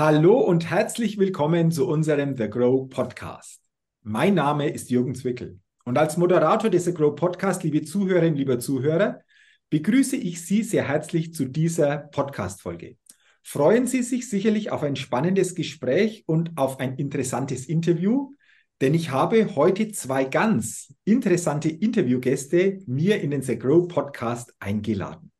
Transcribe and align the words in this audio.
Hallo 0.00 0.40
und 0.40 0.70
herzlich 0.70 1.18
willkommen 1.18 1.70
zu 1.70 1.86
unserem 1.86 2.34
The 2.34 2.48
Grow 2.48 2.88
Podcast. 2.88 3.60
Mein 4.02 4.32
Name 4.32 4.70
ist 4.70 4.88
Jürgen 4.88 5.14
Zwickel 5.14 5.60
und 5.84 5.98
als 5.98 6.16
Moderator 6.16 6.70
des 6.70 6.86
The 6.86 6.94
Grow 6.94 7.14
Podcast, 7.14 7.64
liebe 7.64 7.82
Zuhörerinnen, 7.82 8.34
lieber 8.34 8.58
Zuhörer, 8.58 9.20
begrüße 9.68 10.16
ich 10.16 10.40
Sie 10.40 10.62
sehr 10.62 10.88
herzlich 10.88 11.34
zu 11.34 11.44
dieser 11.44 11.98
Podcast-Folge. 11.98 12.96
Freuen 13.42 13.86
Sie 13.86 14.02
sich 14.02 14.30
sicherlich 14.30 14.72
auf 14.72 14.82
ein 14.82 14.96
spannendes 14.96 15.54
Gespräch 15.54 16.24
und 16.26 16.52
auf 16.56 16.80
ein 16.80 16.94
interessantes 16.96 17.66
Interview, 17.66 18.32
denn 18.80 18.94
ich 18.94 19.10
habe 19.10 19.54
heute 19.54 19.92
zwei 19.92 20.24
ganz 20.24 20.94
interessante 21.04 21.68
Interviewgäste 21.68 22.78
mir 22.86 23.20
in 23.20 23.32
den 23.32 23.42
The 23.42 23.58
Grow 23.58 23.86
Podcast 23.86 24.54
eingeladen. 24.60 25.30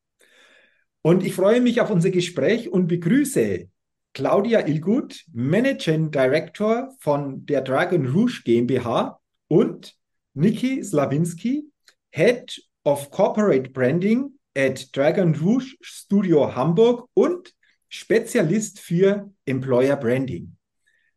Und 1.01 1.25
ich 1.25 1.33
freue 1.33 1.61
mich 1.61 1.81
auf 1.81 1.89
unser 1.89 2.11
Gespräch 2.11 2.71
und 2.71 2.85
begrüße 2.85 3.70
Claudia 4.13 4.67
Ilgut, 4.67 5.23
Managing 5.31 6.11
Director 6.11 6.93
von 6.99 7.45
der 7.45 7.61
Dragon 7.61 8.05
Rouge 8.05 8.41
GmbH 8.43 9.19
und 9.47 9.95
Niki 10.33 10.83
Slawinski, 10.83 11.63
Head 12.09 12.61
of 12.83 13.09
Corporate 13.09 13.69
Branding 13.69 14.37
at 14.57 14.95
Dragon 14.95 15.33
Rouge 15.35 15.77
Studio 15.81 16.53
Hamburg 16.55 17.07
und 17.13 17.53
Spezialist 17.87 18.79
für 18.79 19.31
Employer 19.45 19.95
Branding. 19.95 20.57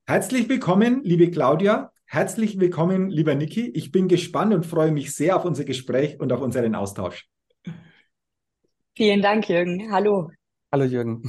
Herzlich 0.07 0.49
willkommen, 0.49 1.03
liebe 1.03 1.31
Claudia. 1.31 1.93
Herzlich 2.07 2.61
willkommen, 2.61 3.11
lieber 3.11 3.35
Niki. 3.35 3.71
Ich 3.71 3.91
bin 3.91 4.07
gespannt 4.07 4.55
und 4.55 4.67
freue 4.67 4.93
mich 4.93 5.15
sehr 5.15 5.37
auf 5.37 5.45
unser 5.45 5.65
Gespräch 5.65 6.21
und 6.21 6.33
auf 6.33 6.41
unseren 6.41 6.75
Austausch. 6.75 7.29
Vielen 8.97 9.23
Dank, 9.23 9.49
Jürgen. 9.49 9.91
Hallo. 9.91 10.31
Hallo, 10.71 10.85
Jürgen. 10.85 11.23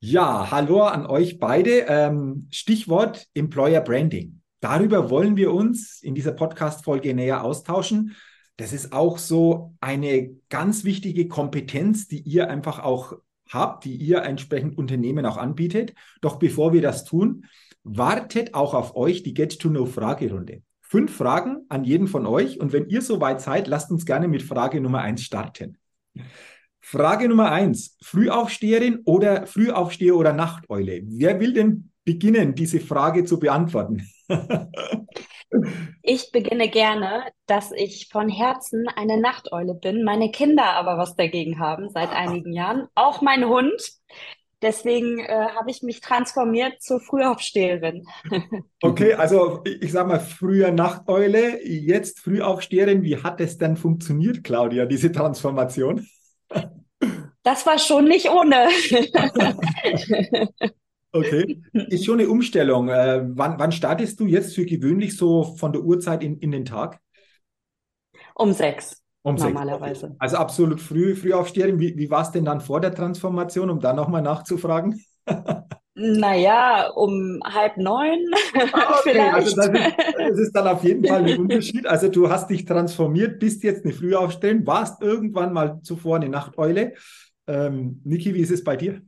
Ja, 0.00 0.52
hallo 0.52 0.82
an 0.82 1.06
euch 1.06 1.40
beide. 1.40 1.86
Ähm, 1.88 2.46
Stichwort 2.50 3.26
Employer 3.34 3.80
Branding. 3.80 4.42
Darüber 4.60 5.10
wollen 5.10 5.36
wir 5.36 5.52
uns 5.52 6.00
in 6.02 6.14
dieser 6.14 6.30
Podcast-Folge 6.30 7.14
näher 7.14 7.42
austauschen. 7.42 8.14
Das 8.58 8.72
ist 8.72 8.92
auch 8.92 9.18
so 9.18 9.74
eine 9.80 10.36
ganz 10.50 10.84
wichtige 10.84 11.26
Kompetenz, 11.26 12.06
die 12.06 12.20
ihr 12.20 12.48
einfach 12.48 12.78
auch 12.78 13.14
habt, 13.48 13.84
die 13.86 13.96
ihr 13.96 14.22
entsprechend 14.22 14.78
Unternehmen 14.78 15.26
auch 15.26 15.36
anbietet. 15.36 15.94
Doch 16.20 16.36
bevor 16.36 16.72
wir 16.72 16.82
das 16.82 17.04
tun, 17.04 17.46
wartet 17.82 18.54
auch 18.54 18.74
auf 18.74 18.94
euch 18.94 19.24
die 19.24 19.34
Get-to-Know-Fragerunde. 19.34 20.62
Fünf 20.80 21.16
Fragen 21.16 21.66
an 21.68 21.82
jeden 21.82 22.06
von 22.06 22.24
euch. 22.24 22.60
Und 22.60 22.72
wenn 22.72 22.88
ihr 22.88 23.02
soweit 23.02 23.40
seid, 23.40 23.66
lasst 23.66 23.90
uns 23.90 24.06
gerne 24.06 24.28
mit 24.28 24.44
Frage 24.44 24.80
Nummer 24.80 25.00
eins 25.00 25.22
starten. 25.22 25.76
Frage 26.80 27.28
Nummer 27.28 27.50
eins. 27.50 27.96
Frühaufsteherin 28.02 29.00
oder 29.04 29.46
Frühaufsteher 29.46 30.16
oder 30.16 30.32
Nachteule? 30.32 31.02
Wer 31.04 31.40
will 31.40 31.52
denn 31.52 31.90
beginnen, 32.04 32.54
diese 32.54 32.80
Frage 32.80 33.24
zu 33.24 33.38
beantworten? 33.38 34.08
ich 36.02 36.32
beginne 36.32 36.68
gerne, 36.68 37.24
dass 37.46 37.72
ich 37.72 38.08
von 38.10 38.28
Herzen 38.28 38.86
eine 38.96 39.20
Nachteule 39.20 39.74
bin, 39.74 40.04
meine 40.04 40.30
Kinder 40.30 40.64
aber 40.74 40.98
was 40.98 41.16
dagegen 41.16 41.58
haben 41.58 41.90
seit 41.90 42.10
einigen 42.10 42.52
Jahren, 42.52 42.88
auch 42.94 43.20
mein 43.20 43.46
Hund. 43.46 43.80
Deswegen 44.60 45.20
äh, 45.20 45.48
habe 45.54 45.70
ich 45.70 45.82
mich 45.82 46.00
transformiert 46.00 46.82
zur 46.82 47.00
Frühaufsteherin. 47.00 48.04
okay, 48.82 49.14
also 49.14 49.62
ich 49.64 49.92
sage 49.92 50.08
mal 50.08 50.18
früher 50.18 50.72
Nachteule, 50.72 51.64
jetzt 51.64 52.18
Frühaufsteherin. 52.18 53.04
Wie 53.04 53.22
hat 53.22 53.40
es 53.40 53.58
denn 53.58 53.76
funktioniert, 53.76 54.42
Claudia, 54.42 54.86
diese 54.86 55.12
Transformation? 55.12 56.08
Das 57.42 57.64
war 57.66 57.78
schon 57.78 58.04
nicht 58.04 58.28
ohne. 58.28 58.68
okay, 61.12 61.62
ist 61.72 62.04
schon 62.04 62.20
eine 62.20 62.28
Umstellung. 62.28 62.88
Äh, 62.88 63.22
wann, 63.30 63.58
wann 63.58 63.72
startest 63.72 64.20
du 64.20 64.26
jetzt 64.26 64.54
für 64.54 64.66
gewöhnlich 64.66 65.16
so 65.16 65.44
von 65.56 65.72
der 65.72 65.82
Uhrzeit 65.82 66.22
in, 66.22 66.38
in 66.38 66.50
den 66.50 66.64
Tag? 66.64 67.00
Um 68.34 68.52
sechs. 68.52 69.02
Um 69.22 69.36
normalerweise. 69.36 70.08
Sechs. 70.08 70.16
Also 70.18 70.36
absolut 70.36 70.80
früh, 70.80 71.14
früh 71.14 71.32
aufstehen. 71.32 71.78
Wie, 71.78 71.96
wie 71.96 72.10
war 72.10 72.22
es 72.22 72.30
denn 72.32 72.44
dann 72.44 72.60
vor 72.60 72.80
der 72.80 72.94
Transformation, 72.94 73.70
um 73.70 73.80
da 73.80 73.92
nochmal 73.92 74.22
nachzufragen? 74.22 75.02
Naja, 75.98 76.90
um 76.94 77.40
halb 77.44 77.76
neun 77.76 78.20
ah, 78.72 79.00
okay. 79.00 79.18
Also 79.18 79.56
vielleicht. 79.56 79.58
Das 79.58 79.68
ist, 79.68 79.96
das 80.16 80.38
ist, 80.38 80.52
dann 80.52 80.68
auf 80.68 80.84
jeden 80.84 81.04
Fall 81.04 81.24
ein 81.24 81.38
Unterschied. 81.38 81.86
Also 81.86 82.08
du 82.08 82.30
hast 82.30 82.50
dich 82.50 82.64
transformiert, 82.64 83.40
bist 83.40 83.64
jetzt 83.64 83.84
eine 83.84 83.92
Frühaufstellung, 83.92 84.64
warst 84.66 85.02
irgendwann 85.02 85.52
mal 85.52 85.80
zuvor 85.82 86.16
eine 86.16 86.28
Nachteule. 86.28 86.94
Ähm, 87.48 88.00
Niki, 88.04 88.34
wie 88.34 88.40
ist 88.40 88.52
es 88.52 88.62
bei 88.62 88.76
dir? 88.76 89.02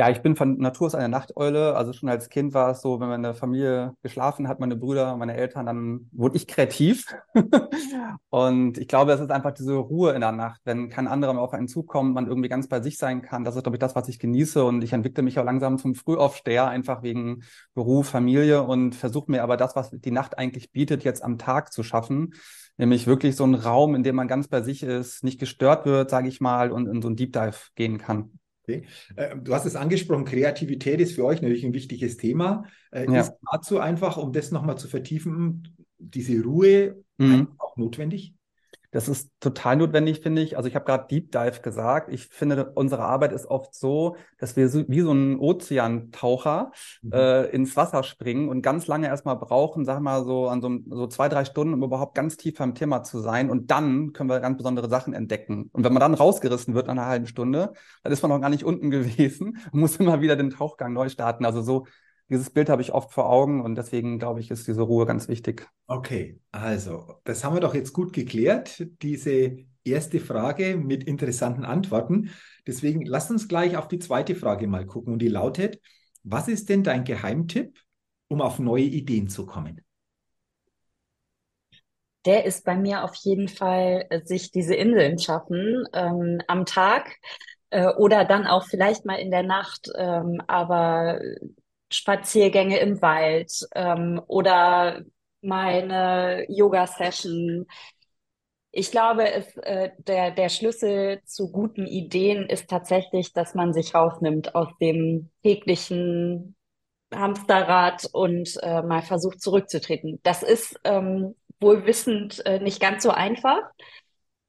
Ja, 0.00 0.08
ich 0.08 0.22
bin 0.22 0.34
von 0.34 0.56
Natur 0.56 0.86
aus 0.86 0.94
eine 0.94 1.10
Nachteule. 1.10 1.76
Also 1.76 1.92
schon 1.92 2.08
als 2.08 2.30
Kind 2.30 2.54
war 2.54 2.70
es 2.70 2.80
so, 2.80 3.00
wenn 3.00 3.08
meine 3.10 3.34
Familie 3.34 3.92
geschlafen 4.02 4.48
hat, 4.48 4.58
meine 4.58 4.74
Brüder, 4.74 5.14
meine 5.18 5.34
Eltern, 5.34 5.66
dann 5.66 6.08
wurde 6.12 6.38
ich 6.38 6.46
kreativ. 6.46 7.04
und 8.30 8.78
ich 8.78 8.88
glaube, 8.88 9.12
es 9.12 9.20
ist 9.20 9.30
einfach 9.30 9.52
diese 9.52 9.74
Ruhe 9.74 10.12
in 10.12 10.22
der 10.22 10.32
Nacht, 10.32 10.62
wenn 10.64 10.88
kein 10.88 11.06
anderer 11.06 11.34
mehr 11.34 11.42
auf 11.42 11.52
einen 11.52 11.68
zukommt, 11.68 12.14
man 12.14 12.28
irgendwie 12.28 12.48
ganz 12.48 12.66
bei 12.66 12.80
sich 12.80 12.96
sein 12.96 13.20
kann. 13.20 13.44
Das 13.44 13.56
ist, 13.56 13.62
glaube 13.62 13.76
ich, 13.76 13.78
das, 13.78 13.94
was 13.94 14.08
ich 14.08 14.18
genieße. 14.18 14.64
Und 14.64 14.82
ich 14.82 14.94
entwickle 14.94 15.22
mich 15.22 15.38
auch 15.38 15.44
langsam 15.44 15.76
zum 15.76 15.94
Frühaufsteher, 15.94 16.66
einfach 16.66 17.02
wegen 17.02 17.42
Beruf, 17.74 18.08
Familie 18.08 18.62
und 18.62 18.94
versuche 18.94 19.30
mir 19.30 19.42
aber 19.42 19.58
das, 19.58 19.76
was 19.76 19.90
die 19.90 20.10
Nacht 20.10 20.38
eigentlich 20.38 20.72
bietet, 20.72 21.04
jetzt 21.04 21.22
am 21.22 21.36
Tag 21.36 21.74
zu 21.74 21.82
schaffen. 21.82 22.32
Nämlich 22.78 23.06
wirklich 23.06 23.36
so 23.36 23.44
einen 23.44 23.54
Raum, 23.54 23.94
in 23.94 24.02
dem 24.02 24.16
man 24.16 24.28
ganz 24.28 24.48
bei 24.48 24.62
sich 24.62 24.82
ist, 24.82 25.24
nicht 25.24 25.38
gestört 25.38 25.84
wird, 25.84 26.08
sage 26.08 26.28
ich 26.28 26.40
mal, 26.40 26.72
und 26.72 26.86
in 26.86 27.02
so 27.02 27.08
einen 27.08 27.16
Deep 27.16 27.34
Dive 27.34 27.58
gehen 27.74 27.98
kann. 27.98 28.39
Okay. 28.70 28.86
Äh, 29.16 29.36
du 29.36 29.54
hast 29.54 29.66
es 29.66 29.76
angesprochen, 29.76 30.24
Kreativität 30.24 31.00
ist 31.00 31.14
für 31.14 31.24
euch 31.24 31.40
natürlich 31.42 31.64
ein 31.64 31.74
wichtiges 31.74 32.16
Thema. 32.16 32.64
Äh, 32.90 33.10
ja. 33.10 33.20
Ist 33.20 33.32
dazu 33.50 33.78
einfach, 33.78 34.16
um 34.16 34.32
das 34.32 34.50
nochmal 34.50 34.78
zu 34.78 34.88
vertiefen, 34.88 35.76
diese 35.98 36.42
Ruhe 36.42 37.02
mhm. 37.18 37.48
auch 37.58 37.76
notwendig? 37.76 38.34
Das 38.92 39.08
ist 39.08 39.30
total 39.38 39.76
notwendig, 39.76 40.20
finde 40.20 40.42
ich. 40.42 40.56
Also 40.56 40.68
ich 40.68 40.74
habe 40.74 40.84
gerade 40.84 41.06
Deep 41.08 41.30
Dive 41.30 41.60
gesagt. 41.62 42.12
Ich 42.12 42.26
finde, 42.26 42.72
unsere 42.74 43.02
Arbeit 43.02 43.32
ist 43.32 43.46
oft 43.46 43.74
so, 43.74 44.16
dass 44.38 44.56
wir 44.56 44.68
so, 44.68 44.84
wie 44.88 45.02
so 45.02 45.12
ein 45.12 45.38
Ozeantaucher 45.38 46.72
mhm. 47.02 47.12
äh, 47.12 47.44
ins 47.46 47.76
Wasser 47.76 48.02
springen 48.02 48.48
und 48.48 48.62
ganz 48.62 48.88
lange 48.88 49.06
erstmal 49.06 49.36
brauchen, 49.36 49.84
sag 49.84 50.00
mal 50.00 50.24
so 50.24 50.48
an 50.48 50.60
so, 50.60 50.78
so 50.90 51.06
zwei, 51.06 51.28
drei 51.28 51.44
Stunden, 51.44 51.74
um 51.74 51.84
überhaupt 51.84 52.16
ganz 52.16 52.36
tief 52.36 52.58
beim 52.58 52.74
Thema 52.74 53.04
zu 53.04 53.20
sein. 53.20 53.48
Und 53.48 53.70
dann 53.70 54.12
können 54.12 54.28
wir 54.28 54.40
ganz 54.40 54.56
besondere 54.56 54.88
Sachen 54.88 55.14
entdecken. 55.14 55.70
Und 55.72 55.84
wenn 55.84 55.92
man 55.92 56.00
dann 56.00 56.14
rausgerissen 56.14 56.74
wird 56.74 56.88
nach 56.88 56.94
einer 56.94 57.06
halben 57.06 57.26
Stunde, 57.26 57.72
dann 58.02 58.12
ist 58.12 58.22
man 58.22 58.30
noch 58.30 58.40
gar 58.40 58.50
nicht 58.50 58.64
unten 58.64 58.90
gewesen 58.90 59.58
und 59.70 59.80
muss 59.80 59.96
immer 59.96 60.20
wieder 60.20 60.34
den 60.34 60.50
Tauchgang 60.50 60.92
neu 60.92 61.08
starten. 61.08 61.44
Also 61.44 61.62
so 61.62 61.86
dieses 62.30 62.50
Bild 62.50 62.70
habe 62.70 62.80
ich 62.80 62.92
oft 62.92 63.12
vor 63.12 63.28
Augen 63.28 63.60
und 63.60 63.74
deswegen 63.74 64.18
glaube 64.18 64.40
ich, 64.40 64.50
ist 64.50 64.68
diese 64.68 64.82
Ruhe 64.82 65.04
ganz 65.04 65.28
wichtig. 65.28 65.68
Okay, 65.86 66.40
also 66.52 67.16
das 67.24 67.44
haben 67.44 67.54
wir 67.56 67.60
doch 67.60 67.74
jetzt 67.74 67.92
gut 67.92 68.12
geklärt, 68.12 68.86
diese 69.02 69.58
erste 69.84 70.20
Frage 70.20 70.76
mit 70.76 71.04
interessanten 71.04 71.64
Antworten. 71.64 72.30
Deswegen 72.66 73.04
lasst 73.04 73.30
uns 73.30 73.48
gleich 73.48 73.76
auf 73.76 73.88
die 73.88 73.98
zweite 73.98 74.34
Frage 74.34 74.68
mal 74.68 74.86
gucken 74.86 75.12
und 75.12 75.18
die 75.18 75.28
lautet, 75.28 75.80
was 76.22 76.48
ist 76.48 76.68
denn 76.68 76.84
dein 76.84 77.04
Geheimtipp, 77.04 77.78
um 78.28 78.40
auf 78.40 78.58
neue 78.58 78.84
Ideen 78.84 79.28
zu 79.28 79.46
kommen? 79.46 79.80
Der 82.26 82.44
ist 82.44 82.64
bei 82.64 82.76
mir 82.76 83.02
auf 83.02 83.14
jeden 83.16 83.48
Fall, 83.48 84.06
äh, 84.10 84.20
sich 84.24 84.52
diese 84.52 84.74
Inseln 84.74 85.18
schaffen 85.18 85.84
ähm, 85.94 86.40
am 86.46 86.66
Tag 86.66 87.16
äh, 87.70 87.88
oder 87.94 88.26
dann 88.26 88.46
auch 88.46 88.66
vielleicht 88.66 89.06
mal 89.06 89.14
in 89.14 89.30
der 89.30 89.42
Nacht, 89.42 89.90
ähm, 89.96 90.42
aber 90.46 91.18
Spaziergänge 91.90 92.78
im 92.78 93.02
Wald 93.02 93.52
ähm, 93.74 94.20
oder 94.26 95.02
meine 95.42 96.46
Yoga-Session. 96.48 97.66
Ich 98.72 98.90
glaube, 98.92 99.30
es, 99.32 99.56
äh, 99.58 99.90
der, 99.98 100.30
der 100.30 100.48
Schlüssel 100.48 101.20
zu 101.24 101.50
guten 101.50 101.86
Ideen 101.86 102.48
ist 102.48 102.70
tatsächlich, 102.70 103.32
dass 103.32 103.54
man 103.54 103.72
sich 103.72 103.94
rausnimmt 103.94 104.54
aus 104.54 104.68
dem 104.80 105.30
täglichen 105.42 106.54
Hamsterrad 107.12 108.08
und 108.12 108.56
äh, 108.62 108.82
mal 108.82 109.02
versucht 109.02 109.40
zurückzutreten. 109.42 110.20
Das 110.22 110.44
ist 110.44 110.78
ähm, 110.84 111.34
wohl 111.60 111.84
wissend 111.86 112.44
äh, 112.46 112.60
nicht 112.60 112.80
ganz 112.80 113.02
so 113.02 113.10
einfach, 113.10 113.62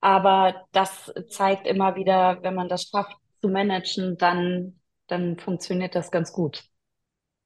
aber 0.01 0.67
das 0.71 1.11
zeigt 1.29 1.65
immer 1.67 1.95
wieder, 1.95 2.39
wenn 2.43 2.55
man 2.55 2.69
das 2.69 2.83
schafft 2.83 3.15
zu 3.41 3.49
managen, 3.49 4.17
dann, 4.17 4.79
dann 5.07 5.39
funktioniert 5.39 5.95
das 5.95 6.11
ganz 6.11 6.31
gut 6.31 6.70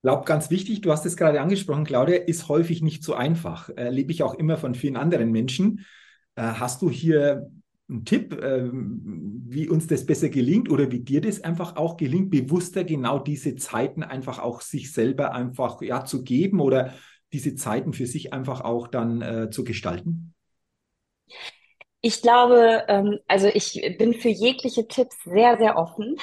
glaube, 0.06 0.26
ganz 0.26 0.52
wichtig, 0.52 0.82
du 0.82 0.92
hast 0.92 1.04
es 1.08 1.18
gerade 1.18 1.42
angesprochen, 1.42 1.84
Claudia, 1.84 2.18
ist 2.18 2.48
häufig 2.48 2.84
nicht 2.84 3.04
so 3.04 3.16
einfach. 3.16 3.70
Erlebe 3.76 4.12
ich 4.12 4.22
auch 4.22 4.36
immer 4.36 4.56
von 4.56 4.76
vielen 4.76 4.98
anderen 4.98 5.32
Menschen. 5.32 5.84
Äh, 6.36 6.44
hast 6.44 6.84
du 6.84 6.92
hier 6.92 7.50
einen 7.90 8.06
Tipp, 8.06 8.34
äh, 8.34 8.70
wie 8.72 9.68
uns 9.68 9.88
das 9.88 10.06
besser 10.06 10.30
gelingt 10.30 10.70
oder 10.70 10.92
wie 10.92 11.00
dir 11.00 11.22
das 11.22 11.44
einfach 11.44 11.76
auch 11.76 11.98
gelingt, 11.98 12.30
bewusster 12.30 12.84
genau 12.84 13.18
diese 13.18 13.56
Zeiten 13.56 14.04
einfach 14.04 14.38
auch 14.38 14.62
sich 14.62 14.94
selber 14.94 15.34
einfach 15.34 15.82
ja, 15.82 16.06
zu 16.06 16.24
geben 16.24 16.60
oder 16.60 16.94
diese 17.34 17.56
Zeiten 17.56 17.92
für 17.92 18.06
sich 18.06 18.32
einfach 18.32 18.62
auch 18.62 18.88
dann 18.88 19.24
äh, 19.24 19.50
zu 19.50 19.64
gestalten? 19.64 20.36
Ich 22.02 22.22
glaube, 22.22 22.84
ähm, 22.90 23.18
also 23.28 23.48
ich 23.48 23.82
bin 23.98 24.14
für 24.14 24.30
jegliche 24.30 24.88
Tipps 24.88 25.16
sehr, 25.24 25.58
sehr 25.58 25.78
offen. 25.78 26.16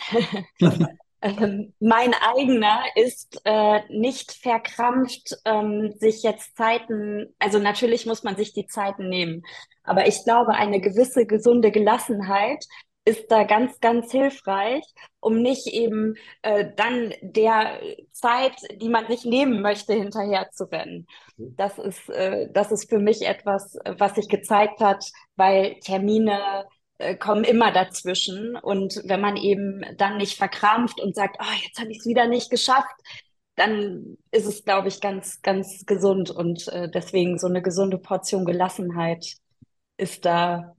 Ähm, 1.23 1.73
mein 1.79 2.15
eigener 2.15 2.81
ist 2.97 3.41
äh, 3.45 3.81
nicht 3.89 4.33
verkrampft, 4.33 5.37
ähm, 5.45 5.93
sich 5.93 6.23
jetzt 6.25 6.57
Zeiten, 6.57 7.33
also 7.39 7.59
natürlich 7.61 8.07
muss 8.07 8.25
man 8.25 8.37
sich 8.37 8.53
die 8.53 8.67
Zeiten 8.67 9.09
nehmen, 9.09 9.45
aber 9.85 10.09
ich 10.09 10.25
glaube, 10.25 10.55
eine 10.55 10.81
gewisse 10.81 11.25
gesunde 11.27 11.71
Gelassenheit 11.71 12.65
ist 13.05 13.31
da 13.31 13.45
ganz, 13.45 13.81
ganz 13.81 14.11
hilfreich, 14.13 14.85
um 15.21 15.43
nicht 15.43 15.67
eben 15.67 16.15
äh, 16.43 16.67
dann 16.77 17.13
der 17.21 17.81
Zeit, 18.13 18.55
die 18.81 18.89
man 18.89 19.07
sich 19.09 19.25
nehmen 19.25 19.61
möchte, 19.61 19.93
hinterher 19.93 20.51
zu 20.53 20.65
rennen. 20.71 21.07
Das 21.37 21.79
ist, 21.79 22.09
äh, 22.11 22.49
das 22.53 22.71
ist 22.71 22.89
für 22.89 22.99
mich 22.99 23.23
etwas, 23.27 23.77
was 23.85 24.15
sich 24.15 24.29
gezeigt 24.29 24.81
hat, 24.81 25.05
weil 25.35 25.81
Termine 25.81 26.65
äh, 27.03 27.17
kommen 27.17 27.45
immer 27.45 27.73
dazwischen. 27.73 28.57
Und 28.57 29.03
wenn 29.05 29.21
man 29.21 29.37
eben 29.37 29.85
dann 29.97 30.17
nicht 30.19 30.37
verkrampft 30.37 31.01
und 31.01 31.15
sagt, 31.15 31.37
oh, 31.41 31.55
jetzt 31.65 31.79
habe 31.81 31.91
ich 31.91 31.99
es 31.99 32.07
wieder 32.07 32.27
nicht 32.27 32.51
geschafft, 32.51 32.95
dann 33.57 34.17
ist 34.31 34.47
es, 34.47 34.65
glaube 34.65 34.89
ich, 34.89 35.01
ganz, 35.01 35.43
ganz 35.43 35.85
gesund. 35.87 36.31
Und 36.31 36.69
äh, 36.69 36.89
deswegen 36.91 37.39
so 37.39 37.47
eine 37.49 37.63
gesunde 37.63 37.99
Portion 37.99 38.45
Gelassenheit 38.45 39.37
ist 39.99 40.25
da 40.25 40.75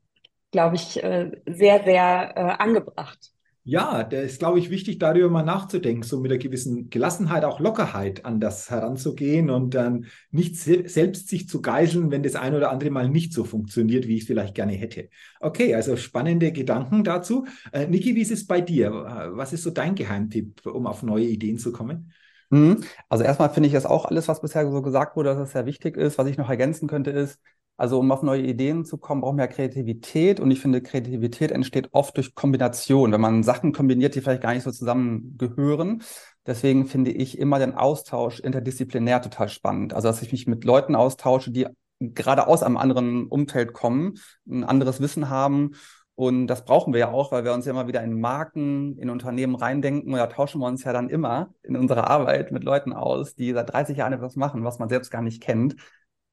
glaube 0.54 0.76
ich, 0.78 1.04
äh, 1.04 1.32
sehr, 1.46 1.84
sehr 1.84 2.34
äh, 2.38 2.64
angebracht. 2.64 3.33
Ja, 3.66 4.04
da 4.04 4.20
ist, 4.20 4.40
glaube 4.40 4.60
ich, 4.60 4.70
wichtig, 4.70 5.00
darüber 5.00 5.30
mal 5.30 5.44
nachzudenken, 5.44 6.04
so 6.04 6.20
mit 6.20 6.30
einer 6.30 6.38
gewissen 6.38 6.90
Gelassenheit, 6.90 7.46
auch 7.46 7.62
Lockerheit 7.62 8.26
an 8.26 8.42
das 8.42 8.70
heranzugehen 8.70 9.50
und 9.50 9.74
dann 9.74 10.08
nicht 10.32 10.58
se 10.58 10.84
selbst 10.90 11.30
sich 11.30 11.48
zu 11.48 11.62
geiseln, 11.62 12.12
wenn 12.12 12.24
das 12.24 12.36
ein 12.36 12.56
oder 12.56 12.72
andere 12.72 12.90
Mal 12.90 13.08
nicht 13.08 13.32
so 13.32 13.46
funktioniert, 13.46 14.06
wie 14.06 14.16
ich 14.16 14.24
es 14.24 14.28
vielleicht 14.28 14.54
gerne 14.54 14.74
hätte. 14.74 15.08
Okay, 15.40 15.74
also 15.76 15.96
spannende 15.96 16.52
Gedanken 16.52 17.06
dazu. 17.06 17.46
Äh, 17.72 17.88
Niki, 17.88 18.16
wie 18.16 18.22
ist 18.22 18.32
es 18.32 18.46
bei 18.46 18.60
dir? 18.60 18.92
Was 19.34 19.54
ist 19.54 19.64
so 19.64 19.70
dein 19.70 19.96
Geheimtipp, 19.96 20.66
um 20.66 20.86
auf 20.86 21.02
neue 21.02 21.26
Ideen 21.26 21.58
zu 21.58 21.72
kommen? 21.72 22.12
Mhm. 22.50 22.84
Also 23.08 23.24
erstmal 23.24 23.50
finde 23.50 23.68
ich 23.68 23.74
das 23.74 23.86
auch 23.86 24.04
alles, 24.04 24.28
was 24.28 24.42
bisher 24.42 24.70
so 24.70 24.82
gesagt 24.82 25.16
wurde, 25.16 25.30
dass 25.30 25.40
es 25.40 25.54
sehr 25.54 25.66
wichtig 25.66 25.96
ist. 25.96 26.18
Was 26.18 26.28
ich 26.28 26.38
noch 26.38 26.50
ergänzen 26.50 26.90
könnte, 26.90 27.12
ist, 27.12 27.40
also 27.76 28.00
um 28.00 28.12
auf 28.12 28.22
neue 28.22 28.44
Ideen 28.44 28.86
zu 28.86 28.98
kommen, 28.98 29.22
brauchen 29.22 29.38
wir 29.38 29.46
ja 29.46 29.52
Kreativität 29.52 30.40
und 30.40 30.52
ich 30.52 30.60
finde, 30.60 30.82
Kreativität 30.82 31.52
entsteht 31.52 31.90
oft 31.92 32.16
durch 32.18 32.36
Kombination, 32.36 33.12
wenn 33.12 33.22
man 33.22 33.44
Sachen 33.44 33.74
kombiniert, 33.74 34.16
die 34.16 34.22
vielleicht 34.22 34.44
gar 34.44 34.54
nicht 34.54 34.64
so 34.64 34.72
zusammengehören. 34.72 36.04
Deswegen 36.46 36.86
finde 36.86 37.12
ich 37.12 37.38
immer 37.38 37.58
den 37.58 37.74
Austausch 37.74 38.40
interdisziplinär 38.40 39.22
total 39.22 39.50
spannend. 39.50 39.94
Also 39.94 40.08
dass 40.08 40.22
ich 40.22 40.32
mich 40.32 40.46
mit 40.46 40.66
Leuten 40.66 40.96
austausche, 40.96 41.52
die 41.52 41.68
gerade 42.00 42.48
aus 42.48 42.64
einem 42.64 42.78
anderen 42.78 43.28
Umfeld 43.28 43.74
kommen, 43.74 44.16
ein 44.48 44.64
anderes 44.64 45.02
Wissen 45.02 45.30
haben. 45.30 45.72
Und 46.16 46.46
das 46.48 46.66
brauchen 46.66 46.94
wir 46.94 47.00
ja 47.00 47.12
auch, 47.12 47.32
weil 47.32 47.44
wir 47.44 47.54
uns 47.54 47.66
ja 47.66 47.72
immer 47.72 47.88
wieder 47.88 48.04
in 48.04 48.20
Marken, 48.20 49.00
in 49.00 49.10
Unternehmen 49.10 49.56
reindenken. 49.56 50.14
Und 50.14 50.20
da 50.20 50.28
tauschen 50.28 50.62
wir 50.62 50.68
uns 50.68 50.84
ja 50.84 50.94
dann 50.94 51.10
immer 51.10 51.54
in 51.64 51.76
unserer 51.76 52.08
Arbeit 52.10 52.52
mit 52.52 52.64
Leuten 52.64 52.94
aus, 52.94 53.34
die 53.34 53.52
seit 53.52 53.74
30 53.74 53.98
Jahren 53.98 54.14
etwas 54.14 54.36
machen, 54.36 54.64
was 54.64 54.78
man 54.78 54.90
selbst 54.90 55.10
gar 55.10 55.24
nicht 55.24 55.42
kennt. 55.42 55.76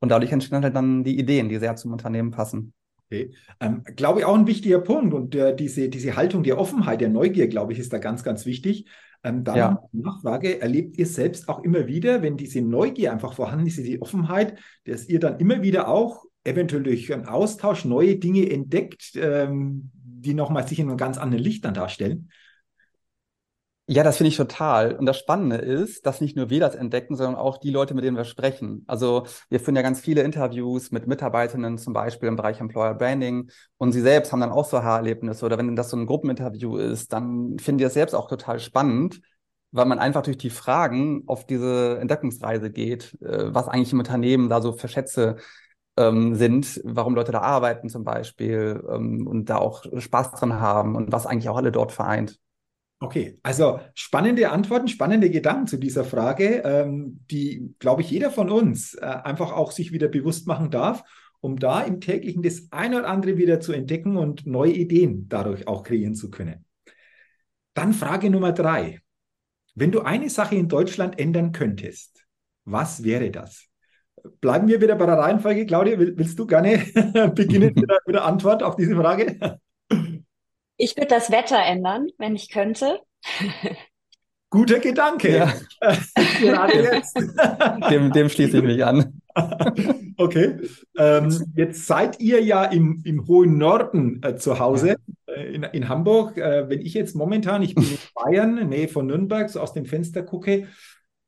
Und 0.01 0.09
dadurch 0.09 0.33
entstehen 0.33 0.63
halt 0.63 0.75
dann 0.75 1.05
die 1.05 1.19
Ideen, 1.19 1.49
die 1.49 1.59
sehr 1.59 1.77
zum 1.77 1.93
Unternehmen 1.93 2.31
passen. 2.31 2.73
Okay. 3.07 3.33
Ähm, 3.61 3.83
glaube 3.97 4.21
ich 4.21 4.25
auch 4.25 4.37
ein 4.37 4.47
wichtiger 4.47 4.81
Punkt 4.81 5.15
und 5.15 5.35
äh, 5.35 5.55
diese, 5.55 5.89
diese 5.89 6.17
Haltung 6.17 6.43
der 6.43 6.59
Offenheit, 6.59 7.01
der 7.01 7.09
Neugier, 7.09 7.49
glaube 7.49 7.73
ich, 7.73 7.79
ist 7.79 7.93
da 7.93 7.99
ganz, 7.99 8.23
ganz 8.23 8.47
wichtig. 8.47 8.87
Ähm, 9.23 9.45
dann 9.45 9.57
ja. 9.57 9.83
Nachfrage, 9.93 10.61
erlebt 10.61 10.97
ihr 10.97 11.07
selbst 11.07 11.49
auch 11.49 11.63
immer 11.63 11.87
wieder, 11.87 12.23
wenn 12.23 12.37
diese 12.37 12.63
Neugier 12.63 13.13
einfach 13.13 13.35
vorhanden 13.35 13.67
ist, 13.67 13.79
diese 13.79 14.01
Offenheit, 14.01 14.59
dass 14.85 15.09
ihr 15.09 15.21
dann 15.21 15.39
immer 15.39 15.63
wieder 15.63 15.89
auch 15.89 16.25
eventuell 16.45 16.83
durch 16.83 17.13
einen 17.13 17.27
Austausch 17.27 17.85
neue 17.85 18.17
Dinge 18.17 18.51
entdeckt, 18.51 19.13
ähm, 19.17 19.91
die 19.93 20.33
nochmal 20.33 20.67
sich 20.67 20.79
in 20.79 20.89
einem 20.89 20.97
ganz 20.97 21.19
anderen 21.19 21.45
Licht 21.45 21.65
dann 21.65 21.75
darstellen? 21.75 22.31
Ja, 23.93 24.05
das 24.05 24.19
finde 24.19 24.29
ich 24.29 24.37
total. 24.37 24.95
Und 24.95 25.05
das 25.07 25.19
Spannende 25.19 25.57
ist, 25.57 26.07
dass 26.07 26.21
nicht 26.21 26.37
nur 26.37 26.49
wir 26.49 26.61
das 26.61 26.77
entdecken, 26.77 27.17
sondern 27.17 27.35
auch 27.35 27.59
die 27.59 27.71
Leute, 27.71 27.93
mit 27.93 28.05
denen 28.05 28.17
wir 28.17 28.23
sprechen. 28.25 28.85
Also 28.87 29.27
wir 29.49 29.59
führen 29.59 29.75
ja 29.75 29.83
ganz 29.83 29.99
viele 29.99 30.23
Interviews 30.23 30.93
mit 30.93 31.09
Mitarbeitenden, 31.09 31.77
zum 31.77 31.93
Beispiel 31.93 32.29
im 32.29 32.37
Bereich 32.37 32.61
Employer 32.61 32.95
Branding. 32.95 33.51
Und 33.79 33.91
sie 33.91 34.01
selbst 34.01 34.31
haben 34.31 34.41
dann 34.43 34.53
auch 34.53 34.65
so 34.65 34.81
Haarerlebnisse. 34.85 35.45
Oder 35.45 35.59
wenn 35.59 35.75
das 35.75 35.91
so 35.91 35.97
ein 35.97 36.07
Gruppeninterview 36.07 36.77
ist, 36.77 37.13
dann 37.13 37.59
finden 37.59 37.79
die 37.79 37.85
es 37.85 37.95
selbst 37.95 38.15
auch 38.15 38.29
total 38.29 38.61
spannend, 38.61 39.23
weil 39.73 39.87
man 39.87 39.99
einfach 39.99 40.23
durch 40.23 40.39
die 40.39 40.51
Fragen 40.51 41.25
auf 41.27 41.45
diese 41.45 41.99
Entdeckungsreise 42.01 42.71
geht, 42.71 43.21
äh, 43.23 43.53
was 43.53 43.67
eigentlich 43.67 43.93
im 43.93 43.99
Unternehmen 43.99 44.49
da 44.49 44.63
so 44.63 44.73
für 44.73 44.87
Schätze 44.87 45.35
ähm, 45.97 46.37
sind, 46.37 46.81
warum 46.85 47.17
Leute 47.17 47.33
da 47.33 47.41
arbeiten 47.41 47.89
zum 47.89 48.05
Beispiel 48.05 48.85
ähm, 48.89 49.27
und 49.27 49.51
da 49.51 49.57
auch 49.57 49.83
Spaß 49.99 50.31
dran 50.33 50.61
haben 50.61 50.95
und 50.95 51.11
was 51.11 51.27
eigentlich 51.27 51.49
auch 51.49 51.57
alle 51.57 51.73
dort 51.73 51.91
vereint. 51.91 52.39
Okay, 53.03 53.39
also 53.43 53.81
spannende 53.95 54.51
Antworten, 54.51 54.87
spannende 54.87 55.31
Gedanken 55.31 55.67
zu 55.67 55.79
dieser 55.79 56.05
Frage, 56.05 56.63
ähm, 56.67 57.21
die, 57.31 57.75
glaube 57.79 58.03
ich, 58.03 58.11
jeder 58.11 58.31
von 58.31 58.51
uns 58.51 58.93
äh, 58.93 59.07
einfach 59.07 59.53
auch 59.53 59.73
sich 59.73 59.91
wieder 59.91 60.09
bewusst 60.09 60.47
machen 60.47 60.71
darf, 60.71 61.03
um 61.41 61.59
da 61.59 61.81
im 61.81 62.03
täglichen 62.03 62.43
das 62.43 62.69
eine 62.71 62.99
oder 62.99 63.09
andere 63.09 63.39
wieder 63.39 63.59
zu 63.59 63.73
entdecken 63.73 64.19
und 64.19 64.47
neue 64.47 64.73
Ideen 64.73 65.31
dadurch 65.31 65.67
auch 65.67 65.83
kreieren 65.83 66.15
zu 66.15 66.31
können. 66.31 66.67
Dann 67.73 67.95
Frage 67.95 68.29
Nummer 68.29 68.53
drei. 68.53 69.01
Wenn 69.75 69.93
du 69.93 70.03
eine 70.03 70.29
Sache 70.29 70.57
in 70.57 70.69
Deutschland 70.69 71.19
ändern 71.19 71.53
könntest, 71.53 72.27
was 72.67 73.03
wäre 73.03 73.31
das? 73.31 73.67
Bleiben 74.43 74.69
wir 74.69 74.83
wieder 74.83 74.97
bei 74.97 75.07
der 75.07 75.17
Reihenfolge. 75.17 75.65
Claudia, 75.65 75.99
willst 75.99 76.39
du 76.39 76.47
gerne 76.47 76.85
beginnen 77.35 77.73
mit 77.75 78.15
der 78.15 78.25
Antwort 78.27 78.63
auf 78.63 78.77
diese 78.77 78.95
Frage? 78.95 79.59
Ich 80.83 80.97
würde 80.97 81.09
das 81.09 81.31
Wetter 81.31 81.59
ändern, 81.63 82.09
wenn 82.17 82.35
ich 82.35 82.49
könnte. 82.49 83.01
Guter 84.51 84.79
Gedanke. 84.79 85.37
Ja. 85.37 85.53
Gerade 86.41 86.83
jetzt. 86.83 87.17
Dem, 87.91 88.11
dem 88.11 88.29
schließe 88.29 88.59
ich 88.59 88.65
mich 88.65 88.85
an. 88.85 89.21
Okay. 90.17 90.59
Ähm, 90.99 91.53
jetzt 91.55 91.87
seid 91.87 92.19
ihr 92.19 92.43
ja 92.43 92.65
im, 92.65 93.03
im 93.05 93.29
hohen 93.29 93.59
Norden 93.59 94.21
äh, 94.25 94.37
zu 94.37 94.59
Hause, 94.59 94.97
äh, 95.27 95.55
in, 95.55 95.63
in 95.65 95.89
Hamburg. 95.89 96.37
Äh, 96.39 96.69
wenn 96.69 96.81
ich 96.81 96.95
jetzt 96.95 97.15
momentan, 97.15 97.63
ich 97.63 97.75
bin 97.75 97.85
in 97.85 97.99
Bayern, 98.15 98.69
Nähe 98.69 98.89
von 98.89 99.07
Nürnberg, 99.07 99.49
so 99.51 99.61
aus 99.61 99.75
dem 99.75 99.85
Fenster 99.85 100.23
gucke, 100.23 100.67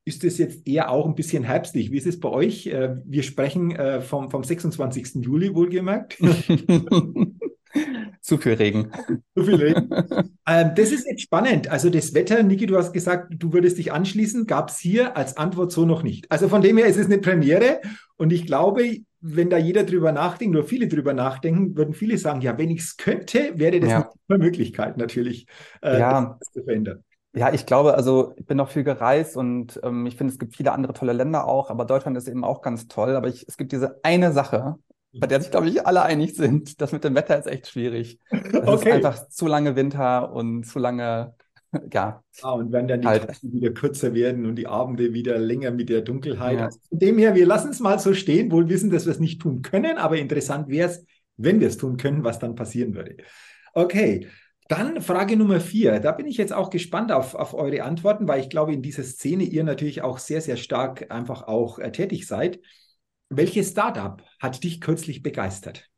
ist 0.03 0.23
es 0.25 0.37
jetzt 0.37 0.67
eher 0.67 0.91
auch 0.91 1.05
ein 1.05 1.15
bisschen 1.15 1.43
herbstlich. 1.43 1.91
Wie 1.91 1.97
ist 1.97 2.07
es 2.07 2.19
bei 2.19 2.29
euch? 2.29 2.67
Äh, 2.67 2.97
wir 3.05 3.23
sprechen 3.23 3.71
äh, 3.71 4.01
vom, 4.01 4.31
vom 4.31 4.43
26. 4.43 5.23
Juli, 5.23 5.55
wohlgemerkt. 5.55 6.17
Zu 8.21 8.37
viel 8.37 8.53
Regen. 8.53 8.91
Zu 9.35 9.43
viel 9.43 9.55
Regen. 9.55 9.89
ähm, 10.47 10.71
das 10.75 10.91
ist 10.91 11.07
jetzt 11.07 11.21
spannend. 11.21 11.69
Also 11.69 11.89
das 11.89 12.13
Wetter, 12.13 12.41
Niki, 12.43 12.65
du 12.65 12.77
hast 12.77 12.93
gesagt, 12.93 13.33
du 13.37 13.51
würdest 13.53 13.77
dich 13.77 13.91
anschließen, 13.91 14.47
gab 14.47 14.69
es 14.69 14.77
hier 14.77 15.17
als 15.17 15.37
Antwort 15.37 15.71
so 15.71 15.85
noch 15.85 16.03
nicht. 16.03 16.31
Also 16.31 16.47
von 16.49 16.61
dem 16.61 16.77
her 16.77 16.87
ist 16.87 16.97
es 16.97 17.07
eine 17.07 17.17
Premiere 17.17 17.81
und 18.17 18.31
ich 18.31 18.45
glaube, 18.45 18.99
wenn 19.21 19.49
da 19.49 19.57
jeder 19.57 19.83
drüber 19.83 20.11
nachdenkt 20.11 20.55
oder 20.55 20.65
viele 20.65 20.87
drüber 20.87 21.13
nachdenken, 21.13 21.77
würden 21.77 21.93
viele 21.93 22.17
sagen, 22.17 22.41
ja, 22.41 22.57
wenn 22.57 22.69
ich 22.69 22.81
es 22.81 22.97
könnte, 22.97 23.53
wäre 23.55 23.79
das 23.79 23.89
ja. 23.89 24.11
eine 24.27 24.37
Möglichkeit 24.37 24.97
natürlich, 24.97 25.47
äh, 25.81 25.99
ja. 25.99 26.37
das 26.39 26.51
zu 26.51 26.63
verändern. 26.63 27.03
Ja, 27.35 27.51
ich 27.51 27.65
glaube, 27.65 27.95
also 27.95 28.33
ich 28.35 28.45
bin 28.45 28.57
noch 28.57 28.69
viel 28.69 28.83
gereist 28.83 29.37
und 29.37 29.79
ähm, 29.81 30.05
ich 30.05 30.17
finde, 30.17 30.31
es 30.31 30.39
gibt 30.39 30.55
viele 30.55 30.71
andere 30.71 30.93
tolle 30.93 31.13
Länder 31.13 31.47
auch, 31.47 31.71
aber 31.71 31.85
Deutschland 31.85 32.15
ist 32.15 32.27
eben 32.27 32.43
auch 32.43 32.61
ganz 32.61 32.87
toll. 32.87 33.15
Aber 33.15 33.27
ich, 33.27 33.45
es 33.47 33.57
gibt 33.57 33.71
diese 33.71 33.99
eine 34.03 34.33
Sache, 34.33 34.75
bei 35.13 35.27
der 35.27 35.41
sich, 35.41 35.51
glaube 35.51 35.69
ich, 35.69 35.85
alle 35.85 36.03
einig 36.03 36.35
sind. 36.35 36.81
Das 36.81 36.91
mit 36.91 37.03
dem 37.03 37.15
Wetter 37.15 37.37
ist 37.37 37.47
echt 37.47 37.67
schwierig. 37.67 38.19
Es 38.29 38.67
okay. 38.67 38.89
ist 38.89 38.95
einfach 38.95 39.29
zu 39.29 39.47
lange 39.47 39.75
Winter 39.75 40.33
und 40.33 40.63
zu 40.63 40.79
lange, 40.79 41.35
ja. 41.91 42.23
Ah, 42.41 42.51
und 42.51 42.71
wenn 42.71 42.87
dann 42.87 43.01
die 43.01 43.07
halt. 43.07 43.27
Tage 43.27 43.37
wieder 43.43 43.71
kürzer 43.71 44.13
werden 44.13 44.45
und 44.45 44.55
die 44.55 44.67
Abende 44.67 45.13
wieder 45.13 45.37
länger 45.37 45.71
mit 45.71 45.89
der 45.89 46.01
Dunkelheit. 46.01 46.57
Ja. 46.57 46.65
Also 46.65 46.79
von 46.89 46.99
dem 46.99 47.17
her, 47.17 47.35
wir 47.35 47.45
lassen 47.45 47.71
es 47.71 47.79
mal 47.79 47.99
so 47.99 48.13
stehen, 48.13 48.51
wohl 48.51 48.69
wissen, 48.69 48.89
dass 48.89 49.05
wir 49.05 49.11
es 49.11 49.19
nicht 49.19 49.41
tun 49.41 49.61
können, 49.61 49.97
aber 49.97 50.17
interessant 50.17 50.67
wäre 50.67 50.89
es, 50.89 51.05
wenn 51.37 51.59
wir 51.59 51.67
es 51.67 51.77
tun 51.77 51.97
können, 51.97 52.23
was 52.23 52.39
dann 52.39 52.55
passieren 52.55 52.95
würde. 52.95 53.17
Okay. 53.73 54.27
Dann 54.69 55.01
Frage 55.01 55.35
Nummer 55.35 55.59
vier. 55.59 55.99
Da 55.99 56.13
bin 56.13 56.25
ich 56.25 56.37
jetzt 56.37 56.53
auch 56.53 56.69
gespannt 56.69 57.11
auf, 57.11 57.35
auf 57.35 57.53
eure 57.53 57.83
Antworten, 57.83 58.27
weil 58.29 58.39
ich 58.39 58.49
glaube, 58.49 58.73
in 58.73 58.81
dieser 58.81 59.03
Szene 59.03 59.43
ihr 59.43 59.63
natürlich 59.63 60.01
auch 60.01 60.19
sehr, 60.19 60.39
sehr 60.39 60.55
stark 60.55 61.11
einfach 61.11 61.43
auch 61.43 61.79
äh, 61.79 61.91
tätig 61.91 62.27
seid. 62.27 62.59
Welches 63.37 63.71
Startup 63.71 64.21
hat 64.39 64.63
dich 64.63 64.79
kürzlich 64.79 65.23
begeistert? 65.23 65.89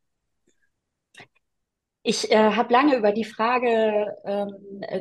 Ich 2.08 2.30
äh, 2.30 2.52
habe 2.52 2.72
lange 2.72 2.96
über 2.96 3.10
die 3.10 3.24
Frage 3.24 4.16
ähm, 4.24 4.54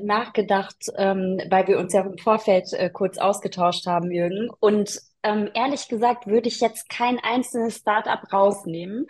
nachgedacht, 0.04 0.92
ähm, 0.98 1.40
weil 1.50 1.68
wir 1.68 1.78
uns 1.78 1.94
ja 1.94 2.02
im 2.02 2.18
Vorfeld 2.18 2.74
äh, 2.74 2.90
kurz 2.90 3.20
ausgetauscht 3.20 3.86
haben, 3.86 4.10
Jürgen. 4.10 4.50
Und 4.60 5.00
ähm, 5.22 5.50
ehrlich 5.54 5.88
gesagt 5.88 6.26
würde 6.26 6.48
ich 6.48 6.60
jetzt 6.62 6.90
kein 6.90 7.20
einzelnes 7.20 7.78
Startup 7.78 8.22
rausnehmen, 8.34 9.06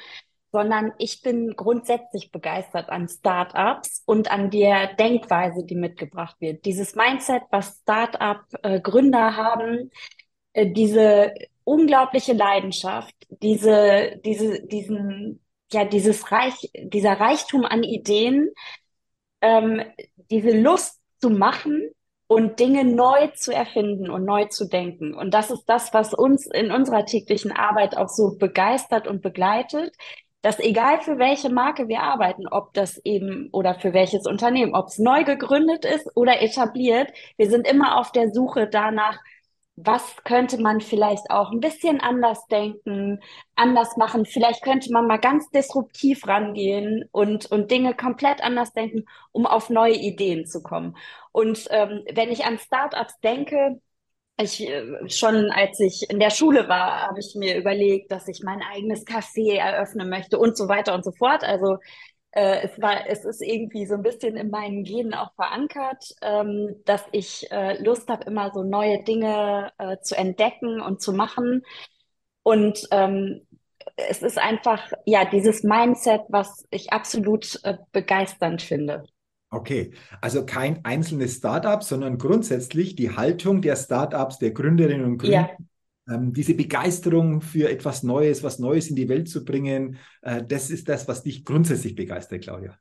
sondern 0.51 0.91
ich 0.97 1.21
bin 1.21 1.53
grundsätzlich 1.55 2.31
begeistert 2.31 2.89
an 2.89 3.07
Startups 3.07 4.03
und 4.05 4.29
an 4.29 4.49
der 4.49 4.93
Denkweise, 4.95 5.65
die 5.65 5.75
mitgebracht 5.75 6.35
wird. 6.39 6.65
Dieses 6.65 6.95
Mindset, 6.95 7.43
was 7.49 7.79
Startup-Gründer 7.83 9.29
äh, 9.29 9.31
haben, 9.31 9.91
äh, 10.51 10.69
diese 10.69 11.33
unglaubliche 11.65 12.33
Leidenschaft, 12.33 13.13
diese, 13.29 14.21
diese, 14.23 14.61
diesen, 14.65 15.43
ja, 15.71 15.83
dieses 15.83 16.31
Reich, 16.31 16.71
dieser 16.73 17.19
Reichtum 17.19 17.65
an 17.65 17.83
Ideen, 17.83 18.51
ähm, 19.41 19.81
diese 20.31 20.57
Lust 20.57 21.01
zu 21.19 21.29
machen 21.29 21.89
und 22.27 22.59
Dinge 22.59 22.85
neu 22.85 23.27
zu 23.35 23.53
erfinden 23.53 24.09
und 24.09 24.25
neu 24.25 24.45
zu 24.45 24.67
denken. 24.67 25.13
Und 25.13 25.33
das 25.33 25.51
ist 25.51 25.65
das, 25.65 25.93
was 25.93 26.13
uns 26.13 26.47
in 26.47 26.71
unserer 26.71 27.05
täglichen 27.05 27.51
Arbeit 27.51 27.97
auch 27.97 28.09
so 28.09 28.37
begeistert 28.37 29.07
und 29.07 29.21
begleitet, 29.21 29.93
dass 30.41 30.59
egal 30.59 31.01
für 31.01 31.17
welche 31.17 31.49
Marke 31.49 31.87
wir 31.87 32.01
arbeiten, 32.01 32.47
ob 32.47 32.73
das 32.73 32.99
eben 33.03 33.49
oder 33.51 33.75
für 33.79 33.93
welches 33.93 34.27
Unternehmen, 34.27 34.75
ob 34.75 34.87
es 34.87 34.99
neu 34.99 35.23
gegründet 35.23 35.85
ist 35.85 36.07
oder 36.15 36.41
etabliert, 36.41 37.11
wir 37.37 37.49
sind 37.49 37.67
immer 37.67 37.97
auf 37.99 38.11
der 38.11 38.31
Suche 38.31 38.67
danach, 38.67 39.17
was 39.77 40.15
könnte 40.23 40.61
man 40.61 40.79
vielleicht 40.79 41.29
auch 41.29 41.51
ein 41.51 41.59
bisschen 41.59 41.99
anders 41.99 42.45
denken, 42.47 43.19
anders 43.55 43.97
machen. 43.97 44.25
Vielleicht 44.25 44.63
könnte 44.63 44.91
man 44.91 45.05
mal 45.07 45.17
ganz 45.17 45.49
disruptiv 45.49 46.25
rangehen 46.27 47.03
und, 47.11 47.47
und 47.51 47.71
Dinge 47.71 47.93
komplett 47.93 48.41
anders 48.41 48.71
denken, 48.73 49.05
um 49.31 49.45
auf 49.45 49.69
neue 49.69 49.95
Ideen 49.95 50.45
zu 50.45 50.63
kommen. 50.63 50.95
Und 51.33 51.67
ähm, 51.71 52.03
wenn 52.13 52.31
ich 52.31 52.45
an 52.45 52.57
Startups 52.57 53.19
denke, 53.19 53.81
ich 54.37 54.61
äh, 54.67 55.09
schon 55.09 55.51
als 55.51 55.79
ich 55.79 56.09
in 56.09 56.19
der 56.19 56.29
Schule 56.29 56.67
war, 56.69 57.01
habe 57.07 57.19
ich 57.19 57.35
mir 57.35 57.57
überlegt, 57.57 58.11
dass 58.11 58.27
ich 58.27 58.41
mein 58.43 58.61
eigenes 58.61 59.05
Café 59.05 59.57
eröffnen 59.57 60.09
möchte 60.09 60.37
und 60.39 60.57
so 60.57 60.67
weiter 60.67 60.93
und 60.93 61.03
so 61.03 61.11
fort. 61.11 61.43
Also 61.43 61.77
äh, 62.35 62.63
es 62.63 62.81
war, 62.81 63.07
es 63.07 63.25
ist 63.25 63.41
irgendwie 63.41 63.85
so 63.85 63.95
ein 63.95 64.03
bisschen 64.03 64.35
in 64.35 64.49
meinen 64.49 64.83
Genen 64.83 65.13
auch 65.13 65.33
verankert, 65.35 66.13
ähm, 66.21 66.75
dass 66.85 67.03
ich 67.11 67.49
äh, 67.51 67.81
Lust 67.81 68.09
habe, 68.09 68.25
immer 68.25 68.51
so 68.53 68.63
neue 68.63 69.03
Dinge 69.03 69.71
äh, 69.77 69.97
zu 70.01 70.15
entdecken 70.15 70.81
und 70.81 71.01
zu 71.01 71.13
machen. 71.13 71.63
Und 72.43 72.87
ähm, 72.91 73.41
es 73.95 74.21
ist 74.21 74.37
einfach, 74.37 74.91
ja, 75.05 75.25
dieses 75.25 75.63
Mindset, 75.63 76.21
was 76.29 76.65
ich 76.71 76.91
absolut 76.91 77.59
äh, 77.63 77.77
begeisternd 77.91 78.61
finde. 78.61 79.05
Okay, 79.49 79.93
also 80.21 80.45
kein 80.45 80.83
einzelnes 80.83 81.37
Startup, 81.37 81.81
sondern 81.81 82.17
grundsätzlich 82.17 82.95
die 82.95 83.15
Haltung 83.15 83.61
der 83.61 83.77
Startups, 83.77 84.39
der 84.39 84.51
Gründerinnen 84.51 85.05
und 85.05 85.17
Gründer, 85.19 85.49
ja 85.57 85.65
ähm, 86.09 86.33
diese 86.33 86.53
Begeisterung 86.53 87.41
für 87.41 87.69
etwas 87.69 88.03
Neues, 88.03 88.43
was 88.43 88.59
Neues 88.59 88.89
in 88.89 88.95
die 88.95 89.09
Welt 89.09 89.29
zu 89.29 89.43
bringen, 89.43 89.97
äh, 90.21 90.43
das 90.43 90.69
ist 90.69 90.87
das, 90.89 91.07
was 91.07 91.23
dich 91.23 91.45
grundsätzlich 91.45 91.95
begeistert, 91.95 92.43
Claudia. 92.43 92.77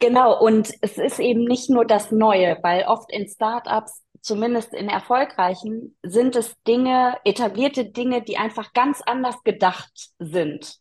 Genau, 0.00 0.42
und 0.42 0.72
es 0.80 0.96
ist 0.96 1.18
eben 1.18 1.44
nicht 1.44 1.68
nur 1.68 1.84
das 1.84 2.10
Neue, 2.10 2.58
weil 2.62 2.84
oft 2.84 3.12
in 3.12 3.28
Startups, 3.28 4.02
zumindest 4.22 4.72
in 4.72 4.88
erfolgreichen, 4.88 5.96
sind 6.02 6.36
es 6.36 6.54
Dinge, 6.66 7.18
etablierte 7.24 7.84
Dinge, 7.84 8.22
die 8.22 8.38
einfach 8.38 8.72
ganz 8.72 9.02
anders 9.02 9.42
gedacht 9.44 10.10
sind. 10.18 10.80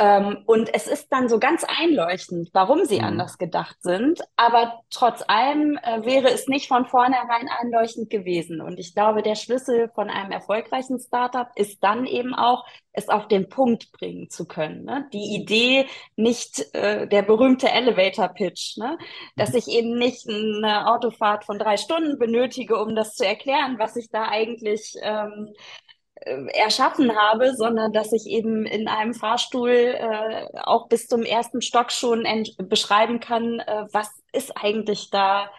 Ähm, 0.00 0.38
und 0.46 0.74
es 0.74 0.88
ist 0.88 1.12
dann 1.12 1.28
so 1.28 1.38
ganz 1.38 1.64
einleuchtend, 1.64 2.50
warum 2.52 2.84
sie 2.84 2.98
mhm. 2.98 3.04
anders 3.04 3.38
gedacht 3.38 3.76
sind. 3.80 4.20
Aber 4.34 4.80
trotz 4.90 5.22
allem 5.28 5.78
äh, 5.82 6.04
wäre 6.04 6.30
es 6.30 6.48
nicht 6.48 6.66
von 6.66 6.86
vornherein 6.86 7.48
einleuchtend 7.60 8.10
gewesen. 8.10 8.60
Und 8.60 8.80
ich 8.80 8.94
glaube, 8.94 9.22
der 9.22 9.36
Schlüssel 9.36 9.88
von 9.94 10.10
einem 10.10 10.32
erfolgreichen 10.32 10.98
Startup 10.98 11.48
ist 11.54 11.84
dann 11.84 12.06
eben 12.06 12.34
auch, 12.34 12.64
es 12.94 13.08
auf 13.08 13.28
den 13.28 13.48
Punkt 13.48 13.90
bringen 13.92 14.30
zu 14.30 14.46
können. 14.46 14.84
Ne? 14.84 15.08
Die 15.12 15.34
Idee, 15.34 15.86
nicht 16.16 16.74
äh, 16.74 17.06
der 17.08 17.22
berühmte 17.22 17.68
Elevator 17.68 18.28
Pitch, 18.28 18.76
ne? 18.78 18.98
dass 19.36 19.50
mhm. 19.50 19.58
ich 19.58 19.68
eben 19.68 19.98
nicht 19.98 20.28
eine 20.28 20.88
Autofahrt 20.88 21.44
von 21.44 21.58
drei 21.58 21.76
Stunden 21.76 22.18
benötige, 22.18 22.80
um 22.80 22.94
das 22.94 23.14
zu 23.14 23.26
erklären, 23.26 23.78
was 23.78 23.96
ich 23.96 24.10
da 24.10 24.28
eigentlich 24.28 24.94
ähm, 25.02 25.52
äh, 25.52 25.83
erschaffen 26.24 27.14
habe, 27.16 27.54
sondern 27.54 27.92
dass 27.92 28.12
ich 28.12 28.26
eben 28.26 28.64
in 28.66 28.88
einem 28.88 29.14
Fahrstuhl 29.14 29.70
äh, 29.70 30.46
auch 30.62 30.88
bis 30.88 31.06
zum 31.06 31.22
ersten 31.22 31.60
Stock 31.60 31.92
schon 31.92 32.26
beschreiben 32.58 33.20
kann, 33.20 33.60
äh, 33.60 33.86
was 33.92 34.10
ist 34.32 34.56
eigentlich 34.56 35.10
da 35.10 35.50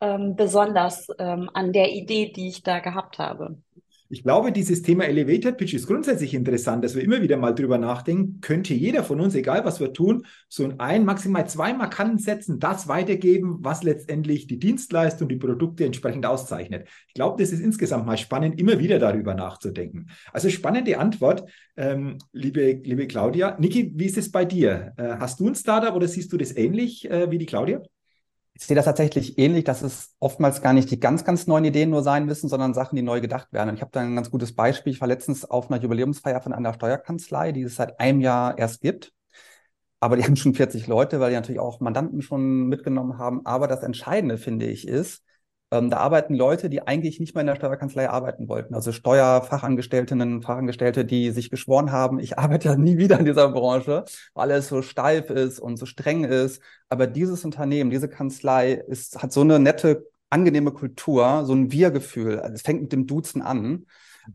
ähm, 0.00 0.36
besonders 0.36 1.08
ähm, 1.18 1.50
an 1.54 1.72
der 1.72 1.92
Idee, 1.92 2.32
die 2.32 2.48
ich 2.48 2.62
da 2.62 2.80
gehabt 2.80 3.18
habe. 3.18 3.58
Ich 4.10 4.22
glaube, 4.22 4.52
dieses 4.52 4.82
Thema 4.82 5.04
Elevator 5.04 5.52
Pitch 5.52 5.72
ist 5.72 5.86
grundsätzlich 5.86 6.34
interessant, 6.34 6.84
dass 6.84 6.94
wir 6.94 7.02
immer 7.02 7.22
wieder 7.22 7.38
mal 7.38 7.54
drüber 7.54 7.78
nachdenken, 7.78 8.40
könnte 8.42 8.74
jeder 8.74 9.02
von 9.02 9.18
uns, 9.18 9.34
egal 9.34 9.64
was 9.64 9.80
wir 9.80 9.94
tun, 9.94 10.26
so 10.48 10.62
in 10.64 10.78
ein, 10.78 11.06
maximal 11.06 11.48
zwei 11.48 11.72
markanten 11.72 12.18
Sätzen 12.18 12.60
das 12.60 12.86
weitergeben, 12.86 13.58
was 13.60 13.82
letztendlich 13.82 14.46
die 14.46 14.58
Dienstleistung, 14.58 15.28
die 15.28 15.36
Produkte 15.36 15.86
entsprechend 15.86 16.26
auszeichnet. 16.26 16.86
Ich 17.08 17.14
glaube, 17.14 17.42
das 17.42 17.50
ist 17.50 17.60
insgesamt 17.60 18.04
mal 18.04 18.18
spannend, 18.18 18.60
immer 18.60 18.78
wieder 18.78 18.98
darüber 18.98 19.34
nachzudenken. 19.34 20.10
Also 20.32 20.50
spannende 20.50 20.98
Antwort, 20.98 21.48
ähm, 21.76 22.18
liebe, 22.32 22.80
liebe 22.84 23.06
Claudia. 23.06 23.56
Niki, 23.58 23.90
wie 23.96 24.04
ist 24.04 24.18
es 24.18 24.30
bei 24.30 24.44
dir? 24.44 24.92
Äh, 24.98 25.16
hast 25.18 25.40
du 25.40 25.48
ein 25.48 25.54
Startup 25.54 25.94
oder 25.94 26.08
siehst 26.08 26.30
du 26.30 26.36
das 26.36 26.54
ähnlich 26.54 27.10
äh, 27.10 27.30
wie 27.30 27.38
die 27.38 27.46
Claudia? 27.46 27.80
Ich 28.56 28.66
sehe 28.66 28.76
das 28.76 28.84
tatsächlich 28.84 29.36
ähnlich, 29.38 29.64
dass 29.64 29.82
es 29.82 30.14
oftmals 30.20 30.62
gar 30.62 30.72
nicht 30.72 30.90
die 30.90 31.00
ganz, 31.00 31.24
ganz 31.24 31.46
neuen 31.48 31.64
Ideen 31.64 31.90
nur 31.90 32.02
sein 32.02 32.24
müssen, 32.24 32.48
sondern 32.48 32.72
Sachen, 32.72 32.94
die 32.94 33.02
neu 33.02 33.20
gedacht 33.20 33.52
werden. 33.52 33.70
Und 33.70 33.74
ich 33.74 33.80
habe 33.80 33.90
da 33.92 34.00
ein 34.00 34.14
ganz 34.14 34.30
gutes 34.30 34.54
Beispiel. 34.54 34.92
Ich 34.92 35.00
war 35.00 35.08
letztens 35.08 35.44
auf 35.44 35.70
einer 35.70 35.82
Jubiläumsfeier 35.82 36.40
von 36.40 36.52
einer 36.52 36.72
Steuerkanzlei, 36.72 37.50
die 37.52 37.62
es 37.62 37.76
seit 37.76 37.98
einem 37.98 38.20
Jahr 38.20 38.56
erst 38.56 38.80
gibt. 38.80 39.12
Aber 40.00 40.16
die 40.16 40.22
haben 40.24 40.36
schon 40.36 40.54
40 40.54 40.86
Leute, 40.86 41.20
weil 41.20 41.30
die 41.30 41.36
natürlich 41.36 41.60
auch 41.60 41.80
Mandanten 41.80 42.22
schon 42.22 42.68
mitgenommen 42.68 43.18
haben. 43.18 43.44
Aber 43.44 43.66
das 43.68 43.82
Entscheidende, 43.82 44.38
finde 44.38 44.66
ich, 44.66 44.86
ist, 44.86 45.24
ähm, 45.74 45.90
da 45.90 45.96
arbeiten 45.96 46.34
Leute, 46.34 46.70
die 46.70 46.86
eigentlich 46.86 47.18
nicht 47.18 47.34
mehr 47.34 47.40
in 47.40 47.48
der 47.48 47.56
Steuerkanzlei 47.56 48.08
arbeiten 48.08 48.48
wollten. 48.48 48.74
Also 48.74 48.92
Steuerfachangestelltinnen, 48.92 50.40
Fachangestellte, 50.40 51.04
die 51.04 51.32
sich 51.32 51.50
geschworen 51.50 51.90
haben, 51.90 52.20
ich 52.20 52.38
arbeite 52.38 52.68
ja 52.68 52.76
nie 52.76 52.96
wieder 52.96 53.18
in 53.18 53.24
dieser 53.24 53.48
Branche, 53.48 54.04
weil 54.34 54.52
es 54.52 54.68
so 54.68 54.82
steif 54.82 55.30
ist 55.30 55.58
und 55.58 55.76
so 55.76 55.86
streng 55.86 56.22
ist. 56.22 56.62
Aber 56.88 57.08
dieses 57.08 57.44
Unternehmen, 57.44 57.90
diese 57.90 58.08
Kanzlei 58.08 58.72
ist, 58.72 59.20
hat 59.20 59.32
so 59.32 59.40
eine 59.40 59.58
nette, 59.58 60.06
angenehme 60.30 60.70
Kultur, 60.72 61.44
so 61.44 61.54
ein 61.54 61.72
Wir-Gefühl. 61.72 62.38
Also 62.38 62.54
es 62.54 62.62
fängt 62.62 62.82
mit 62.82 62.92
dem 62.92 63.06
Duzen 63.06 63.42
an. 63.42 63.86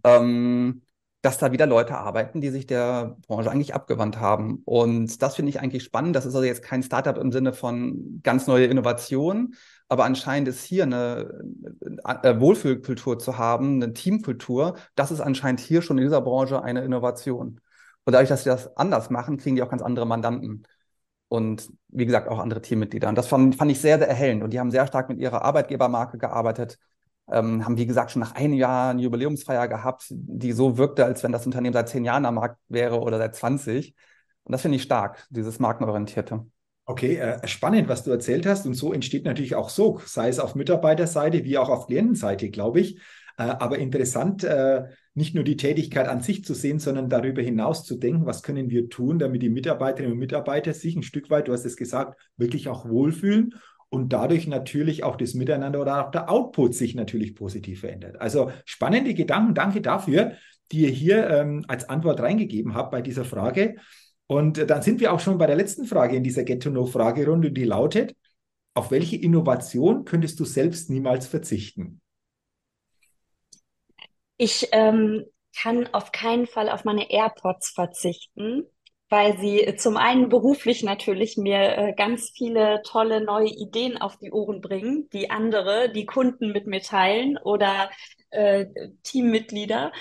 Ähm, 0.03 0.81
dass 1.21 1.37
da 1.37 1.51
wieder 1.51 1.65
Leute 1.65 1.97
arbeiten, 1.97 2.39
die 2.39 2.49
sich 2.49 2.65
der 2.65 3.17
Branche 3.27 3.51
eigentlich 3.51 3.75
abgewandt 3.75 4.19
haben. 4.19 4.61
Und 4.63 5.21
das 5.21 5.35
finde 5.35 5.49
ich 5.49 5.59
eigentlich 5.59 5.83
spannend. 5.83 6.15
Das 6.15 6.25
ist 6.25 6.33
also 6.33 6.47
jetzt 6.47 6.63
kein 6.63 6.81
Startup 6.81 7.17
im 7.17 7.31
Sinne 7.33 7.51
von 7.51 8.21
ganz 8.23 8.47
neue 8.47 8.67
Innovation, 8.67 9.55
aber 9.89 10.05
anscheinend 10.05 10.47
ist 10.47 10.63
hier 10.63 10.83
eine, 10.83 11.43
eine 12.03 12.39
Wohlfühlkultur 12.39 13.19
zu 13.19 13.37
haben, 13.37 13.81
eine 13.81 13.93
Teamkultur. 13.93 14.77
Das 14.95 15.11
ist 15.11 15.19
anscheinend 15.19 15.59
hier 15.59 15.81
schon 15.81 15.97
in 15.97 16.05
dieser 16.05 16.21
Branche 16.21 16.63
eine 16.63 16.81
Innovation. 16.83 17.59
Und 18.05 18.13
dadurch, 18.13 18.29
dass 18.29 18.43
sie 18.43 18.49
das 18.49 18.75
anders 18.77 19.09
machen, 19.09 19.37
kriegen 19.37 19.55
die 19.55 19.63
auch 19.63 19.69
ganz 19.69 19.81
andere 19.81 20.05
Mandanten. 20.05 20.63
Und 21.27 21.69
wie 21.89 22.05
gesagt, 22.05 22.27
auch 22.29 22.39
andere 22.39 22.61
Teammitglieder. 22.61 23.09
Und 23.09 23.17
das 23.17 23.27
fand, 23.27 23.55
fand 23.55 23.71
ich 23.71 23.81
sehr, 23.81 23.97
sehr 23.99 24.07
erhellend. 24.07 24.43
Und 24.43 24.51
die 24.51 24.59
haben 24.59 24.71
sehr 24.71 24.87
stark 24.87 25.09
mit 25.09 25.19
ihrer 25.19 25.43
Arbeitgebermarke 25.43 26.17
gearbeitet 26.17 26.79
ähm, 27.31 27.63
haben, 27.65 27.77
wie 27.77 27.85
gesagt, 27.85 28.11
schon 28.11 28.21
nach 28.21 28.35
einem 28.35 28.53
Jahr 28.53 28.91
eine 28.91 29.01
Jubiläumsfeier 29.01 29.67
gehabt, 29.67 30.05
die 30.09 30.51
so 30.51 30.77
wirkte, 30.77 31.05
als 31.05 31.23
wenn 31.23 31.31
das 31.31 31.45
Unternehmen 31.45 31.73
seit 31.73 31.89
zehn 31.89 32.05
Jahren 32.05 32.25
am 32.25 32.35
Markt 32.35 32.59
wäre 32.67 32.99
oder 33.01 33.17
seit 33.17 33.35
20. 33.35 33.95
Und 34.43 34.51
das 34.51 34.61
finde 34.61 34.77
ich 34.77 34.83
stark, 34.83 35.25
dieses 35.29 35.59
Markenorientierte. 35.59 36.45
Okay, 36.89 37.17
äh, 37.17 37.47
spannend, 37.47 37.87
was 37.87 38.03
du 38.03 38.09
erzählt 38.09 38.47
hast. 38.47 38.65
Und 38.65 38.73
so 38.73 38.91
entsteht 38.93 39.23
natürlich 39.23 39.53
auch 39.53 39.69
so, 39.69 40.01
sei 40.05 40.27
es 40.27 40.39
auf 40.39 40.55
Mitarbeiterseite 40.55 41.43
wie 41.43 41.59
auch 41.59 41.69
auf 41.69 41.85
Klientenseite, 41.85 42.49
glaube 42.49 42.79
ich. 42.79 42.95
Äh, 43.37 43.43
aber 43.43 43.77
interessant, 43.77 44.43
äh, 44.43 44.85
nicht 45.13 45.35
nur 45.35 45.43
die 45.43 45.55
Tätigkeit 45.55 46.07
an 46.07 46.21
sich 46.21 46.43
zu 46.43 46.55
sehen, 46.55 46.79
sondern 46.79 47.07
darüber 47.07 47.43
hinaus 47.43 47.83
zu 47.83 47.95
denken, 47.95 48.25
was 48.25 48.41
können 48.41 48.71
wir 48.71 48.89
tun, 48.89 49.19
damit 49.19 49.43
die 49.43 49.49
Mitarbeiterinnen 49.49 50.13
und 50.13 50.17
Mitarbeiter 50.17 50.73
sich 50.73 50.95
ein 50.95 51.03
Stück 51.03 51.29
weit, 51.29 51.47
du 51.47 51.53
hast 51.53 51.63
es 51.63 51.77
gesagt, 51.77 52.19
wirklich 52.37 52.69
auch 52.69 52.89
wohlfühlen 52.89 53.53
und 53.89 54.11
dadurch 54.11 54.47
natürlich 54.47 55.03
auch 55.03 55.15
das 55.15 55.35
Miteinander 55.35 55.81
oder 55.81 56.07
auch 56.07 56.09
der 56.09 56.31
Output 56.31 56.73
sich 56.73 56.95
natürlich 56.95 57.35
positiv 57.35 57.81
verändert. 57.81 58.19
Also 58.19 58.51
spannende 58.65 59.13
Gedanken, 59.13 59.53
danke 59.53 59.81
dafür, 59.81 60.31
die 60.71 60.85
ihr 60.85 60.89
hier 60.89 61.29
ähm, 61.29 61.65
als 61.67 61.87
Antwort 61.87 62.19
reingegeben 62.19 62.73
habt 62.73 62.89
bei 62.89 63.03
dieser 63.03 63.25
Frage. 63.25 63.75
Und 64.29 64.69
dann 64.69 64.81
sind 64.83 64.99
wir 64.99 65.11
auch 65.11 65.19
schon 65.19 65.37
bei 65.37 65.47
der 65.47 65.55
letzten 65.55 65.85
Frage 65.85 66.15
in 66.15 66.23
dieser 66.23 66.43
Get-to-Know-Fragerunde, 66.43 67.51
die 67.51 67.63
lautet, 67.63 68.15
auf 68.75 68.91
welche 68.91 69.15
Innovation 69.15 70.05
könntest 70.05 70.39
du 70.39 70.45
selbst 70.45 70.89
niemals 70.89 71.25
verzichten? 71.25 71.99
Ich 74.37 74.69
ähm, 74.71 75.25
kann 75.59 75.87
auf 75.93 76.11
keinen 76.11 76.45
Fall 76.45 76.69
auf 76.69 76.85
meine 76.85 77.09
AirPods 77.09 77.71
verzichten 77.71 78.67
weil 79.09 79.39
sie 79.39 79.75
zum 79.77 79.97
einen 79.97 80.29
beruflich 80.29 80.83
natürlich 80.83 81.35
mir 81.35 81.77
äh, 81.77 81.93
ganz 81.93 82.29
viele 82.29 82.81
tolle 82.83 83.21
neue 83.21 83.49
Ideen 83.49 83.97
auf 83.97 84.17
die 84.17 84.31
Ohren 84.31 84.61
bringen, 84.61 85.09
die 85.11 85.31
andere, 85.31 85.91
die 85.91 86.05
Kunden 86.05 86.51
mit 86.51 86.67
mir 86.67 86.81
teilen 86.81 87.37
oder 87.39 87.89
äh, 88.29 88.67
Teammitglieder. 89.03 89.91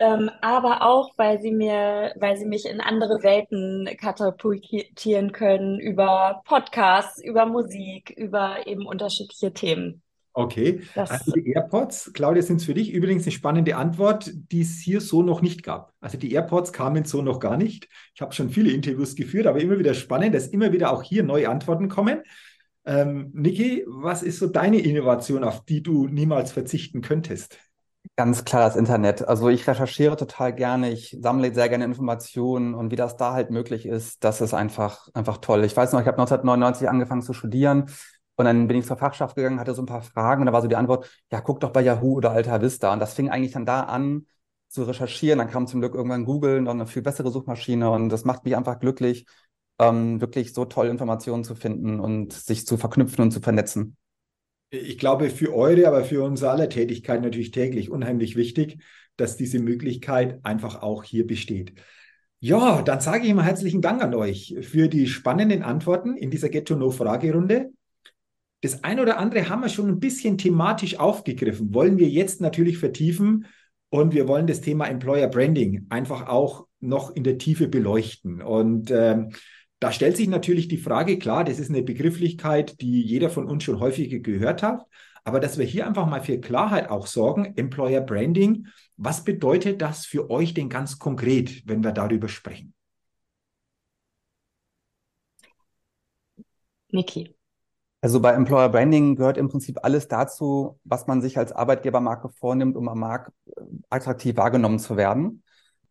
Ähm, 0.00 0.30
aber 0.40 0.80
auch, 0.80 1.10
weil 1.18 1.42
sie 1.42 1.52
mir, 1.52 2.14
weil 2.18 2.38
sie 2.38 2.46
mich 2.46 2.64
in 2.64 2.80
andere 2.80 3.22
Welten 3.22 3.86
katapultieren 4.00 5.30
können 5.32 5.78
über 5.78 6.40
Podcasts, 6.46 7.22
über 7.22 7.44
Musik, 7.44 8.08
über 8.16 8.66
eben 8.66 8.86
unterschiedliche 8.86 9.52
Themen. 9.52 10.02
Okay, 10.32 10.80
das, 10.94 11.10
also 11.10 11.32
die 11.32 11.52
AirPods, 11.52 12.12
Claudia, 12.14 12.40
sind 12.40 12.60
es 12.60 12.64
für 12.64 12.72
dich 12.72 12.92
übrigens 12.92 13.24
eine 13.24 13.32
spannende 13.32 13.76
Antwort, 13.76 14.30
die 14.32 14.62
es 14.62 14.80
hier 14.80 15.02
so 15.02 15.22
noch 15.22 15.42
nicht 15.42 15.62
gab. 15.62 15.92
Also 16.00 16.16
die 16.16 16.32
AirPods 16.32 16.72
kamen 16.72 17.04
so 17.04 17.20
noch 17.20 17.38
gar 17.38 17.58
nicht. 17.58 17.88
Ich 18.14 18.22
habe 18.22 18.32
schon 18.32 18.48
viele 18.48 18.70
Interviews 18.70 19.16
geführt, 19.16 19.46
aber 19.46 19.60
immer 19.60 19.78
wieder 19.78 19.92
spannend, 19.92 20.34
dass 20.34 20.46
immer 20.46 20.72
wieder 20.72 20.92
auch 20.92 21.02
hier 21.02 21.24
neue 21.24 21.50
Antworten 21.50 21.90
kommen. 21.90 22.22
Ähm, 22.86 23.30
Niki, 23.34 23.84
was 23.86 24.22
ist 24.22 24.38
so 24.38 24.46
deine 24.46 24.80
Innovation, 24.80 25.44
auf 25.44 25.64
die 25.66 25.82
du 25.82 26.06
niemals 26.06 26.52
verzichten 26.52 27.02
könntest? 27.02 27.58
Ganz 28.16 28.44
klar 28.44 28.62
das 28.62 28.76
Internet. 28.76 29.26
Also 29.28 29.48
ich 29.48 29.66
recherchiere 29.66 30.16
total 30.16 30.54
gerne, 30.54 30.90
ich 30.90 31.16
sammle 31.20 31.54
sehr 31.54 31.68
gerne 31.68 31.84
Informationen 31.84 32.74
und 32.74 32.90
wie 32.90 32.96
das 32.96 33.16
da 33.16 33.32
halt 33.32 33.50
möglich 33.50 33.86
ist, 33.86 34.24
das 34.24 34.40
ist 34.40 34.54
einfach, 34.54 35.08
einfach 35.14 35.38
toll. 35.38 35.64
Ich 35.64 35.76
weiß 35.76 35.92
noch, 35.92 36.00
ich 36.00 36.06
habe 36.06 36.16
1999 36.16 36.88
angefangen 36.88 37.22
zu 37.22 37.32
studieren 37.32 37.90
und 38.36 38.44
dann 38.46 38.66
bin 38.68 38.78
ich 38.78 38.86
zur 38.86 38.96
Fachschaft 38.96 39.36
gegangen, 39.36 39.60
hatte 39.60 39.74
so 39.74 39.82
ein 39.82 39.86
paar 39.86 40.02
Fragen 40.02 40.42
und 40.42 40.46
da 40.46 40.52
war 40.52 40.62
so 40.62 40.68
die 40.68 40.76
Antwort, 40.76 41.10
ja, 41.30 41.40
guck 41.40 41.60
doch 41.60 41.70
bei 41.72 41.82
Yahoo 41.82 42.14
oder 42.16 42.30
Alta 42.32 42.60
Vista. 42.62 42.92
Und 42.92 43.00
das 43.00 43.14
fing 43.14 43.28
eigentlich 43.30 43.52
dann 43.52 43.66
da 43.66 43.82
an 43.82 44.26
zu 44.68 44.84
recherchieren. 44.84 45.38
Dann 45.38 45.50
kam 45.50 45.66
zum 45.66 45.80
Glück 45.80 45.94
irgendwann 45.94 46.24
Google, 46.24 46.60
noch 46.62 46.72
eine 46.72 46.86
viel 46.86 47.02
bessere 47.02 47.30
Suchmaschine 47.30 47.90
und 47.90 48.08
das 48.08 48.24
macht 48.24 48.44
mich 48.44 48.56
einfach 48.56 48.78
glücklich, 48.80 49.26
ähm, 49.78 50.20
wirklich 50.20 50.52
so 50.54 50.64
toll 50.64 50.88
Informationen 50.88 51.44
zu 51.44 51.54
finden 51.54 52.00
und 52.00 52.32
sich 52.32 52.66
zu 52.66 52.76
verknüpfen 52.76 53.22
und 53.22 53.30
zu 53.30 53.40
vernetzen 53.40 53.96
ich 54.70 54.98
glaube, 54.98 55.30
für 55.30 55.54
eure, 55.54 55.86
aber 55.88 56.04
für 56.04 56.22
unsere 56.22 56.52
aller 56.52 56.68
Tätigkeit 56.68 57.22
natürlich 57.22 57.50
täglich 57.50 57.90
unheimlich 57.90 58.36
wichtig, 58.36 58.78
dass 59.16 59.36
diese 59.36 59.58
Möglichkeit 59.58 60.38
einfach 60.44 60.82
auch 60.82 61.04
hier 61.04 61.26
besteht. 61.26 61.74
Ja, 62.38 62.80
dann 62.80 63.00
sage 63.00 63.26
ich 63.26 63.34
mal 63.34 63.44
herzlichen 63.44 63.82
Dank 63.82 64.02
an 64.02 64.14
euch 64.14 64.56
für 64.62 64.88
die 64.88 65.06
spannenden 65.06 65.62
Antworten 65.62 66.16
in 66.16 66.30
dieser 66.30 66.48
Get-to-Know-Fragerunde. 66.48 67.70
Das 68.62 68.84
ein 68.84 69.00
oder 69.00 69.18
andere 69.18 69.48
haben 69.48 69.62
wir 69.62 69.68
schon 69.68 69.88
ein 69.88 70.00
bisschen 70.00 70.38
thematisch 70.38 70.98
aufgegriffen, 70.98 71.74
wollen 71.74 71.98
wir 71.98 72.08
jetzt 72.08 72.40
natürlich 72.40 72.78
vertiefen 72.78 73.46
und 73.90 74.14
wir 74.14 74.28
wollen 74.28 74.46
das 74.46 74.60
Thema 74.60 74.86
Employer 74.86 75.28
Branding 75.28 75.86
einfach 75.90 76.28
auch 76.28 76.66
noch 76.78 77.14
in 77.14 77.24
der 77.24 77.38
Tiefe 77.38 77.68
beleuchten. 77.68 78.40
Und 78.40 78.90
ähm, 78.90 79.32
da 79.80 79.92
stellt 79.92 80.16
sich 80.16 80.28
natürlich 80.28 80.68
die 80.68 80.76
Frage, 80.76 81.18
klar, 81.18 81.42
das 81.42 81.58
ist 81.58 81.70
eine 81.70 81.82
Begrifflichkeit, 81.82 82.80
die 82.80 83.02
jeder 83.02 83.30
von 83.30 83.46
uns 83.46 83.64
schon 83.64 83.80
häufiger 83.80 84.18
gehört 84.18 84.62
hat, 84.62 84.86
aber 85.24 85.40
dass 85.40 85.58
wir 85.58 85.64
hier 85.64 85.86
einfach 85.86 86.06
mal 86.06 86.22
für 86.22 86.38
Klarheit 86.38 86.90
auch 86.90 87.06
sorgen, 87.06 87.54
Employer 87.56 88.02
Branding, 88.02 88.66
was 88.96 89.24
bedeutet 89.24 89.80
das 89.80 90.06
für 90.06 90.30
euch 90.30 90.54
denn 90.54 90.68
ganz 90.68 90.98
konkret, 90.98 91.66
wenn 91.66 91.82
wir 91.82 91.92
darüber 91.92 92.28
sprechen? 92.28 92.74
Niki. 96.92 97.34
Also 98.02 98.20
bei 98.20 98.32
Employer 98.32 98.70
Branding 98.70 99.16
gehört 99.16 99.36
im 99.36 99.48
Prinzip 99.48 99.78
alles 99.82 100.08
dazu, 100.08 100.78
was 100.84 101.06
man 101.06 101.20
sich 101.20 101.36
als 101.36 101.52
Arbeitgebermarke 101.52 102.30
vornimmt, 102.30 102.76
um 102.76 102.88
am 102.88 102.98
Markt 102.98 103.32
äh, 103.46 103.62
attraktiv 103.90 104.36
wahrgenommen 104.36 104.78
zu 104.78 104.96
werden. 104.96 105.42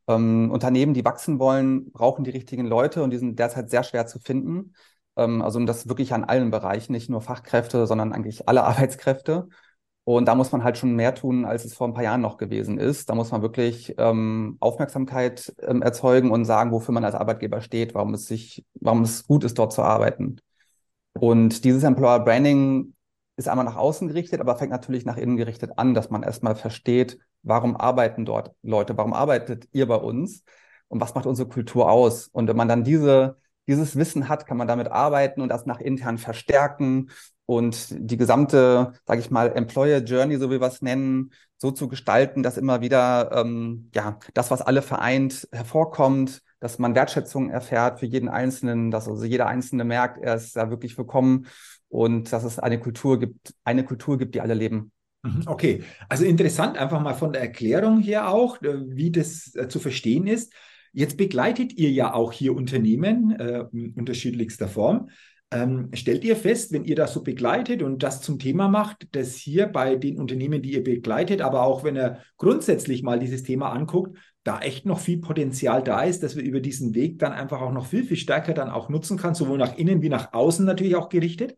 Ähm, 0.09 0.49
Unternehmen, 0.51 0.93
die 0.95 1.05
wachsen 1.05 1.39
wollen, 1.39 1.91
brauchen 1.91 2.23
die 2.23 2.31
richtigen 2.31 2.65
Leute 2.65 3.03
und 3.03 3.11
die 3.11 3.17
sind 3.17 3.37
derzeit 3.39 3.69
sehr 3.69 3.83
schwer 3.83 4.07
zu 4.07 4.19
finden. 4.19 4.73
Ähm, 5.15 5.41
also 5.43 5.63
das 5.65 5.87
wirklich 5.87 6.13
an 6.13 6.23
allen 6.23 6.51
Bereichen, 6.51 6.93
nicht 6.93 7.09
nur 7.09 7.21
Fachkräfte, 7.21 7.87
sondern 7.87 8.11
eigentlich 8.11 8.49
alle 8.49 8.63
Arbeitskräfte. 8.65 9.47
Und 10.05 10.25
da 10.25 10.33
muss 10.33 10.51
man 10.51 10.63
halt 10.63 10.77
schon 10.79 10.95
mehr 10.95 11.13
tun, 11.13 11.45
als 11.45 11.65
es 11.65 11.75
vor 11.75 11.87
ein 11.87 11.93
paar 11.93 12.03
Jahren 12.03 12.21
noch 12.21 12.37
gewesen 12.37 12.79
ist. 12.79 13.09
Da 13.09 13.15
muss 13.15 13.31
man 13.31 13.43
wirklich 13.43 13.93
ähm, 13.99 14.57
Aufmerksamkeit 14.59 15.53
ähm, 15.61 15.83
erzeugen 15.83 16.31
und 16.31 16.45
sagen, 16.45 16.71
wofür 16.71 16.93
man 16.95 17.05
als 17.05 17.13
Arbeitgeber 17.13 17.61
steht, 17.61 17.93
warum 17.93 18.15
es 18.15 18.25
sich, 18.25 18.65
warum 18.81 19.03
es 19.03 19.27
gut 19.27 19.43
ist, 19.43 19.59
dort 19.59 19.71
zu 19.71 19.83
arbeiten. 19.83 20.37
Und 21.13 21.63
dieses 21.63 21.83
Employer 21.83 22.21
Branding 22.21 22.95
ist 23.37 23.47
einmal 23.47 23.65
nach 23.65 23.75
außen 23.75 24.07
gerichtet, 24.07 24.41
aber 24.41 24.55
fängt 24.55 24.71
natürlich 24.71 25.05
nach 25.05 25.17
innen 25.17 25.37
gerichtet 25.37 25.73
an, 25.77 25.93
dass 25.93 26.09
man 26.09 26.23
erstmal 26.23 26.55
versteht, 26.55 27.19
warum 27.43 27.75
arbeiten 27.75 28.25
dort 28.25 28.53
Leute, 28.61 28.97
warum 28.97 29.13
arbeitet 29.13 29.67
ihr 29.71 29.87
bei 29.87 29.95
uns 29.95 30.43
und 30.87 31.01
was 31.01 31.15
macht 31.15 31.25
unsere 31.25 31.49
Kultur 31.49 31.89
aus? 31.91 32.27
Und 32.27 32.47
wenn 32.47 32.57
man 32.57 32.67
dann 32.67 32.83
diese, 32.83 33.37
dieses 33.67 33.95
Wissen 33.95 34.29
hat, 34.29 34.45
kann 34.45 34.57
man 34.57 34.67
damit 34.67 34.87
arbeiten 34.87 35.41
und 35.41 35.49
das 35.49 35.65
nach 35.65 35.79
intern 35.79 36.17
verstärken 36.17 37.09
und 37.45 37.87
die 37.91 38.17
gesamte, 38.17 38.93
sage 39.05 39.21
ich 39.21 39.31
mal, 39.31 39.51
Employer 39.55 39.99
Journey, 39.99 40.37
so 40.37 40.51
wie 40.51 40.61
wir 40.61 40.67
es 40.67 40.81
nennen, 40.81 41.31
so 41.57 41.71
zu 41.71 41.87
gestalten, 41.87 42.43
dass 42.43 42.57
immer 42.57 42.81
wieder 42.81 43.31
ähm, 43.33 43.89
ja 43.93 44.19
das, 44.33 44.51
was 44.51 44.61
alle 44.61 44.81
vereint, 44.81 45.47
hervorkommt, 45.51 46.41
dass 46.59 46.79
man 46.79 46.95
Wertschätzung 46.95 47.49
erfährt 47.49 47.99
für 47.99 48.05
jeden 48.05 48.29
Einzelnen, 48.29 48.91
dass 48.91 49.07
also 49.07 49.25
jeder 49.25 49.47
Einzelne 49.47 49.83
merkt, 49.83 50.17
er 50.21 50.35
ist 50.35 50.55
da 50.55 50.69
wirklich 50.69 50.97
willkommen 50.97 51.47
und 51.87 52.31
dass 52.31 52.43
es 52.43 52.59
eine 52.59 52.79
Kultur 52.79 53.19
gibt, 53.19 53.53
eine 53.63 53.83
Kultur 53.83 54.17
gibt, 54.17 54.35
die 54.35 54.41
alle 54.41 54.53
leben. 54.53 54.91
Mhm, 55.23 55.43
okay, 55.47 55.83
also 56.07 56.23
interessant 56.23 56.77
einfach 56.77 57.01
mal 57.01 57.13
von 57.13 57.33
der 57.33 57.41
Erklärung 57.41 57.99
her 57.99 58.29
auch, 58.29 58.61
äh, 58.61 58.79
wie 58.87 59.11
das 59.11 59.53
äh, 59.55 59.67
zu 59.67 59.79
verstehen 59.79 60.27
ist. 60.27 60.53
Jetzt 60.93 61.17
begleitet 61.17 61.73
ihr 61.73 61.91
ja 61.91 62.13
auch 62.13 62.31
hier 62.31 62.55
Unternehmen 62.55 63.31
äh, 63.31 63.65
unterschiedlichster 63.95 64.67
Form. 64.67 65.09
Ähm, 65.51 65.89
stellt 65.93 66.23
ihr 66.23 66.35
fest, 66.35 66.71
wenn 66.71 66.83
ihr 66.83 66.95
das 66.95 67.13
so 67.13 67.23
begleitet 67.23 67.81
und 67.81 68.03
das 68.03 68.21
zum 68.21 68.37
Thema 68.37 68.67
macht, 68.67 69.07
dass 69.15 69.35
hier 69.35 69.65
bei 69.65 69.95
den 69.95 70.19
Unternehmen, 70.19 70.61
die 70.61 70.73
ihr 70.73 70.83
begleitet, 70.83 71.41
aber 71.41 71.63
auch 71.63 71.83
wenn 71.83 71.97
ihr 71.97 72.19
grundsätzlich 72.37 73.01
mal 73.01 73.19
dieses 73.19 73.43
Thema 73.43 73.71
anguckt, 73.71 74.15
da 74.43 74.59
echt 74.59 74.85
noch 74.85 74.99
viel 74.99 75.19
Potenzial 75.19 75.83
da 75.83 76.03
ist, 76.03 76.21
dass 76.23 76.35
wir 76.35 76.43
über 76.43 76.59
diesen 76.59 76.93
Weg 76.93 77.19
dann 77.19 77.33
einfach 77.33 77.61
auch 77.61 77.71
noch 77.71 77.87
viel, 77.87 78.03
viel 78.03 78.17
stärker 78.17 78.53
dann 78.53 78.69
auch 78.69 78.89
nutzen 78.89 79.17
kann, 79.17 79.33
sowohl 79.35 79.57
nach 79.57 79.75
innen 79.77 80.01
wie 80.01 80.09
nach 80.09 80.33
außen 80.33 80.65
natürlich 80.65 80.95
auch 80.95 81.09
gerichtet? 81.09 81.57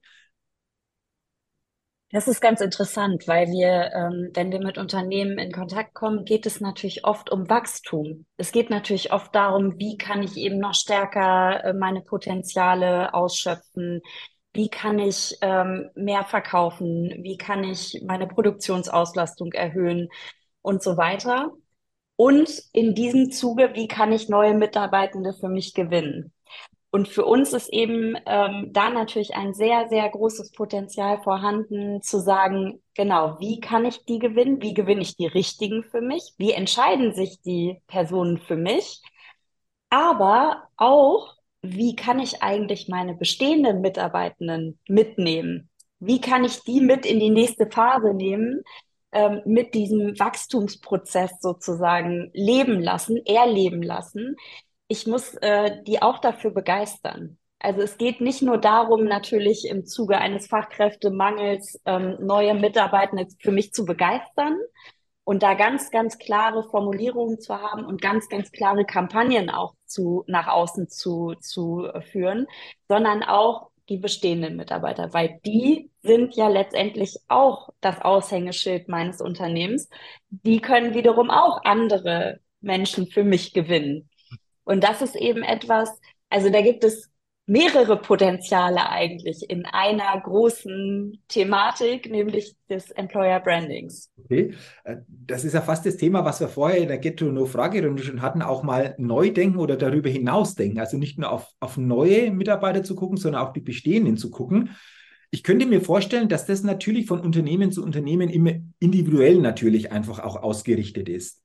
Das 2.12 2.28
ist 2.28 2.42
ganz 2.42 2.60
interessant, 2.60 3.28
weil 3.28 3.48
wir, 3.48 3.92
ähm, 3.94 4.32
wenn 4.34 4.52
wir 4.52 4.60
mit 4.60 4.78
Unternehmen 4.78 5.38
in 5.38 5.52
Kontakt 5.54 5.94
kommen, 5.94 6.26
geht 6.26 6.46
es 6.46 6.60
natürlich 6.60 7.06
oft 7.06 7.32
um 7.32 7.50
Wachstum. 7.50 8.26
Es 8.38 8.52
geht 8.52 8.70
natürlich 8.70 9.14
oft 9.14 9.34
darum, 9.34 9.80
wie 9.80 9.98
kann 9.98 10.22
ich 10.22 10.36
eben 10.36 10.60
noch 10.60 10.74
stärker 10.74 11.64
äh, 11.64 11.74
meine 11.74 12.02
Potenziale 12.02 13.14
ausschöpfen? 13.14 14.02
Wie 14.54 14.70
kann 14.70 15.00
ich 15.00 15.38
ähm, 15.42 15.90
mehr 15.96 16.26
verkaufen? 16.26 17.20
Wie 17.24 17.38
kann 17.38 17.64
ich 17.64 18.02
meine 18.06 18.28
Produktionsauslastung 18.28 19.54
erhöhen 19.54 20.10
und 20.62 20.84
so 20.84 20.98
weiter? 20.98 21.52
Und 22.18 22.52
in 22.74 22.94
diesem 22.94 23.32
Zuge, 23.32 23.72
wie 23.74 23.88
kann 23.88 24.12
ich 24.12 24.28
neue 24.30 24.54
Mitarbeitende 24.54 25.34
für 25.34 25.50
mich 25.50 25.74
gewinnen? 25.74 26.34
Und 26.92 27.08
für 27.08 27.26
uns 27.26 27.54
ist 27.54 27.70
eben 27.70 28.18
ähm, 28.26 28.70
da 28.74 28.90
natürlich 28.90 29.34
ein 29.34 29.54
sehr, 29.54 29.88
sehr 29.88 30.10
großes 30.10 30.52
Potenzial 30.52 31.22
vorhanden, 31.24 32.02
zu 32.02 32.20
sagen, 32.20 32.82
genau, 32.96 33.38
wie 33.40 33.62
kann 33.62 33.86
ich 33.86 34.04
die 34.06 34.20
gewinnen? 34.20 34.62
Wie 34.62 34.74
gewinne 34.74 35.02
ich 35.02 35.16
die 35.16 35.28
richtigen 35.28 35.86
für 35.86 36.02
mich? 36.02 36.34
Wie 36.38 36.52
entscheiden 36.52 37.14
sich 37.14 37.42
die 37.42 37.82
Personen 37.88 38.40
für 38.40 38.58
mich? 38.58 39.02
Aber 39.90 40.68
auch, 40.76 41.36
wie 41.62 41.96
kann 41.96 42.20
ich 42.20 42.44
eigentlich 42.44 42.90
meine 42.90 43.14
bestehenden 43.14 43.80
Mitarbeitenden 43.80 44.78
mitnehmen? 44.88 45.70
Wie 46.00 46.20
kann 46.20 46.44
ich 46.44 46.64
die 46.64 46.82
mit 46.82 47.06
in 47.06 47.20
die 47.22 47.30
nächste 47.30 47.70
Phase 47.70 48.14
nehmen, 48.14 48.64
ähm, 49.14 49.42
mit 49.46 49.76
diesem 49.76 50.20
Wachstumsprozess 50.20 51.40
sozusagen 51.40 52.32
leben 52.34 52.82
lassen, 52.82 53.18
erleben 53.26 53.82
lassen? 53.82 54.36
Ich 54.92 55.08
muss 55.08 55.36
äh, 55.36 55.82
die 55.88 56.02
auch 56.02 56.20
dafür 56.20 56.52
begeistern. 56.52 57.38
Also 57.60 57.82
es 57.82 57.98
geht 57.98 58.20
nicht 58.20 58.42
nur 58.42 58.58
darum, 58.58 59.06
natürlich 59.06 59.66
im 59.66 59.86
Zuge 59.86 60.18
eines 60.18 60.48
Fachkräftemangels 60.48 61.80
ähm, 61.86 62.18
neue 62.20 62.56
Mitarbeitende 62.56 63.28
für 63.40 63.52
mich 63.52 63.72
zu 63.72 63.86
begeistern 63.86 64.58
und 65.24 65.44
da 65.44 65.54
ganz, 65.54 65.92
ganz 65.92 66.18
klare 66.18 66.64
Formulierungen 66.64 67.40
zu 67.40 67.56
haben 67.56 67.86
und 67.86 68.02
ganz, 68.02 68.28
ganz 68.28 68.52
klare 68.52 68.84
Kampagnen 68.84 69.50
auch 69.50 69.76
zu, 69.86 70.26
nach 70.28 70.48
außen 70.48 70.90
zu, 70.90 71.36
zu 71.40 71.88
führen, 72.12 72.48
sondern 72.90 73.24
auch 73.24 73.70
die 73.88 73.98
bestehenden 73.98 74.58
Mitarbeiter, 74.58 75.14
weil 75.14 75.40
die 75.46 75.90
sind 76.02 76.36
ja 76.36 76.50
letztendlich 76.50 77.18
auch 77.30 77.70
das 77.80 78.02
Aushängeschild 78.02 78.90
meines 78.90 79.22
Unternehmens. 79.22 79.88
Die 80.30 80.60
können 80.60 80.94
wiederum 80.96 81.30
auch 81.30 81.64
andere 81.64 82.42
Menschen 82.60 83.08
für 83.08 83.24
mich 83.24 83.54
gewinnen. 83.54 84.10
Und 84.64 84.84
das 84.84 85.02
ist 85.02 85.16
eben 85.16 85.44
etwas, 85.44 85.90
also 86.30 86.50
da 86.50 86.62
gibt 86.62 86.84
es 86.84 87.12
mehrere 87.52 87.98
Potenziale 87.98 88.90
eigentlich 88.90 89.50
in 89.50 89.66
einer 89.66 90.20
großen 90.22 91.22
Thematik, 91.28 92.10
nämlich 92.10 92.56
des 92.70 92.92
Employer 92.92 93.40
Brandings. 93.40 94.10
Okay, 94.24 94.54
äh, 94.86 94.98
das 95.08 95.44
ist 95.44 95.54
ja 95.54 95.62
fast 95.62 95.86
das 95.86 95.98
Thema, 95.98 96.24
was 96.24 96.40
wir 96.40 96.48
vorher 96.48 96.78
in 96.78 96.88
der 96.88 97.00
Get-to-Know-Fragerunde 97.00 98.04
schon 98.04 98.22
hatten, 98.22 98.42
auch 98.42 98.64
mal 98.64 98.96
neu 98.98 99.32
denken 99.32 99.58
oder 99.58 99.76
darüber 99.76 100.10
hinaus 100.10 100.56
denken. 100.56 100.80
Also 100.80 100.98
nicht 100.98 101.20
nur 101.20 101.32
auf, 101.32 101.48
auf 101.60 101.78
neue 101.78 102.32
Mitarbeiter 102.32 102.84
zu 102.84 102.96
gucken, 102.96 103.18
sondern 103.18 103.42
auch 103.42 103.54
die 103.54 103.60
bestehenden 103.60 104.16
zu 104.16 104.30
gucken. 104.30 104.70
Ich 105.32 105.44
könnte 105.44 105.66
mir 105.66 105.82
vorstellen, 105.82 106.30
dass 106.30 106.46
das 106.46 106.64
natürlich 106.64 107.08
von 107.08 107.20
Unternehmen 107.20 107.72
zu 107.72 107.84
Unternehmen 107.84 108.30
immer 108.30 108.54
individuell 108.80 109.40
natürlich 109.40 109.92
einfach 109.92 110.20
auch 110.20 110.42
ausgerichtet 110.42 111.10
ist. 111.10 111.42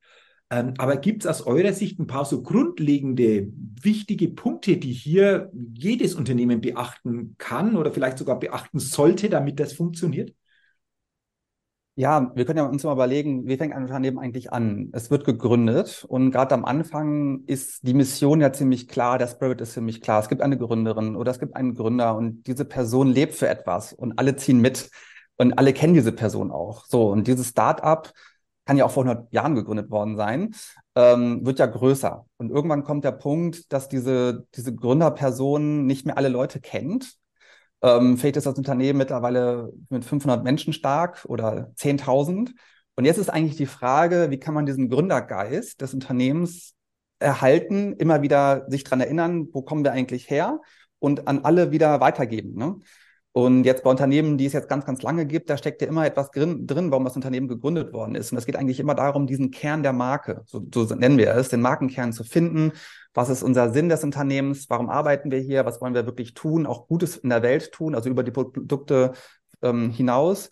Ähm, 0.48 0.74
aber 0.78 0.96
gibt 0.96 1.24
es 1.24 1.26
aus 1.26 1.42
eurer 1.46 1.72
Sicht 1.72 1.98
ein 1.98 2.06
paar 2.06 2.24
so 2.24 2.42
grundlegende, 2.42 3.48
wichtige 3.82 4.28
Punkte, 4.28 4.76
die 4.76 4.92
hier 4.92 5.50
jedes 5.74 6.14
Unternehmen 6.14 6.60
beachten 6.60 7.34
kann 7.38 7.76
oder 7.76 7.92
vielleicht 7.92 8.18
sogar 8.18 8.38
beachten 8.38 8.78
sollte, 8.78 9.28
damit 9.28 9.58
das 9.58 9.72
funktioniert? 9.72 10.32
Ja, 11.98 12.30
wir 12.34 12.44
können 12.44 12.58
ja 12.58 12.66
uns 12.66 12.84
mal 12.84 12.92
überlegen, 12.92 13.46
wie 13.46 13.56
fängt 13.56 13.72
ein 13.74 13.84
Unternehmen 13.84 14.18
eigentlich 14.18 14.52
an? 14.52 14.90
Es 14.92 15.10
wird 15.10 15.24
gegründet 15.24 16.04
und 16.06 16.30
gerade 16.30 16.54
am 16.54 16.66
Anfang 16.66 17.44
ist 17.46 17.86
die 17.86 17.94
Mission 17.94 18.42
ja 18.42 18.52
ziemlich 18.52 18.86
klar, 18.86 19.16
der 19.16 19.28
Spirit 19.28 19.62
ist 19.62 19.72
ziemlich 19.72 20.02
klar. 20.02 20.20
Es 20.20 20.28
gibt 20.28 20.42
eine 20.42 20.58
Gründerin 20.58 21.16
oder 21.16 21.30
es 21.30 21.38
gibt 21.38 21.56
einen 21.56 21.74
Gründer 21.74 22.14
und 22.14 22.46
diese 22.46 22.66
Person 22.66 23.08
lebt 23.08 23.34
für 23.34 23.48
etwas 23.48 23.94
und 23.94 24.18
alle 24.18 24.36
ziehen 24.36 24.60
mit 24.60 24.90
und 25.38 25.54
alle 25.54 25.72
kennen 25.72 25.94
diese 25.94 26.12
Person 26.12 26.50
auch. 26.50 26.84
So, 26.84 27.10
und 27.10 27.26
dieses 27.26 27.48
Start-up 27.48 28.12
kann 28.66 28.76
ja 28.76 28.84
auch 28.84 28.90
vor 28.90 29.04
100 29.04 29.32
Jahren 29.32 29.54
gegründet 29.54 29.90
worden 29.90 30.16
sein, 30.16 30.54
ähm, 30.94 31.46
wird 31.46 31.58
ja 31.58 31.66
größer. 31.66 32.26
Und 32.36 32.50
irgendwann 32.50 32.84
kommt 32.84 33.04
der 33.04 33.12
Punkt, 33.12 33.72
dass 33.72 33.88
diese, 33.88 34.46
diese 34.54 34.74
Gründerperson 34.74 35.86
nicht 35.86 36.04
mehr 36.04 36.18
alle 36.18 36.28
Leute 36.28 36.60
kennt 36.60 37.16
ähm, 37.82 38.16
vielleicht 38.16 38.36
ist 38.36 38.46
das 38.46 38.58
Unternehmen 38.58 38.98
mittlerweile 38.98 39.72
mit 39.90 40.04
500 40.04 40.42
Menschen 40.42 40.72
stark 40.72 41.24
oder 41.26 41.72
10.000. 41.76 42.50
Und 42.96 43.04
jetzt 43.04 43.18
ist 43.18 43.28
eigentlich 43.28 43.56
die 43.56 43.66
Frage, 43.66 44.30
wie 44.30 44.38
kann 44.38 44.54
man 44.54 44.66
diesen 44.66 44.88
Gründergeist 44.88 45.80
des 45.80 45.92
Unternehmens 45.94 46.74
erhalten, 47.18 47.94
immer 47.94 48.22
wieder 48.22 48.66
sich 48.68 48.84
dran 48.84 49.00
erinnern, 49.00 49.48
wo 49.52 49.62
kommen 49.62 49.84
wir 49.84 49.92
eigentlich 49.92 50.30
her 50.30 50.60
und 50.98 51.28
an 51.28 51.44
alle 51.44 51.70
wieder 51.70 52.00
weitergeben. 52.00 52.54
Ne? 52.54 52.76
Und 53.36 53.64
jetzt 53.64 53.82
bei 53.84 53.90
Unternehmen, 53.90 54.38
die 54.38 54.46
es 54.46 54.54
jetzt 54.54 54.66
ganz, 54.66 54.86
ganz 54.86 55.02
lange 55.02 55.26
gibt, 55.26 55.50
da 55.50 55.58
steckt 55.58 55.82
ja 55.82 55.88
immer 55.88 56.06
etwas 56.06 56.30
drin, 56.30 56.66
drin, 56.66 56.90
warum 56.90 57.04
das 57.04 57.16
Unternehmen 57.16 57.48
gegründet 57.48 57.92
worden 57.92 58.14
ist. 58.14 58.32
Und 58.32 58.38
es 58.38 58.46
geht 58.46 58.56
eigentlich 58.56 58.80
immer 58.80 58.94
darum, 58.94 59.26
diesen 59.26 59.50
Kern 59.50 59.82
der 59.82 59.92
Marke, 59.92 60.40
so, 60.46 60.66
so 60.72 60.94
nennen 60.94 61.18
wir 61.18 61.34
es, 61.34 61.50
den 61.50 61.60
Markenkern 61.60 62.14
zu 62.14 62.24
finden. 62.24 62.72
Was 63.12 63.28
ist 63.28 63.42
unser 63.42 63.74
Sinn 63.74 63.90
des 63.90 64.02
Unternehmens? 64.02 64.70
Warum 64.70 64.88
arbeiten 64.88 65.30
wir 65.30 65.38
hier? 65.38 65.66
Was 65.66 65.82
wollen 65.82 65.92
wir 65.92 66.06
wirklich 66.06 66.32
tun? 66.32 66.64
Auch 66.64 66.88
Gutes 66.88 67.18
in 67.18 67.28
der 67.28 67.42
Welt 67.42 67.72
tun, 67.72 67.94
also 67.94 68.08
über 68.08 68.22
die 68.22 68.30
Produkte 68.30 69.12
ähm, 69.60 69.90
hinaus. 69.90 70.48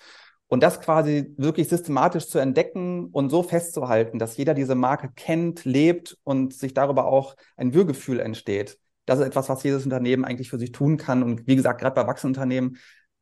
Und 0.48 0.62
das 0.62 0.78
quasi 0.82 1.32
wirklich 1.38 1.70
systematisch 1.70 2.28
zu 2.28 2.38
entdecken 2.38 3.06
und 3.12 3.30
so 3.30 3.42
festzuhalten, 3.42 4.18
dass 4.18 4.36
jeder 4.36 4.52
diese 4.52 4.74
Marke 4.74 5.08
kennt, 5.16 5.64
lebt 5.64 6.18
und 6.22 6.52
sich 6.52 6.74
darüber 6.74 7.06
auch 7.06 7.34
ein 7.56 7.72
Würgefühl 7.72 8.20
entsteht 8.20 8.78
das 9.06 9.18
ist 9.18 9.26
etwas, 9.26 9.48
was 9.48 9.62
jedes 9.62 9.84
Unternehmen 9.84 10.24
eigentlich 10.24 10.50
für 10.50 10.58
sich 10.58 10.72
tun 10.72 10.96
kann. 10.96 11.22
Und 11.22 11.46
wie 11.46 11.56
gesagt, 11.56 11.80
gerade 11.80 11.94
bei 11.94 12.06
Wachstumsunternehmen 12.06 12.78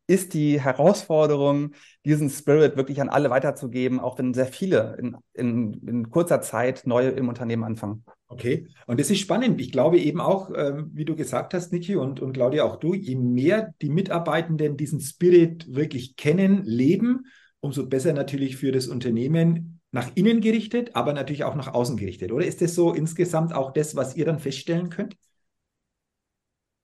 ist 0.07 0.35
die 0.35 0.61
Herausforderung, 0.61 1.73
diesen 2.05 2.29
Spirit 2.29 2.77
wirklich 2.77 3.01
an 3.01 3.09
alle 3.09 3.31
weiterzugeben, 3.31 4.01
auch 4.01 4.19
wenn 4.19 4.35
sehr 4.35 4.47
viele 4.47 4.97
in, 4.99 5.17
in, 5.33 5.75
in 5.87 6.11
kurzer 6.11 6.41
Zeit 6.41 6.83
neu 6.87 7.09
im 7.09 7.29
Unternehmen 7.29 7.65
anfangen. 7.65 8.05
Okay, 8.27 8.69
und 8.87 8.99
das 8.99 9.11
ist 9.11 9.21
spannend. 9.21 9.61
Ich 9.61 9.73
glaube 9.73 9.99
eben 9.99 10.21
auch, 10.21 10.51
ähm, 10.57 10.91
wie 10.95 11.05
du 11.05 11.15
gesagt 11.15 11.55
hast, 11.55 11.73
Niki 11.73 11.97
und, 11.97 12.21
und 12.21 12.33
Claudia, 12.33 12.65
auch 12.65 12.77
du, 12.77 12.95
je 12.95 13.15
mehr 13.15 13.75
die 13.81 13.91
Mitarbeitenden 13.91 14.77
diesen 14.77 15.01
Spirit 15.01 15.73
wirklich 15.73 16.17
kennen, 16.17 16.63
leben, 16.65 17.27
umso 17.61 17.87
besser 17.87 18.13
natürlich 18.13 18.57
für 18.57 18.73
das 18.73 18.89
Unternehmen 18.89 19.81
nach 19.93 20.11
innen 20.15 20.41
gerichtet, 20.41 20.97
aber 20.97 21.13
natürlich 21.13 21.45
auch 21.45 21.55
nach 21.55 21.73
außen 21.73 21.97
gerichtet. 21.97 22.33
Oder 22.33 22.47
ist 22.47 22.63
das 22.63 22.75
so 22.75 22.93
insgesamt 22.93 23.55
auch 23.55 23.73
das, 23.73 23.95
was 23.95 24.17
ihr 24.17 24.25
dann 24.25 24.39
feststellen 24.39 24.89
könnt? 24.89 25.17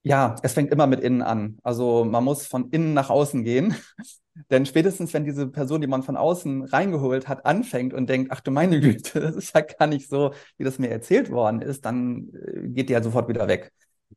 Ja, 0.09 0.37
es 0.43 0.55
fängt 0.55 0.73
immer 0.73 0.87
mit 0.87 1.01
innen 1.01 1.21
an. 1.21 1.59
Also 1.63 2.03
man 2.03 2.25
muss 2.25 2.47
von 2.47 2.71
innen 2.71 2.95
nach 2.95 3.11
außen 3.11 3.45
gehen. 3.45 3.77
Denn 4.51 4.65
spätestens, 4.65 5.13
wenn 5.13 5.27
diese 5.27 5.49
Person, 5.49 5.83
die 5.83 5.87
man 5.87 6.03
von 6.03 6.17
außen 6.17 6.63
reingeholt 6.65 7.29
hat, 7.29 7.45
anfängt 7.45 7.93
und 7.93 8.09
denkt, 8.09 8.33
ach 8.33 8.41
du 8.41 8.51
meine 8.51 8.81
Güte, 8.81 9.21
das 9.21 9.37
ist 9.37 9.55
ja 9.55 9.61
gar 9.61 9.87
nicht 9.87 10.09
so, 10.09 10.33
wie 10.57 10.65
das 10.65 10.79
mir 10.79 10.89
erzählt 10.89 11.31
worden 11.31 11.61
ist, 11.61 11.85
dann 11.85 12.31
äh, 12.33 12.69
geht 12.69 12.89
die 12.89 12.95
ja 12.95 13.03
sofort 13.03 13.29
wieder 13.29 13.49
weg. 13.49 13.71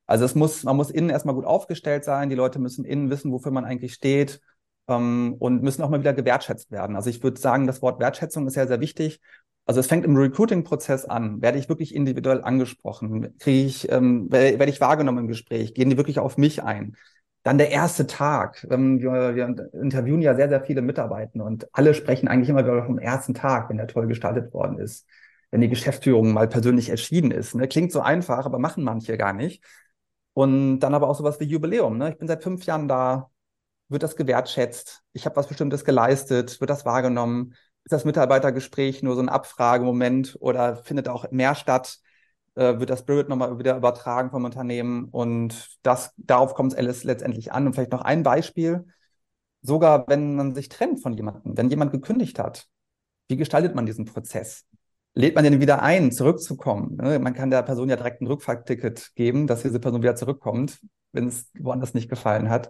Also 0.06 0.24
es 0.24 0.34
muss, 0.34 0.64
man 0.64 0.78
muss 0.78 0.92
innen 0.92 1.10
erstmal 1.10 1.36
gut 1.36 1.44
aufgestellt 1.44 2.06
sein. 2.06 2.30
Die 2.30 2.36
Leute 2.36 2.60
müssen 2.60 2.86
innen 2.86 3.10
wissen, 3.10 3.34
wofür 3.34 3.52
man 3.52 3.66
eigentlich 3.66 3.94
steht 3.94 4.40
ähm, 4.88 5.36
und 5.40 5.62
müssen 5.62 5.82
auch 5.82 5.90
mal 5.90 6.00
wieder 6.00 6.14
gewertschätzt 6.14 6.72
werden. 6.72 6.96
Also 6.96 7.10
ich 7.10 7.22
würde 7.22 7.42
sagen, 7.42 7.68
das 7.68 7.82
Wort 7.82 8.00
Wertschätzung 8.00 8.48
ist 8.48 8.56
ja 8.56 8.66
sehr 8.66 8.80
wichtig. 8.80 9.20
Also 9.66 9.80
es 9.80 9.88
fängt 9.88 10.06
im 10.06 10.18
Recruiting-Prozess 10.18 11.06
an. 11.06 11.42
Werde 11.42 11.58
ich 11.58 11.70
wirklich 11.70 11.96
individuell 11.96 12.44
angesprochen? 12.44 13.38
Kriege 13.40 13.66
ich, 13.68 13.92
ähm, 13.92 14.32
werde 14.32 14.70
ich 14.70 14.82
wahrgenommen 14.82 15.20
im 15.20 15.28
Gespräch? 15.28 15.74
Gehen 15.74 15.90
die 15.90 15.98
wirklich 15.98 16.20
auf 16.20 16.38
mich 16.38 16.64
ein? 16.64 16.96
Dann 17.44 17.58
der 17.58 17.72
erste 17.72 18.08
Tag. 18.08 18.68
Ähm, 18.70 19.00
wir, 19.02 19.36
wir 19.36 19.72
interviewen 19.74 20.22
ja 20.22 20.36
sehr, 20.36 20.50
sehr 20.50 20.62
viele 20.62 20.82
Mitarbeiter 20.82 21.44
und 21.44 21.68
alle 21.74 21.94
sprechen 21.94 22.28
eigentlich 22.28 22.50
immer 22.50 22.64
wieder 22.64 22.86
vom 22.86 23.00
ersten 23.00 23.34
Tag, 23.34 23.70
wenn 23.70 23.78
der 23.78 23.88
toll 23.88 24.08
gestartet 24.08 24.54
worden 24.54 24.80
ist. 24.80 25.08
Wenn 25.52 25.62
die 25.62 25.70
Geschäftsführung 25.70 26.34
mal 26.34 26.48
persönlich 26.48 26.90
erschienen 26.90 27.32
ist. 27.32 27.56
Ne? 27.56 27.68
Klingt 27.68 27.92
so 27.92 28.02
einfach, 28.02 28.46
aber 28.46 28.60
machen 28.60 28.84
manche 28.84 29.18
gar 29.18 29.34
nicht. 29.34 29.64
Und 30.34 30.80
dann 30.80 30.94
aber 30.94 31.10
auch 31.10 31.16
sowas 31.18 31.40
wie 31.40 31.46
Jubiläum. 31.46 31.98
Ne? 31.98 32.12
Ich 32.12 32.18
bin 32.18 32.28
seit 32.28 32.44
fünf 32.44 32.66
Jahren 32.66 32.88
da. 32.88 33.30
Wird 33.90 34.04
das 34.04 34.16
gewertschätzt? 34.16 35.02
Ich 35.12 35.26
habe 35.26 35.36
was 35.36 35.48
Bestimmtes 35.48 35.84
geleistet? 35.84 36.62
Wird 36.62 36.70
das 36.70 36.86
wahrgenommen? 36.86 37.56
Ist 37.84 37.92
das 37.92 38.06
Mitarbeitergespräch 38.06 39.02
nur 39.04 39.16
so 39.16 39.22
ein 39.22 39.30
Abfragemoment 39.30 40.38
oder 40.40 40.78
findet 40.78 41.10
auch 41.10 41.30
mehr 41.32 41.56
statt? 41.56 41.98
Äh, 42.56 42.80
wird 42.80 42.90
das 42.90 43.00
Spirit 43.00 43.30
nochmal 43.30 43.58
wieder 43.58 43.76
übertragen 43.76 44.30
vom 44.30 44.46
Unternehmen? 44.46 45.06
Und 45.06 45.78
das, 45.84 46.14
darauf 46.18 46.54
kommt 46.54 46.74
es 46.74 47.04
letztendlich 47.04 47.52
an. 47.52 47.66
Und 47.66 47.74
vielleicht 47.74 47.92
noch 47.92 48.02
ein 48.02 48.24
Beispiel. 48.24 48.86
Sogar 49.64 50.06
wenn 50.08 50.36
man 50.36 50.56
sich 50.56 50.70
trennt 50.70 51.02
von 51.02 51.14
jemandem, 51.14 51.56
wenn 51.58 51.70
jemand 51.70 51.92
gekündigt 51.92 52.40
hat, 52.40 52.68
wie 53.28 53.38
gestaltet 53.38 53.76
man 53.76 53.86
diesen 53.86 54.06
Prozess? 54.06 54.66
Lädt 55.14 55.36
man 55.36 55.44
den 55.44 55.60
wieder 55.60 55.82
ein, 55.82 56.12
zurückzukommen? 56.12 56.96
Ne? 56.96 57.20
Man 57.20 57.34
kann 57.34 57.52
der 57.52 57.64
Person 57.64 57.90
ja 57.90 57.96
direkt 57.96 58.22
ein 58.22 58.28
Rückfahrticket 58.28 59.12
geben, 59.16 59.46
dass 59.48 59.62
diese 59.62 59.80
Person 59.80 60.02
wieder 60.02 60.16
zurückkommt, 60.16 60.80
wenn 61.12 61.28
es 61.28 61.50
woanders 61.60 61.94
nicht 61.94 62.10
gefallen 62.10 62.50
hat. 62.50 62.70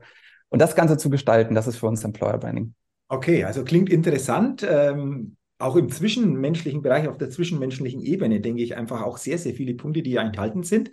Und 0.49 0.59
das 0.59 0.75
Ganze 0.75 0.97
zu 0.97 1.09
gestalten, 1.09 1.55
das 1.55 1.67
ist 1.67 1.77
für 1.77 1.87
uns 1.87 2.03
Employer 2.03 2.37
Branding. 2.37 2.75
Okay, 3.11 3.43
also 3.43 3.65
klingt 3.65 3.89
interessant. 3.89 4.65
Ähm, 4.65 5.35
auch 5.57 5.75
im 5.75 5.89
zwischenmenschlichen 5.89 6.81
Bereich, 6.81 7.09
auf 7.09 7.17
der 7.17 7.29
zwischenmenschlichen 7.29 7.99
Ebene, 8.01 8.39
denke 8.39 8.63
ich 8.63 8.77
einfach 8.77 9.01
auch 9.01 9.17
sehr, 9.17 9.37
sehr 9.37 9.53
viele 9.53 9.73
Punkte, 9.73 10.01
die 10.01 10.15
enthalten 10.15 10.63
sind. 10.63 10.91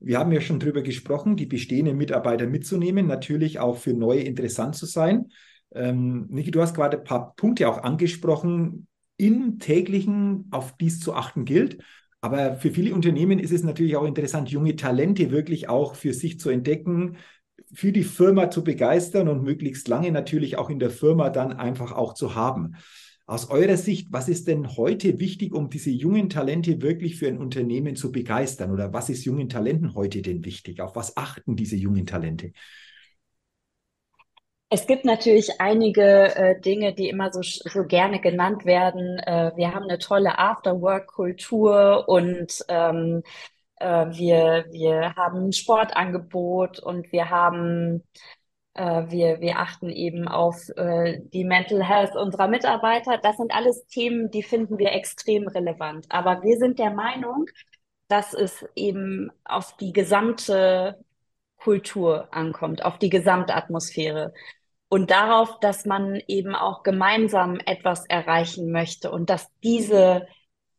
Wir 0.00 0.18
haben 0.18 0.32
ja 0.32 0.40
schon 0.40 0.60
darüber 0.60 0.80
gesprochen, 0.80 1.36
die 1.36 1.44
bestehenden 1.44 1.98
Mitarbeiter 1.98 2.46
mitzunehmen, 2.46 3.06
natürlich 3.06 3.58
auch 3.58 3.76
für 3.76 3.92
neue 3.92 4.22
interessant 4.22 4.76
zu 4.76 4.86
sein. 4.86 5.26
Ähm, 5.74 6.26
Niki, 6.30 6.50
du 6.50 6.62
hast 6.62 6.74
gerade 6.74 6.96
ein 6.96 7.04
paar 7.04 7.34
Punkte 7.36 7.68
auch 7.68 7.82
angesprochen, 7.82 8.86
im 9.18 9.58
täglichen, 9.58 10.46
auf 10.50 10.74
dies 10.78 11.00
zu 11.00 11.12
achten 11.12 11.44
gilt. 11.44 11.82
Aber 12.22 12.54
für 12.54 12.70
viele 12.70 12.94
Unternehmen 12.94 13.38
ist 13.38 13.52
es 13.52 13.62
natürlich 13.62 13.94
auch 13.96 14.06
interessant, 14.06 14.48
junge 14.48 14.74
Talente 14.74 15.30
wirklich 15.30 15.68
auch 15.68 15.96
für 15.96 16.14
sich 16.14 16.40
zu 16.40 16.48
entdecken, 16.48 17.18
für 17.72 17.92
die 17.92 18.04
Firma 18.04 18.50
zu 18.50 18.64
begeistern 18.64 19.28
und 19.28 19.42
möglichst 19.42 19.88
lange 19.88 20.10
natürlich 20.10 20.58
auch 20.58 20.70
in 20.70 20.78
der 20.78 20.90
Firma 20.90 21.30
dann 21.30 21.52
einfach 21.52 21.92
auch 21.92 22.14
zu 22.14 22.34
haben. 22.34 22.76
Aus 23.26 23.50
eurer 23.50 23.76
Sicht, 23.76 24.08
was 24.10 24.28
ist 24.28 24.48
denn 24.48 24.76
heute 24.76 25.20
wichtig, 25.20 25.52
um 25.52 25.68
diese 25.68 25.90
jungen 25.90 26.30
Talente 26.30 26.80
wirklich 26.80 27.16
für 27.16 27.28
ein 27.28 27.36
Unternehmen 27.36 27.94
zu 27.94 28.10
begeistern? 28.10 28.70
Oder 28.70 28.94
was 28.94 29.10
ist 29.10 29.26
jungen 29.26 29.50
Talenten 29.50 29.94
heute 29.94 30.22
denn 30.22 30.46
wichtig? 30.46 30.80
Auf 30.80 30.96
was 30.96 31.16
achten 31.16 31.54
diese 31.54 31.76
jungen 31.76 32.06
Talente? 32.06 32.52
Es 34.70 34.86
gibt 34.86 35.06
natürlich 35.06 35.60
einige 35.60 36.34
äh, 36.36 36.60
Dinge, 36.60 36.94
die 36.94 37.08
immer 37.08 37.32
so, 37.32 37.40
so 37.42 37.84
gerne 37.84 38.20
genannt 38.20 38.66
werden. 38.66 39.18
Äh, 39.18 39.52
wir 39.56 39.74
haben 39.74 39.84
eine 39.84 39.98
tolle 39.98 40.38
Afterwork-Kultur 40.38 42.06
und 42.06 42.64
ähm, 42.68 43.22
äh, 43.24 43.57
wir, 43.86 44.66
wir 44.70 45.14
haben 45.16 45.46
ein 45.48 45.52
Sportangebot 45.52 46.78
und 46.80 47.10
wir 47.12 47.30
haben, 47.30 48.04
äh, 48.74 49.04
wir, 49.08 49.40
wir 49.40 49.58
achten 49.58 49.90
eben 49.90 50.28
auf 50.28 50.68
äh, 50.76 51.20
die 51.32 51.44
Mental 51.44 51.82
Health 51.82 52.16
unserer 52.16 52.48
Mitarbeiter. 52.48 53.18
Das 53.18 53.36
sind 53.36 53.52
alles 53.52 53.86
Themen, 53.86 54.30
die 54.30 54.42
finden 54.42 54.78
wir 54.78 54.92
extrem 54.92 55.48
relevant. 55.48 56.06
Aber 56.10 56.42
wir 56.42 56.56
sind 56.58 56.78
der 56.78 56.90
Meinung, 56.92 57.46
dass 58.08 58.34
es 58.34 58.64
eben 58.74 59.30
auf 59.44 59.76
die 59.76 59.92
gesamte 59.92 60.98
Kultur 61.58 62.28
ankommt, 62.32 62.84
auf 62.84 62.98
die 62.98 63.10
Gesamtatmosphäre 63.10 64.32
und 64.88 65.10
darauf, 65.10 65.60
dass 65.60 65.84
man 65.84 66.20
eben 66.26 66.54
auch 66.54 66.82
gemeinsam 66.82 67.58
etwas 67.66 68.06
erreichen 68.06 68.70
möchte 68.72 69.10
und 69.10 69.28
dass 69.28 69.50
diese 69.62 70.26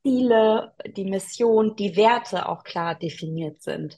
Ziele, 0.04 0.74
die 0.86 1.06
Mission, 1.06 1.76
die 1.76 1.96
Werte 1.96 2.48
auch 2.48 2.64
klar 2.64 2.96
definiert 2.96 3.62
sind. 3.62 3.98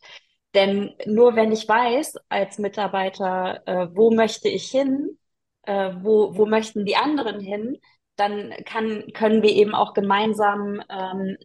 Denn 0.53 0.93
nur 1.05 1.35
wenn 1.35 1.51
ich 1.51 1.67
weiß 1.67 2.15
als 2.29 2.57
Mitarbeiter, 2.59 3.61
äh, 3.65 3.87
wo 3.93 4.11
möchte 4.11 4.49
ich 4.49 4.69
hin, 4.69 5.17
äh, 5.63 5.91
wo, 6.01 6.35
wo 6.35 6.45
möchten 6.45 6.85
die 6.85 6.97
anderen 6.97 7.39
hin, 7.39 7.77
dann 8.17 8.53
kann, 8.65 9.05
können 9.13 9.41
wir 9.43 9.51
eben 9.51 9.73
auch 9.73 9.93
gemeinsam 9.93 10.81
ähm, 10.89 11.37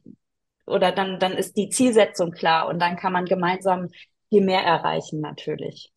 oder 0.67 0.93
dann, 0.93 1.21
dann 1.21 1.33
ist 1.33 1.57
die 1.57 1.69
Zielsetzung 1.69 2.33
klar 2.33 2.69
und 2.69 2.81
dann 2.81 2.97
kann 2.97 3.13
man 3.13 3.25
gemeinsam 3.25 3.89
viel 4.29 4.45
mehr 4.45 4.63
erreichen 4.63 5.21
natürlich. 5.21 5.93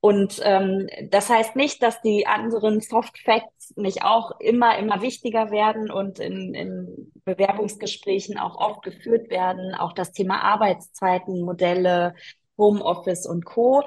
Und 0.00 0.40
ähm, 0.42 0.88
das 1.10 1.28
heißt 1.28 1.56
nicht, 1.56 1.82
dass 1.82 2.00
die 2.00 2.26
anderen 2.26 2.80
Soft 2.80 3.18
Facts 3.18 3.74
nicht 3.76 4.02
auch 4.02 4.32
immer, 4.40 4.78
immer 4.78 5.02
wichtiger 5.02 5.50
werden 5.50 5.90
und 5.90 6.18
in, 6.18 6.54
in 6.54 7.12
Bewerbungsgesprächen 7.24 8.38
auch 8.38 8.56
oft 8.56 8.82
geführt 8.82 9.28
werden. 9.30 9.74
Auch 9.74 9.92
das 9.92 10.12
Thema 10.12 10.40
Arbeitszeiten, 10.40 11.42
Modelle, 11.42 12.14
Homeoffice 12.56 13.26
und 13.26 13.44
Co. 13.44 13.82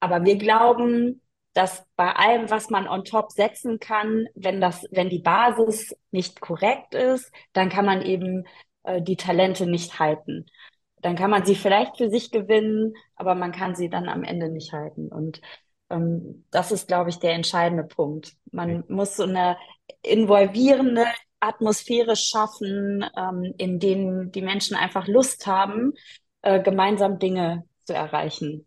Aber 0.00 0.24
wir 0.24 0.36
glauben, 0.36 1.22
dass 1.52 1.86
bei 1.96 2.12
allem, 2.12 2.50
was 2.50 2.68
man 2.68 2.88
on 2.88 3.04
top 3.04 3.30
setzen 3.32 3.78
kann, 3.78 4.26
wenn 4.34 4.60
das, 4.60 4.84
wenn 4.90 5.08
die 5.08 5.20
Basis 5.20 5.96
nicht 6.10 6.40
korrekt 6.40 6.94
ist, 6.94 7.32
dann 7.52 7.68
kann 7.68 7.86
man 7.86 8.02
eben 8.02 8.44
äh, 8.82 9.00
die 9.00 9.16
Talente 9.16 9.66
nicht 9.66 9.98
halten. 9.98 10.46
Dann 11.02 11.16
kann 11.16 11.30
man 11.30 11.44
sie 11.44 11.54
vielleicht 11.54 11.96
für 11.96 12.10
sich 12.10 12.30
gewinnen, 12.30 12.94
aber 13.14 13.34
man 13.34 13.52
kann 13.52 13.74
sie 13.74 13.88
dann 13.88 14.08
am 14.08 14.24
Ende 14.24 14.48
nicht 14.48 14.72
halten. 14.72 15.08
Und 15.08 15.40
ähm, 15.90 16.44
das 16.50 16.72
ist, 16.72 16.88
glaube 16.88 17.10
ich, 17.10 17.18
der 17.18 17.34
entscheidende 17.34 17.84
Punkt. 17.84 18.34
Man 18.50 18.84
muss 18.88 19.16
so 19.16 19.24
eine 19.24 19.56
involvierende 20.02 21.04
Atmosphäre 21.40 22.16
schaffen, 22.16 23.04
ähm, 23.16 23.54
in 23.58 23.78
denen 23.78 24.32
die 24.32 24.42
Menschen 24.42 24.76
einfach 24.76 25.06
Lust 25.06 25.46
haben, 25.46 25.92
äh, 26.42 26.62
gemeinsam 26.62 27.18
Dinge 27.18 27.64
zu 27.84 27.94
erreichen. 27.94 28.66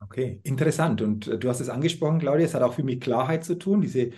Okay, 0.00 0.40
interessant. 0.42 1.00
Und 1.00 1.26
äh, 1.26 1.38
du 1.38 1.48
hast 1.48 1.60
es 1.60 1.68
angesprochen, 1.68 2.18
Claudia, 2.18 2.46
es 2.46 2.54
hat 2.54 2.62
auch 2.62 2.74
viel 2.74 2.84
mit 2.84 3.02
Klarheit 3.02 3.44
zu 3.44 3.56
tun, 3.56 3.80
diese 3.80 4.10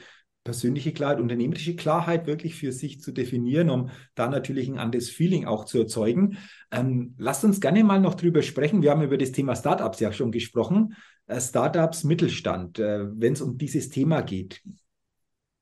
persönliche 0.44 0.92
Klarheit, 0.92 1.20
unternehmerische 1.20 1.74
Klarheit 1.74 2.26
wirklich 2.26 2.54
für 2.54 2.70
sich 2.70 3.00
zu 3.00 3.12
definieren, 3.12 3.70
um 3.70 3.90
da 4.14 4.28
natürlich 4.28 4.68
ein 4.68 4.78
anderes 4.78 5.08
Feeling 5.08 5.46
auch 5.46 5.64
zu 5.64 5.78
erzeugen. 5.78 6.36
Ähm, 6.70 7.14
lasst 7.16 7.44
uns 7.44 7.60
gerne 7.60 7.82
mal 7.82 8.00
noch 8.00 8.14
drüber 8.14 8.42
sprechen. 8.42 8.82
Wir 8.82 8.90
haben 8.90 9.02
über 9.02 9.16
das 9.16 9.32
Thema 9.32 9.56
Startups 9.56 10.00
ja 10.00 10.12
schon 10.12 10.30
gesprochen. 10.30 10.94
Äh, 11.26 11.40
Startups, 11.40 12.04
Mittelstand, 12.04 12.78
äh, 12.78 13.06
wenn 13.18 13.32
es 13.32 13.40
um 13.40 13.56
dieses 13.56 13.88
Thema 13.88 14.20
geht. 14.20 14.62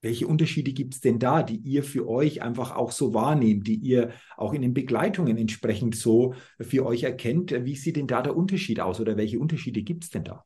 Welche 0.01 0.27
Unterschiede 0.27 0.73
gibt 0.73 0.95
es 0.95 1.01
denn 1.01 1.21
da, 1.21 1.45
die 1.45 1.59
ihr 1.59 1.85
für 1.85 2.09
euch 2.09 2.43
einfach 2.43 2.75
auch 2.75 2.91
so 2.91 3.15
wahrnehmt, 3.15 3.69
die 3.69 3.77
ihr 3.77 4.11
auch 4.37 4.53
in 4.53 4.63
den 4.63 4.75
Begleitungen 4.75 5.37
entsprechend 5.37 5.95
so 5.95 6.35
für 6.59 6.85
euch 6.85 7.05
erkennt? 7.05 7.53
Wie 7.65 7.77
sieht 7.77 7.95
denn 7.95 8.09
da 8.09 8.21
der 8.21 8.37
Unterschied 8.37 8.81
aus 8.81 8.99
oder 8.99 9.17
welche 9.17 9.39
Unterschiede 9.39 9.83
gibt 9.83 10.03
es 10.03 10.11
denn 10.11 10.25
da? 10.25 10.45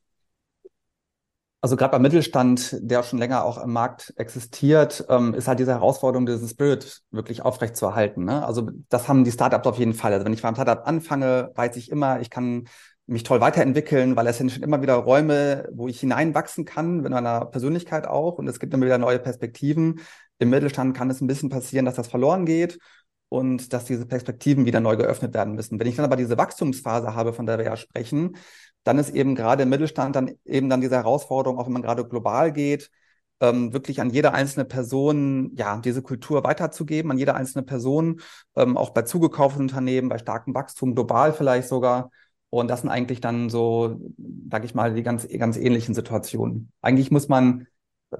Also 1.66 1.74
gerade 1.74 1.90
beim 1.90 2.02
Mittelstand, 2.02 2.76
der 2.80 3.02
schon 3.02 3.18
länger 3.18 3.44
auch 3.44 3.60
im 3.60 3.72
Markt 3.72 4.14
existiert, 4.18 5.04
ähm, 5.08 5.34
ist 5.34 5.48
halt 5.48 5.58
diese 5.58 5.72
Herausforderung, 5.72 6.24
diesen 6.24 6.46
Spirit 6.46 7.02
wirklich 7.10 7.42
aufrechtzuerhalten. 7.42 8.24
Ne? 8.24 8.46
Also 8.46 8.70
das 8.88 9.08
haben 9.08 9.24
die 9.24 9.32
Startups 9.32 9.66
auf 9.66 9.76
jeden 9.76 9.92
Fall. 9.92 10.12
Also 10.12 10.24
wenn 10.24 10.32
ich 10.32 10.42
beim 10.42 10.54
Startup 10.54 10.86
anfange, 10.86 11.50
weiß 11.56 11.76
ich 11.76 11.90
immer, 11.90 12.20
ich 12.20 12.30
kann 12.30 12.68
mich 13.06 13.24
toll 13.24 13.40
weiterentwickeln, 13.40 14.14
weil 14.14 14.28
es 14.28 14.38
sind 14.38 14.52
schon 14.52 14.62
immer 14.62 14.80
wieder 14.80 14.94
Räume, 14.94 15.68
wo 15.72 15.88
ich 15.88 15.98
hineinwachsen 15.98 16.66
kann, 16.66 17.00
mit 17.00 17.10
meiner 17.10 17.46
Persönlichkeit 17.46 18.06
auch. 18.06 18.38
Und 18.38 18.46
es 18.46 18.60
gibt 18.60 18.72
immer 18.72 18.86
wieder 18.86 18.98
neue 18.98 19.18
Perspektiven. 19.18 19.98
Im 20.38 20.50
Mittelstand 20.50 20.96
kann 20.96 21.10
es 21.10 21.20
ein 21.20 21.26
bisschen 21.26 21.48
passieren, 21.48 21.84
dass 21.84 21.96
das 21.96 22.06
verloren 22.06 22.46
geht 22.46 22.78
und 23.28 23.72
dass 23.72 23.86
diese 23.86 24.06
Perspektiven 24.06 24.66
wieder 24.66 24.78
neu 24.78 24.96
geöffnet 24.96 25.34
werden 25.34 25.54
müssen. 25.54 25.80
Wenn 25.80 25.88
ich 25.88 25.96
dann 25.96 26.04
aber 26.04 26.14
diese 26.14 26.38
Wachstumsphase 26.38 27.16
habe, 27.16 27.32
von 27.32 27.44
der 27.44 27.58
wir 27.58 27.64
ja 27.64 27.76
sprechen, 27.76 28.36
dann 28.86 28.98
ist 28.98 29.10
eben 29.10 29.34
gerade 29.34 29.64
im 29.64 29.68
Mittelstand 29.68 30.14
dann 30.14 30.30
eben 30.44 30.70
dann 30.70 30.80
diese 30.80 30.94
Herausforderung, 30.94 31.58
auch 31.58 31.66
wenn 31.66 31.72
man 31.72 31.82
gerade 31.82 32.06
global 32.06 32.52
geht, 32.52 32.90
ähm, 33.40 33.72
wirklich 33.72 34.00
an 34.00 34.10
jede 34.10 34.32
einzelne 34.32 34.64
Person 34.64 35.50
ja 35.56 35.78
diese 35.78 36.02
Kultur 36.02 36.44
weiterzugeben, 36.44 37.10
an 37.10 37.18
jede 37.18 37.34
einzelne 37.34 37.64
Person, 37.64 38.20
ähm, 38.54 38.76
auch 38.76 38.90
bei 38.90 39.02
zugekauften 39.02 39.62
Unternehmen, 39.62 40.08
bei 40.08 40.18
starkem 40.18 40.54
Wachstum, 40.54 40.94
global 40.94 41.32
vielleicht 41.32 41.68
sogar. 41.68 42.12
Und 42.48 42.68
das 42.68 42.82
sind 42.82 42.90
eigentlich 42.90 43.20
dann 43.20 43.50
so, 43.50 44.00
sage 44.50 44.66
ich 44.66 44.74
mal, 44.74 44.94
die 44.94 45.02
ganz, 45.02 45.26
ganz 45.36 45.56
ähnlichen 45.56 45.94
Situationen. 45.94 46.70
Eigentlich 46.80 47.10
muss 47.10 47.28
man, 47.28 47.66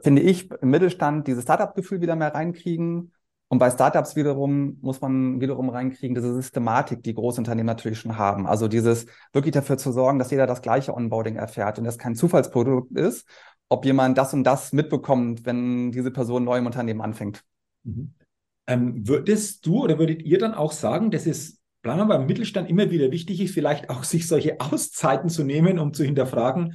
finde 0.02 0.22
ich, 0.22 0.50
im 0.50 0.70
Mittelstand 0.70 1.28
dieses 1.28 1.44
Startup-Gefühl 1.44 2.00
wieder 2.00 2.16
mehr 2.16 2.34
reinkriegen 2.34 3.12
und 3.48 3.58
bei 3.58 3.70
Startups 3.70 4.16
wiederum 4.16 4.78
muss 4.80 5.00
man 5.00 5.40
wiederum 5.40 5.68
reinkriegen, 5.68 6.14
diese 6.14 6.34
Systematik, 6.34 7.02
die 7.04 7.14
Großunternehmen 7.14 7.66
natürlich 7.66 8.00
schon 8.00 8.18
haben. 8.18 8.46
Also 8.46 8.66
dieses 8.66 9.06
wirklich 9.32 9.52
dafür 9.52 9.78
zu 9.78 9.92
sorgen, 9.92 10.18
dass 10.18 10.32
jeder 10.32 10.46
das 10.46 10.62
gleiche 10.62 10.94
Onboarding 10.94 11.36
erfährt 11.36 11.78
und 11.78 11.84
das 11.84 11.98
kein 11.98 12.16
Zufallsprodukt 12.16 12.96
ist, 12.96 13.24
ob 13.68 13.84
jemand 13.84 14.18
das 14.18 14.34
und 14.34 14.42
das 14.44 14.72
mitbekommt, 14.72 15.46
wenn 15.46 15.92
diese 15.92 16.10
Person 16.10 16.44
neu 16.44 16.58
im 16.58 16.66
Unternehmen 16.66 17.00
anfängt. 17.00 17.44
Mhm. 17.84 18.14
Ähm, 18.66 19.06
würdest 19.06 19.64
du 19.64 19.84
oder 19.84 19.98
würdet 19.98 20.22
ihr 20.22 20.38
dann 20.38 20.54
auch 20.54 20.72
sagen, 20.72 21.12
dass 21.12 21.26
es 21.26 21.60
beim 21.82 22.26
Mittelstand 22.26 22.68
immer 22.68 22.90
wieder 22.90 23.12
wichtig 23.12 23.40
ist, 23.40 23.54
vielleicht 23.54 23.90
auch 23.90 24.02
sich 24.02 24.26
solche 24.26 24.60
Auszeiten 24.60 25.28
zu 25.28 25.44
nehmen, 25.44 25.78
um 25.78 25.92
zu 25.94 26.02
hinterfragen, 26.02 26.74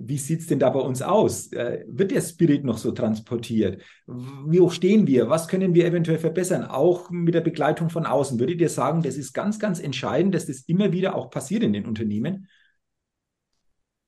wie 0.00 0.18
sieht 0.18 0.40
es 0.40 0.46
denn 0.46 0.60
da 0.60 0.70
bei 0.70 0.80
uns 0.80 1.02
aus? 1.02 1.52
Äh, 1.52 1.84
wird 1.88 2.12
der 2.12 2.20
Spirit 2.20 2.64
noch 2.64 2.78
so 2.78 2.92
transportiert? 2.92 3.82
Wie 4.06 4.60
hoch 4.60 4.72
stehen 4.72 5.06
wir? 5.06 5.28
Was 5.28 5.48
können 5.48 5.74
wir 5.74 5.86
eventuell 5.86 6.18
verbessern? 6.18 6.64
Auch 6.64 7.10
mit 7.10 7.34
der 7.34 7.40
Begleitung 7.40 7.90
von 7.90 8.06
außen. 8.06 8.38
Würdet 8.38 8.60
ihr 8.60 8.68
sagen, 8.68 9.02
das 9.02 9.16
ist 9.16 9.32
ganz, 9.32 9.58
ganz 9.58 9.80
entscheidend, 9.80 10.34
dass 10.34 10.46
das 10.46 10.60
immer 10.60 10.92
wieder 10.92 11.16
auch 11.16 11.30
passiert 11.30 11.64
in 11.64 11.72
den 11.72 11.86
Unternehmen? 11.86 12.48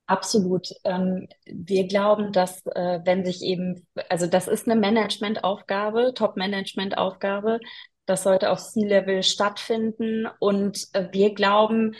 Absolut. 0.06 0.68
Ähm, 0.84 1.28
wir 1.44 1.86
glauben, 1.86 2.32
dass 2.32 2.64
äh, 2.66 3.00
wenn 3.04 3.24
sich 3.24 3.42
eben, 3.42 3.86
also 4.08 4.26
das 4.26 4.48
ist 4.48 4.68
eine 4.68 4.80
Managementaufgabe, 4.80 6.14
Top-Management-Aufgabe, 6.14 7.60
das 8.06 8.24
sollte 8.24 8.50
auf 8.50 8.58
C-Level 8.58 9.22
stattfinden 9.22 10.28
und 10.40 10.88
äh, 10.94 11.08
wir 11.12 11.34
glauben, 11.34 11.94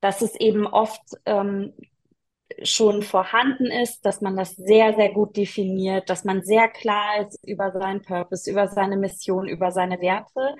dass 0.00 0.20
es 0.20 0.34
eben 0.38 0.66
oft 0.66 1.00
ähm, 1.24 1.72
schon 2.62 3.02
vorhanden 3.02 3.66
ist, 3.66 4.04
dass 4.04 4.20
man 4.20 4.36
das 4.36 4.56
sehr, 4.56 4.94
sehr 4.94 5.12
gut 5.12 5.36
definiert, 5.36 6.08
dass 6.10 6.24
man 6.24 6.42
sehr 6.42 6.68
klar 6.68 7.20
ist 7.26 7.38
über 7.46 7.72
seinen 7.72 8.02
Purpose, 8.02 8.50
über 8.50 8.68
seine 8.68 8.96
Mission, 8.96 9.48
über 9.48 9.70
seine 9.70 10.00
Werte, 10.00 10.56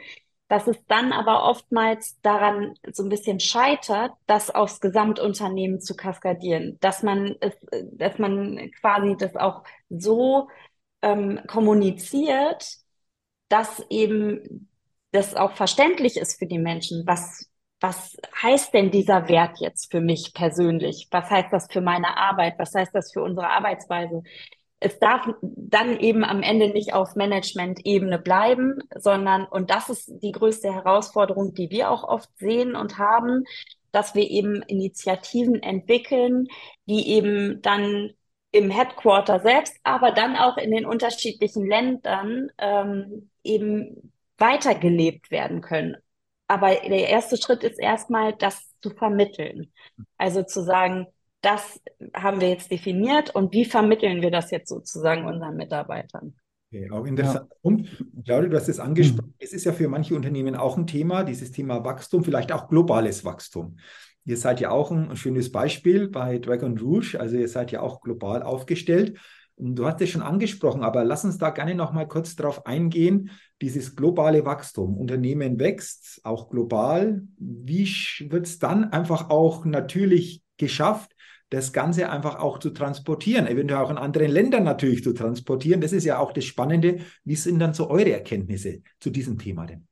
dass 0.48 0.66
es 0.66 0.76
dann 0.86 1.12
aber 1.12 1.44
oftmals 1.44 2.20
daran 2.22 2.74
so 2.90 3.02
ein 3.02 3.08
bisschen 3.10 3.40
scheitert, 3.40 4.12
das 4.26 4.50
aufs 4.50 4.80
Gesamtunternehmen 4.80 5.80
zu 5.80 5.94
kaskadieren, 5.94 6.78
dass 6.80 7.02
man 7.02 7.36
es, 7.40 7.54
dass 7.92 8.18
man 8.18 8.70
quasi 8.80 9.16
das 9.18 9.36
auch 9.36 9.64
so 9.90 10.48
ähm, 11.02 11.40
kommuniziert, 11.46 12.76
dass 13.48 13.84
eben 13.90 14.68
das 15.12 15.34
auch 15.34 15.52
verständlich 15.52 16.16
ist 16.16 16.38
für 16.38 16.46
die 16.46 16.58
Menschen, 16.58 17.06
was 17.06 17.48
was 17.80 18.16
heißt 18.42 18.74
denn 18.74 18.90
dieser 18.90 19.28
Wert 19.28 19.58
jetzt 19.60 19.90
für 19.90 20.00
mich 20.00 20.32
persönlich? 20.34 21.08
Was 21.10 21.30
heißt 21.30 21.52
das 21.52 21.68
für 21.70 21.80
meine 21.80 22.16
Arbeit? 22.16 22.54
Was 22.58 22.74
heißt 22.74 22.94
das 22.94 23.12
für 23.12 23.22
unsere 23.22 23.48
Arbeitsweise? 23.48 24.22
Es 24.80 24.98
darf 24.98 25.28
dann 25.42 25.98
eben 25.98 26.24
am 26.24 26.42
Ende 26.42 26.70
nicht 26.70 26.94
auf 26.94 27.14
Management-Ebene 27.16 28.18
bleiben, 28.18 28.78
sondern, 28.96 29.44
und 29.44 29.70
das 29.70 29.88
ist 29.90 30.10
die 30.22 30.32
größte 30.32 30.72
Herausforderung, 30.72 31.54
die 31.54 31.70
wir 31.70 31.90
auch 31.90 32.04
oft 32.04 32.30
sehen 32.38 32.76
und 32.76 32.98
haben, 32.98 33.44
dass 33.92 34.14
wir 34.14 34.28
eben 34.28 34.62
Initiativen 34.62 35.62
entwickeln, 35.62 36.46
die 36.86 37.08
eben 37.10 37.60
dann 37.62 38.10
im 38.50 38.70
Headquarter 38.70 39.40
selbst, 39.40 39.76
aber 39.82 40.12
dann 40.12 40.36
auch 40.36 40.56
in 40.56 40.70
den 40.70 40.86
unterschiedlichen 40.86 41.66
Ländern 41.66 42.50
ähm, 42.58 43.30
eben 43.42 44.12
weitergelebt 44.38 45.30
werden 45.30 45.60
können 45.60 45.96
aber 46.48 46.70
der 46.70 47.08
erste 47.08 47.36
Schritt 47.36 47.62
ist 47.62 47.78
erstmal, 47.78 48.34
das 48.34 48.74
zu 48.80 48.90
vermitteln. 48.90 49.72
Also 50.16 50.42
zu 50.42 50.62
sagen, 50.62 51.06
das 51.42 51.80
haben 52.14 52.40
wir 52.40 52.48
jetzt 52.48 52.70
definiert 52.70 53.34
und 53.34 53.52
wie 53.52 53.64
vermitteln 53.64 54.22
wir 54.22 54.30
das 54.30 54.50
jetzt 54.50 54.68
sozusagen 54.68 55.26
unseren 55.26 55.56
Mitarbeitern? 55.56 56.34
Okay, 56.70 56.90
auch 56.90 57.06
interessant. 57.06 57.48
Ja. 57.50 57.56
Und 57.62 57.88
Claudia, 58.24 58.50
du 58.50 58.56
hast 58.56 58.68
es 58.68 58.80
angesprochen, 58.80 59.28
mhm. 59.28 59.34
es 59.38 59.52
ist 59.52 59.64
ja 59.64 59.72
für 59.72 59.88
manche 59.88 60.14
Unternehmen 60.14 60.56
auch 60.56 60.76
ein 60.76 60.86
Thema, 60.86 61.22
dieses 61.22 61.52
Thema 61.52 61.84
Wachstum, 61.84 62.24
vielleicht 62.24 62.50
auch 62.50 62.68
globales 62.68 63.24
Wachstum. 63.24 63.78
Ihr 64.24 64.36
seid 64.36 64.60
ja 64.60 64.70
auch 64.70 64.90
ein 64.90 65.16
schönes 65.16 65.52
Beispiel 65.52 66.08
bei 66.08 66.38
Dragon 66.38 66.76
Rouge, 66.76 67.18
also 67.18 67.36
ihr 67.36 67.48
seid 67.48 67.72
ja 67.72 67.80
auch 67.80 68.00
global 68.00 68.42
aufgestellt. 68.42 69.18
Du 69.60 69.86
hast 69.86 70.00
es 70.00 70.10
schon 70.10 70.22
angesprochen, 70.22 70.84
aber 70.84 71.04
lass 71.04 71.24
uns 71.24 71.36
da 71.36 71.50
gerne 71.50 71.74
noch 71.74 71.92
mal 71.92 72.06
kurz 72.06 72.36
darauf 72.36 72.64
eingehen. 72.64 73.30
Dieses 73.60 73.96
globale 73.96 74.44
Wachstum. 74.44 74.96
Unternehmen 74.96 75.58
wächst, 75.58 76.20
auch 76.22 76.48
global. 76.48 77.22
Wie 77.38 77.84
wird 78.30 78.46
es 78.46 78.60
dann 78.60 78.92
einfach 78.92 79.30
auch 79.30 79.64
natürlich 79.64 80.44
geschafft, 80.58 81.10
das 81.50 81.72
Ganze 81.72 82.08
einfach 82.10 82.36
auch 82.36 82.58
zu 82.58 82.70
transportieren, 82.70 83.48
eventuell 83.48 83.82
auch 83.82 83.90
in 83.90 83.98
anderen 83.98 84.30
Ländern 84.30 84.62
natürlich 84.62 85.02
zu 85.02 85.12
transportieren? 85.12 85.80
Das 85.80 85.92
ist 85.92 86.04
ja 86.04 86.18
auch 86.18 86.32
das 86.32 86.44
Spannende. 86.44 86.98
Wie 87.24 87.34
sind 87.34 87.58
dann 87.58 87.74
so 87.74 87.90
eure 87.90 88.12
Erkenntnisse 88.12 88.82
zu 89.00 89.10
diesem 89.10 89.38
Thema 89.38 89.66
denn? 89.66 89.87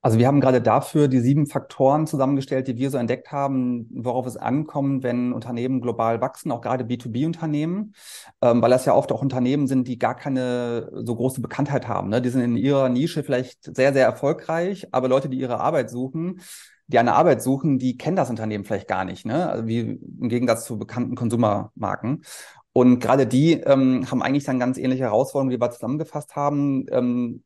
Also 0.00 0.18
wir 0.18 0.28
haben 0.28 0.40
gerade 0.40 0.62
dafür 0.62 1.08
die 1.08 1.18
sieben 1.18 1.46
Faktoren 1.46 2.06
zusammengestellt, 2.06 2.68
die 2.68 2.76
wir 2.76 2.90
so 2.90 2.98
entdeckt 2.98 3.32
haben, 3.32 3.88
worauf 3.90 4.26
es 4.26 4.36
ankommt, 4.36 5.02
wenn 5.02 5.32
Unternehmen 5.32 5.80
global 5.80 6.20
wachsen, 6.20 6.52
auch 6.52 6.60
gerade 6.60 6.84
B2B-Unternehmen, 6.84 7.94
ähm, 8.40 8.62
weil 8.62 8.70
das 8.70 8.84
ja 8.84 8.94
oft 8.94 9.10
auch 9.10 9.22
Unternehmen 9.22 9.66
sind, 9.66 9.88
die 9.88 9.98
gar 9.98 10.14
keine 10.14 10.88
so 11.04 11.16
große 11.16 11.40
Bekanntheit 11.40 11.88
haben. 11.88 12.10
Ne? 12.10 12.22
Die 12.22 12.28
sind 12.28 12.42
in 12.42 12.56
ihrer 12.56 12.88
Nische 12.88 13.24
vielleicht 13.24 13.74
sehr, 13.74 13.92
sehr 13.92 14.06
erfolgreich, 14.06 14.86
aber 14.92 15.08
Leute, 15.08 15.28
die 15.28 15.38
ihre 15.38 15.58
Arbeit 15.58 15.90
suchen, 15.90 16.40
die 16.86 16.98
eine 16.98 17.14
Arbeit 17.14 17.42
suchen, 17.42 17.78
die 17.78 17.98
kennen 17.98 18.16
das 18.16 18.30
Unternehmen 18.30 18.64
vielleicht 18.64 18.88
gar 18.88 19.04
nicht, 19.04 19.26
ne? 19.26 19.50
Also 19.50 19.66
wie 19.66 19.80
im 19.80 20.28
Gegensatz 20.30 20.64
zu 20.64 20.78
bekannten 20.78 21.16
Konsumermarken. 21.16 22.24
Und 22.72 23.00
gerade 23.00 23.26
die 23.26 23.54
ähm, 23.54 24.10
haben 24.10 24.22
eigentlich 24.22 24.44
dann 24.44 24.58
ganz 24.58 24.78
ähnliche 24.78 25.04
Herausforderungen, 25.04 25.54
wie 25.54 25.60
wir 25.60 25.70
zusammengefasst 25.70 26.34
haben. 26.36 26.86
Ähm, 26.90 27.42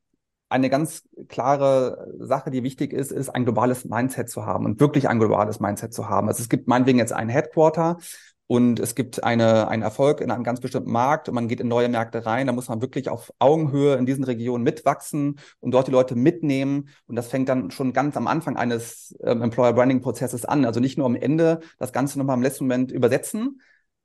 eine 0.52 0.70
ganz 0.70 1.08
klare 1.28 2.14
Sache, 2.18 2.50
die 2.50 2.62
wichtig 2.62 2.92
ist, 2.92 3.10
ist 3.10 3.30
ein 3.30 3.44
globales 3.44 3.84
Mindset 3.84 4.30
zu 4.30 4.46
haben 4.46 4.66
und 4.66 4.80
wirklich 4.80 5.08
ein 5.08 5.18
globales 5.18 5.60
Mindset 5.60 5.92
zu 5.94 6.08
haben. 6.08 6.28
Also 6.28 6.42
es 6.42 6.48
gibt 6.48 6.68
meinetwegen 6.68 6.98
jetzt 6.98 7.12
ein 7.12 7.28
Headquarter 7.28 7.98
und 8.46 8.80
es 8.80 8.94
gibt 8.94 9.24
eine, 9.24 9.68
einen 9.68 9.82
Erfolg 9.82 10.20
in 10.20 10.30
einem 10.30 10.44
ganz 10.44 10.60
bestimmten 10.60 10.92
Markt 10.92 11.28
und 11.28 11.34
man 11.34 11.48
geht 11.48 11.60
in 11.60 11.68
neue 11.68 11.88
Märkte 11.88 12.26
rein, 12.26 12.48
da 12.48 12.52
muss 12.52 12.68
man 12.68 12.82
wirklich 12.82 13.08
auf 13.08 13.32
Augenhöhe 13.38 13.94
in 13.96 14.04
diesen 14.04 14.24
Regionen 14.24 14.62
mitwachsen 14.62 15.40
und 15.60 15.72
dort 15.72 15.86
die 15.86 15.90
Leute 15.92 16.16
mitnehmen. 16.16 16.88
Und 17.06 17.16
das 17.16 17.28
fängt 17.28 17.48
dann 17.48 17.70
schon 17.70 17.94
ganz 17.94 18.14
am 18.16 18.26
Anfang 18.26 18.58
eines 18.58 19.16
ähm, 19.24 19.40
Employer 19.40 19.72
Branding 19.72 20.02
Prozesses 20.02 20.44
an. 20.44 20.66
Also 20.66 20.80
nicht 20.80 20.98
nur 20.98 21.06
am 21.06 21.16
Ende 21.16 21.60
das 21.78 21.94
Ganze 21.94 22.18
nochmal 22.18 22.36
im 22.36 22.42
letzten 22.42 22.64
Moment 22.64 22.92
übersetzen, 22.92 23.62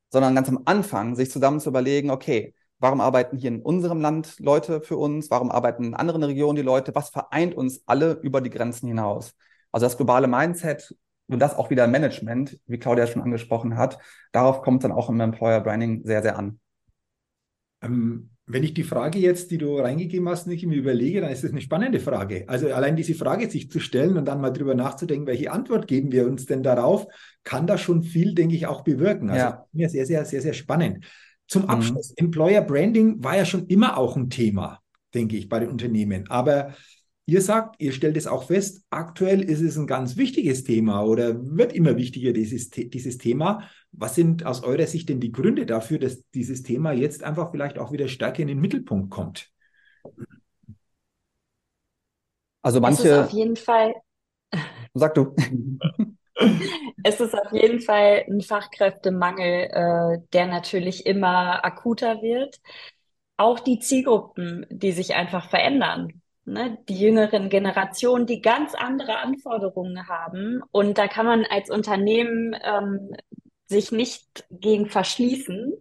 sondern 0.10 0.34
ganz 0.34 0.48
am 0.48 0.62
Anfang 0.64 1.16
sich 1.16 1.30
zusammen 1.30 1.60
zu 1.60 1.70
überlegen, 1.70 2.10
okay, 2.10 2.54
warum 2.80 3.02
arbeiten 3.02 3.38
hier 3.38 3.50
in 3.50 3.62
unserem 3.62 4.02
Land 4.02 4.40
Leute 4.40 4.82
für 4.82 4.98
uns? 4.98 5.30
Warum 5.32 5.52
arbeiten 5.52 5.84
in 5.84 5.94
anderen 5.94 6.24
Regionen 6.24 6.56
die 6.56 6.62
Leute? 6.62 6.94
Was 6.96 7.10
vereint 7.10 7.56
uns 7.56 7.82
alle 7.86 8.20
über 8.22 8.42
die 8.42 8.50
Grenzen 8.50 8.88
hinaus? 8.88 9.36
Also 9.72 9.86
das 9.86 9.98
globale 9.98 10.28
Mindset 10.28 10.96
und 11.28 11.40
das 11.40 11.56
auch 11.56 11.70
wieder 11.70 11.88
Management, 11.88 12.60
wie 12.68 12.78
Claudia 12.78 13.08
schon 13.08 13.22
angesprochen 13.22 13.78
hat, 13.78 14.00
darauf 14.32 14.62
kommt 14.62 14.84
dann 14.84 14.92
auch 14.92 15.10
im 15.10 15.20
Employer 15.20 15.60
Branding 15.62 16.04
sehr, 16.06 16.22
sehr 16.22 16.38
an. 16.38 16.60
Ähm, 17.82 18.30
wenn 18.50 18.64
ich 18.64 18.74
die 18.74 18.84
Frage 18.84 19.20
jetzt, 19.20 19.52
die 19.52 19.58
du 19.58 19.78
reingegeben 19.78 20.30
hast, 20.30 20.48
nicht 20.48 20.66
mir 20.66 20.78
überlege, 20.78 21.20
dann 21.20 21.32
ist 21.32 21.44
das 21.44 21.52
eine 21.52 21.60
spannende 21.60 22.00
Frage. 22.00 22.46
Also 22.48 22.74
allein 22.74 22.96
diese 22.96 23.14
Frage 23.14 23.50
sich 23.50 23.70
zu 23.70 23.82
stellen 23.82 24.18
und 24.18 24.24
dann 24.26 24.40
mal 24.40 24.52
drüber 24.52 24.74
nachzudenken, 24.74 25.28
welche 25.28 25.52
Antwort 25.52 25.86
geben 25.86 26.14
wir 26.14 26.26
uns 26.26 26.46
denn 26.46 26.64
darauf, 26.64 27.08
kann 27.44 27.68
da 27.68 27.78
schon 27.78 28.04
viel, 28.04 28.34
denke 28.34 28.56
ich, 28.56 28.66
auch 28.66 28.86
bewirken. 28.86 29.30
Also 29.30 29.44
ja. 29.44 29.66
mir 29.74 29.90
sehr, 29.90 30.06
sehr, 30.06 30.24
sehr, 30.24 30.42
sehr 30.42 30.54
spannend. 30.54 31.06
Zum 31.48 31.64
mhm. 31.64 31.70
Abschluss, 31.70 32.10
mhm. 32.12 32.26
Employer 32.26 32.62
Branding 32.62 33.24
war 33.24 33.36
ja 33.38 33.46
schon 33.46 33.68
immer 33.68 33.98
auch 33.98 34.16
ein 34.16 34.30
Thema, 34.30 34.82
denke 35.14 35.38
ich, 35.38 35.50
bei 35.50 35.60
den 35.60 35.70
Unternehmen. 35.70 36.30
Aber 36.30 36.74
Ihr 37.30 37.42
sagt, 37.42 37.76
ihr 37.82 37.92
stellt 37.92 38.16
es 38.16 38.26
auch 38.26 38.44
fest, 38.44 38.86
aktuell 38.90 39.42
ist 39.42 39.60
es 39.60 39.78
ein 39.78 39.86
ganz 39.86 40.16
wichtiges 40.16 40.64
Thema 40.64 41.04
oder 41.04 41.36
wird 41.58 41.74
immer 41.74 41.98
wichtiger, 41.98 42.32
dieses, 42.32 42.70
dieses 42.70 43.18
Thema. 43.18 43.70
Was 43.92 44.16
sind 44.16 44.46
aus 44.46 44.64
eurer 44.64 44.88
Sicht 44.88 45.10
denn 45.10 45.20
die 45.20 45.34
Gründe 45.34 45.66
dafür, 45.66 46.00
dass 46.00 46.24
dieses 46.34 46.64
Thema 46.64 46.94
jetzt 46.94 47.24
einfach 47.24 47.52
vielleicht 47.52 47.80
auch 47.80 47.92
wieder 47.92 48.08
stärker 48.08 48.40
in 48.44 48.48
den 48.48 48.62
Mittelpunkt 48.62 49.10
kommt? 49.10 49.52
Also 52.62 52.80
manche. 52.80 53.02
Es 53.02 53.10
ist 53.10 53.26
auf 53.26 53.32
jeden 53.32 53.58
Fall. 53.58 53.94
Sag 54.94 55.14
du. 55.16 55.36
es 57.04 57.20
ist 57.20 57.34
auf 57.34 57.52
jeden 57.52 57.82
Fall 57.82 58.26
ein 58.28 58.42
Fachkräftemangel, 58.42 59.70
äh, 59.72 60.18
der 60.34 60.48
natürlich 60.48 61.06
immer 61.06 61.64
akuter 61.66 62.22
wird. 62.22 62.58
Auch 63.38 63.60
die 63.60 63.80
Zielgruppen, 63.80 64.66
die 64.70 64.92
sich 64.92 65.16
einfach 65.16 65.50
verändern 65.50 66.22
ne, 66.48 66.78
die 66.90 66.98
jüngeren 66.98 67.50
Generationen, 67.50 68.26
die 68.26 68.42
ganz 68.42 68.74
andere 68.74 69.18
Anforderungen 69.20 70.08
haben. 70.08 70.62
Und 70.72 70.98
da 70.98 71.08
kann 71.08 71.26
man 71.26 71.46
als 71.46 71.70
Unternehmen 71.70 72.56
ähm, 72.64 73.16
sich 73.68 73.92
nicht 73.92 74.46
gegen 74.50 74.88
verschließen 74.90 75.74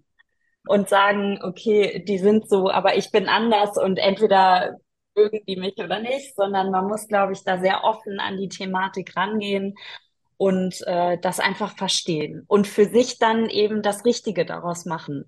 und 0.66 0.88
sagen, 0.88 1.38
okay, 1.42 2.05
die 2.07 2.19
sind 2.19 2.49
so, 2.49 2.69
aber 2.71 2.97
ich 2.97 3.12
bin 3.12 3.29
anders 3.29 3.79
und 3.79 3.99
entweder 3.99 4.77
mögen 5.14 5.40
die 5.47 5.57
mich 5.57 5.77
oder 5.79 6.01
nicht, 6.01 6.35
sondern 6.35 6.71
man 6.71 6.87
muss, 6.88 7.07
glaube 7.09 7.33
ich, 7.33 7.45
da 7.45 7.59
sehr 7.59 7.85
offen 7.85 8.19
an 8.21 8.37
die 8.37 8.49
Thematik 8.49 9.16
rangehen 9.16 9.75
und 10.37 10.83
äh, 10.87 11.18
das 11.18 11.40
einfach 11.40 11.77
verstehen 11.77 12.44
und 12.46 12.66
für 12.66 12.87
sich 12.87 13.18
dann 13.18 13.49
eben 13.49 13.83
das 13.83 14.05
Richtige 14.05 14.44
daraus 14.44 14.85
machen. 14.85 15.25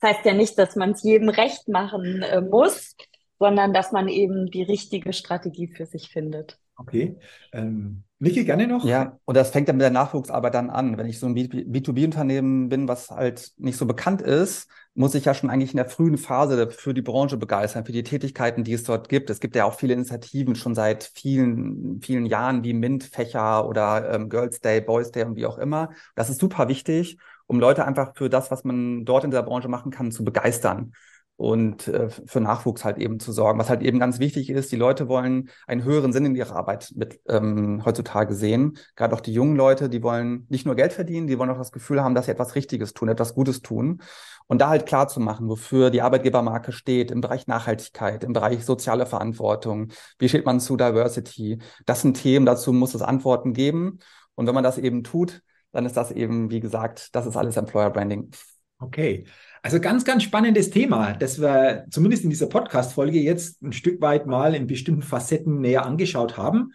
Das 0.00 0.16
heißt 0.16 0.26
ja 0.26 0.34
nicht, 0.34 0.58
dass 0.58 0.76
man 0.76 0.92
es 0.92 1.02
jedem 1.02 1.28
recht 1.28 1.68
machen 1.68 2.22
äh, 2.22 2.40
muss, 2.40 2.96
sondern 3.38 3.72
dass 3.72 3.92
man 3.92 4.08
eben 4.08 4.50
die 4.50 4.62
richtige 4.62 5.12
Strategie 5.12 5.68
für 5.68 5.86
sich 5.86 6.08
findet. 6.10 6.58
Okay. 6.76 7.16
Ähm, 7.52 8.04
Niki, 8.22 8.44
gerne 8.44 8.68
noch? 8.68 8.84
Ja, 8.84 9.18
und 9.24 9.36
das 9.36 9.50
fängt 9.50 9.68
dann 9.68 9.78
mit 9.78 9.82
der 9.82 9.90
Nachwuchsarbeit 9.90 10.54
dann 10.54 10.70
an. 10.70 10.96
Wenn 10.96 11.08
ich 11.08 11.18
so 11.18 11.26
ein 11.26 11.34
B2B-Unternehmen 11.34 12.68
bin, 12.68 12.86
was 12.86 13.10
halt 13.10 13.50
nicht 13.56 13.76
so 13.76 13.84
bekannt 13.84 14.22
ist, 14.22 14.68
muss 14.94 15.16
ich 15.16 15.24
ja 15.24 15.34
schon 15.34 15.50
eigentlich 15.50 15.72
in 15.72 15.78
der 15.78 15.88
frühen 15.88 16.16
Phase 16.16 16.70
für 16.70 16.94
die 16.94 17.02
Branche 17.02 17.36
begeistern, 17.36 17.84
für 17.84 17.90
die 17.90 18.04
Tätigkeiten, 18.04 18.62
die 18.62 18.74
es 18.74 18.84
dort 18.84 19.08
gibt. 19.08 19.28
Es 19.28 19.40
gibt 19.40 19.56
ja 19.56 19.64
auch 19.64 19.74
viele 19.74 19.94
Initiativen 19.94 20.54
schon 20.54 20.76
seit 20.76 21.10
vielen, 21.16 22.00
vielen 22.00 22.26
Jahren 22.26 22.62
wie 22.62 22.74
MINT-Fächer 22.74 23.66
oder 23.66 24.14
ähm, 24.14 24.28
Girls 24.28 24.60
Day, 24.60 24.80
Boys 24.80 25.10
Day 25.10 25.24
und 25.24 25.34
wie 25.34 25.46
auch 25.46 25.58
immer. 25.58 25.90
Das 26.14 26.30
ist 26.30 26.38
super 26.38 26.68
wichtig, 26.68 27.18
um 27.48 27.58
Leute 27.58 27.84
einfach 27.84 28.14
für 28.14 28.30
das, 28.30 28.52
was 28.52 28.62
man 28.62 29.04
dort 29.04 29.24
in 29.24 29.32
der 29.32 29.42
Branche 29.42 29.66
machen 29.66 29.90
kann, 29.90 30.12
zu 30.12 30.22
begeistern 30.22 30.92
und 31.36 31.88
äh, 31.88 32.08
für 32.08 32.40
Nachwuchs 32.40 32.84
halt 32.84 32.98
eben 32.98 33.18
zu 33.18 33.32
sorgen. 33.32 33.58
Was 33.58 33.68
halt 33.68 33.82
eben 33.82 33.98
ganz 33.98 34.18
wichtig 34.18 34.50
ist, 34.50 34.70
die 34.70 34.76
Leute 34.76 35.08
wollen 35.08 35.50
einen 35.66 35.82
höheren 35.82 36.12
Sinn 36.12 36.24
in 36.24 36.36
ihrer 36.36 36.54
Arbeit 36.54 36.92
mit 36.94 37.20
ähm, 37.28 37.82
heutzutage 37.84 38.34
sehen. 38.34 38.78
Gerade 38.96 39.14
auch 39.14 39.20
die 39.20 39.32
jungen 39.32 39.56
Leute, 39.56 39.88
die 39.88 40.02
wollen 40.02 40.46
nicht 40.50 40.66
nur 40.66 40.76
Geld 40.76 40.92
verdienen, 40.92 41.26
die 41.26 41.38
wollen 41.38 41.50
auch 41.50 41.58
das 41.58 41.72
Gefühl 41.72 42.02
haben, 42.02 42.14
dass 42.14 42.26
sie 42.26 42.32
etwas 42.32 42.54
Richtiges 42.54 42.92
tun, 42.92 43.08
etwas 43.08 43.34
Gutes 43.34 43.62
tun. 43.62 44.02
Und 44.46 44.60
da 44.60 44.68
halt 44.68 44.86
klar 44.86 45.08
zu 45.08 45.20
machen, 45.20 45.48
wofür 45.48 45.90
die 45.90 46.02
Arbeitgebermarke 46.02 46.72
steht 46.72 47.10
im 47.10 47.20
Bereich 47.20 47.46
Nachhaltigkeit, 47.46 48.22
im 48.24 48.32
Bereich 48.32 48.64
soziale 48.64 49.06
Verantwortung, 49.06 49.92
wie 50.18 50.28
steht 50.28 50.44
man 50.44 50.60
zu 50.60 50.76
Diversity. 50.76 51.58
Das 51.86 52.02
sind 52.02 52.14
Themen, 52.14 52.44
dazu 52.44 52.72
muss 52.72 52.94
es 52.94 53.02
Antworten 53.02 53.52
geben. 53.52 53.98
Und 54.34 54.46
wenn 54.46 54.54
man 54.54 54.64
das 54.64 54.78
eben 54.78 55.04
tut, 55.04 55.42
dann 55.72 55.86
ist 55.86 55.96
das 55.96 56.10
eben, 56.10 56.50
wie 56.50 56.60
gesagt, 56.60 57.14
das 57.14 57.26
ist 57.26 57.36
alles 57.36 57.56
Employer 57.56 57.90
Branding. 57.90 58.30
Okay. 58.78 59.24
Also 59.64 59.78
ganz, 59.78 60.04
ganz 60.04 60.24
spannendes 60.24 60.70
Thema, 60.70 61.12
das 61.12 61.40
wir 61.40 61.86
zumindest 61.88 62.24
in 62.24 62.30
dieser 62.30 62.48
Podcast-Folge 62.48 63.20
jetzt 63.20 63.62
ein 63.62 63.72
Stück 63.72 64.00
weit 64.00 64.26
mal 64.26 64.56
in 64.56 64.66
bestimmten 64.66 65.02
Facetten 65.02 65.60
näher 65.60 65.86
angeschaut 65.86 66.36
haben. 66.36 66.72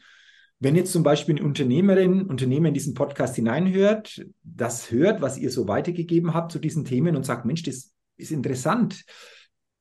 Wenn 0.59 0.77
jetzt 0.77 0.93
zum 0.93 1.03
Beispiel 1.03 1.35
eine 1.35 1.45
Unternehmerin, 1.45 2.23
Unternehmer 2.23 2.69
in 2.69 2.73
diesen 2.73 2.93
Podcast 2.93 3.35
hineinhört, 3.35 4.25
das 4.41 4.89
hört, 4.89 5.21
was 5.21 5.37
ihr 5.37 5.51
so 5.51 5.67
weitergegeben 5.67 6.33
habt 6.33 6.53
zu 6.53 6.59
diesen 6.59 6.85
Themen 6.85 7.17
und 7.17 7.25
sagt, 7.25 7.45
Mensch, 7.45 7.61
das 7.63 7.91
ist 8.15 8.31
interessant. 8.31 9.03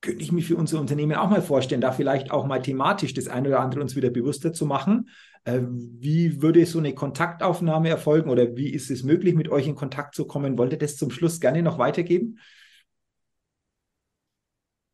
Könnte 0.01 0.21
ich 0.21 0.33
mir 0.33 0.41
für 0.41 0.57
unser 0.57 0.79
Unternehmen 0.81 1.15
auch 1.15 1.29
mal 1.29 1.41
vorstellen, 1.41 1.81
da 1.81 1.93
vielleicht 1.93 2.29
auch 2.29 2.45
mal 2.45 2.61
thematisch 2.61 3.13
das 3.13 3.29
eine 3.29 3.47
oder 3.47 3.61
andere 3.61 3.81
uns 3.81 3.95
wieder 3.95 4.09
bewusster 4.09 4.51
zu 4.51 4.65
machen. 4.65 5.07
Äh, 5.45 5.61
wie 5.63 6.41
würde 6.41 6.65
so 6.65 6.77
eine 6.77 6.93
Kontaktaufnahme 6.93 7.87
erfolgen 7.87 8.29
oder 8.29 8.57
wie 8.57 8.69
ist 8.69 8.91
es 8.91 9.03
möglich, 9.03 9.33
mit 9.33 9.47
euch 9.47 9.65
in 9.65 9.75
Kontakt 9.75 10.13
zu 10.13 10.27
kommen? 10.27 10.57
Wollt 10.57 10.73
ihr 10.73 10.77
das 10.77 10.97
zum 10.97 11.09
Schluss 11.09 11.39
gerne 11.39 11.63
noch 11.63 11.79
weitergeben? 11.79 12.37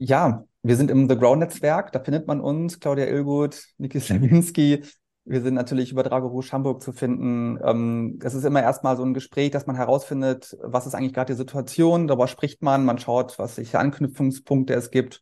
Ja, 0.05 0.43
wir 0.63 0.75
sind 0.75 0.91
im 0.91 1.07
The 1.07 1.15
Grow-Netzwerk, 1.15 1.93
da 1.93 2.03
findet 2.03 2.27
man 2.27 2.41
uns, 2.41 2.81
Claudia 2.81 3.05
Ilgut, 3.05 3.63
Niki 3.77 4.01
Slawinski. 4.01 4.83
Wir 5.23 5.41
sind 5.41 5.53
natürlich 5.53 5.93
über 5.93 6.03
Drago 6.03 6.43
Hamburg 6.51 6.81
zu 6.81 6.91
finden. 6.91 7.57
Ähm, 7.63 8.19
es 8.21 8.33
ist 8.33 8.43
immer 8.43 8.61
erstmal 8.61 8.97
so 8.97 9.03
ein 9.03 9.13
Gespräch, 9.13 9.51
dass 9.51 9.65
man 9.65 9.77
herausfindet, 9.77 10.57
was 10.61 10.85
ist 10.85 10.93
eigentlich 10.93 11.13
gerade 11.13 11.31
die 11.31 11.37
Situation, 11.37 12.07
darüber 12.07 12.27
spricht 12.27 12.61
man, 12.61 12.83
man 12.83 12.97
schaut, 12.97 13.39
was 13.39 13.55
sich 13.55 13.77
Anknüpfungspunkte 13.77 14.73
es 14.73 14.91
gibt. 14.91 15.21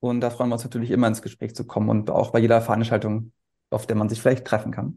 Und 0.00 0.22
da 0.22 0.30
freuen 0.30 0.48
wir 0.48 0.54
uns 0.54 0.64
natürlich 0.64 0.92
immer 0.92 1.08
ins 1.08 1.20
Gespräch 1.20 1.54
zu 1.54 1.66
kommen 1.66 1.90
und 1.90 2.08
auch 2.08 2.30
bei 2.30 2.38
jeder 2.38 2.62
Veranstaltung, 2.62 3.32
auf 3.68 3.86
der 3.86 3.96
man 3.96 4.08
sich 4.08 4.22
vielleicht 4.22 4.46
treffen 4.46 4.72
kann. 4.72 4.96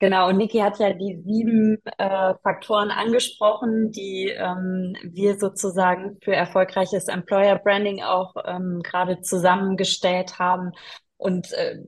Genau, 0.00 0.28
und 0.28 0.36
Niki 0.36 0.58
hat 0.58 0.78
ja 0.78 0.92
die 0.92 1.20
sieben 1.26 1.78
äh, 1.98 2.34
Faktoren 2.44 2.90
angesprochen, 2.92 3.90
die 3.90 4.28
ähm, 4.28 4.94
wir 5.02 5.38
sozusagen 5.38 6.18
für 6.22 6.34
erfolgreiches 6.34 7.08
Employer 7.08 7.56
Branding 7.58 8.02
auch 8.02 8.34
ähm, 8.46 8.80
gerade 8.84 9.20
zusammengestellt 9.22 10.38
haben. 10.38 10.70
Und 11.16 11.52
äh, 11.52 11.78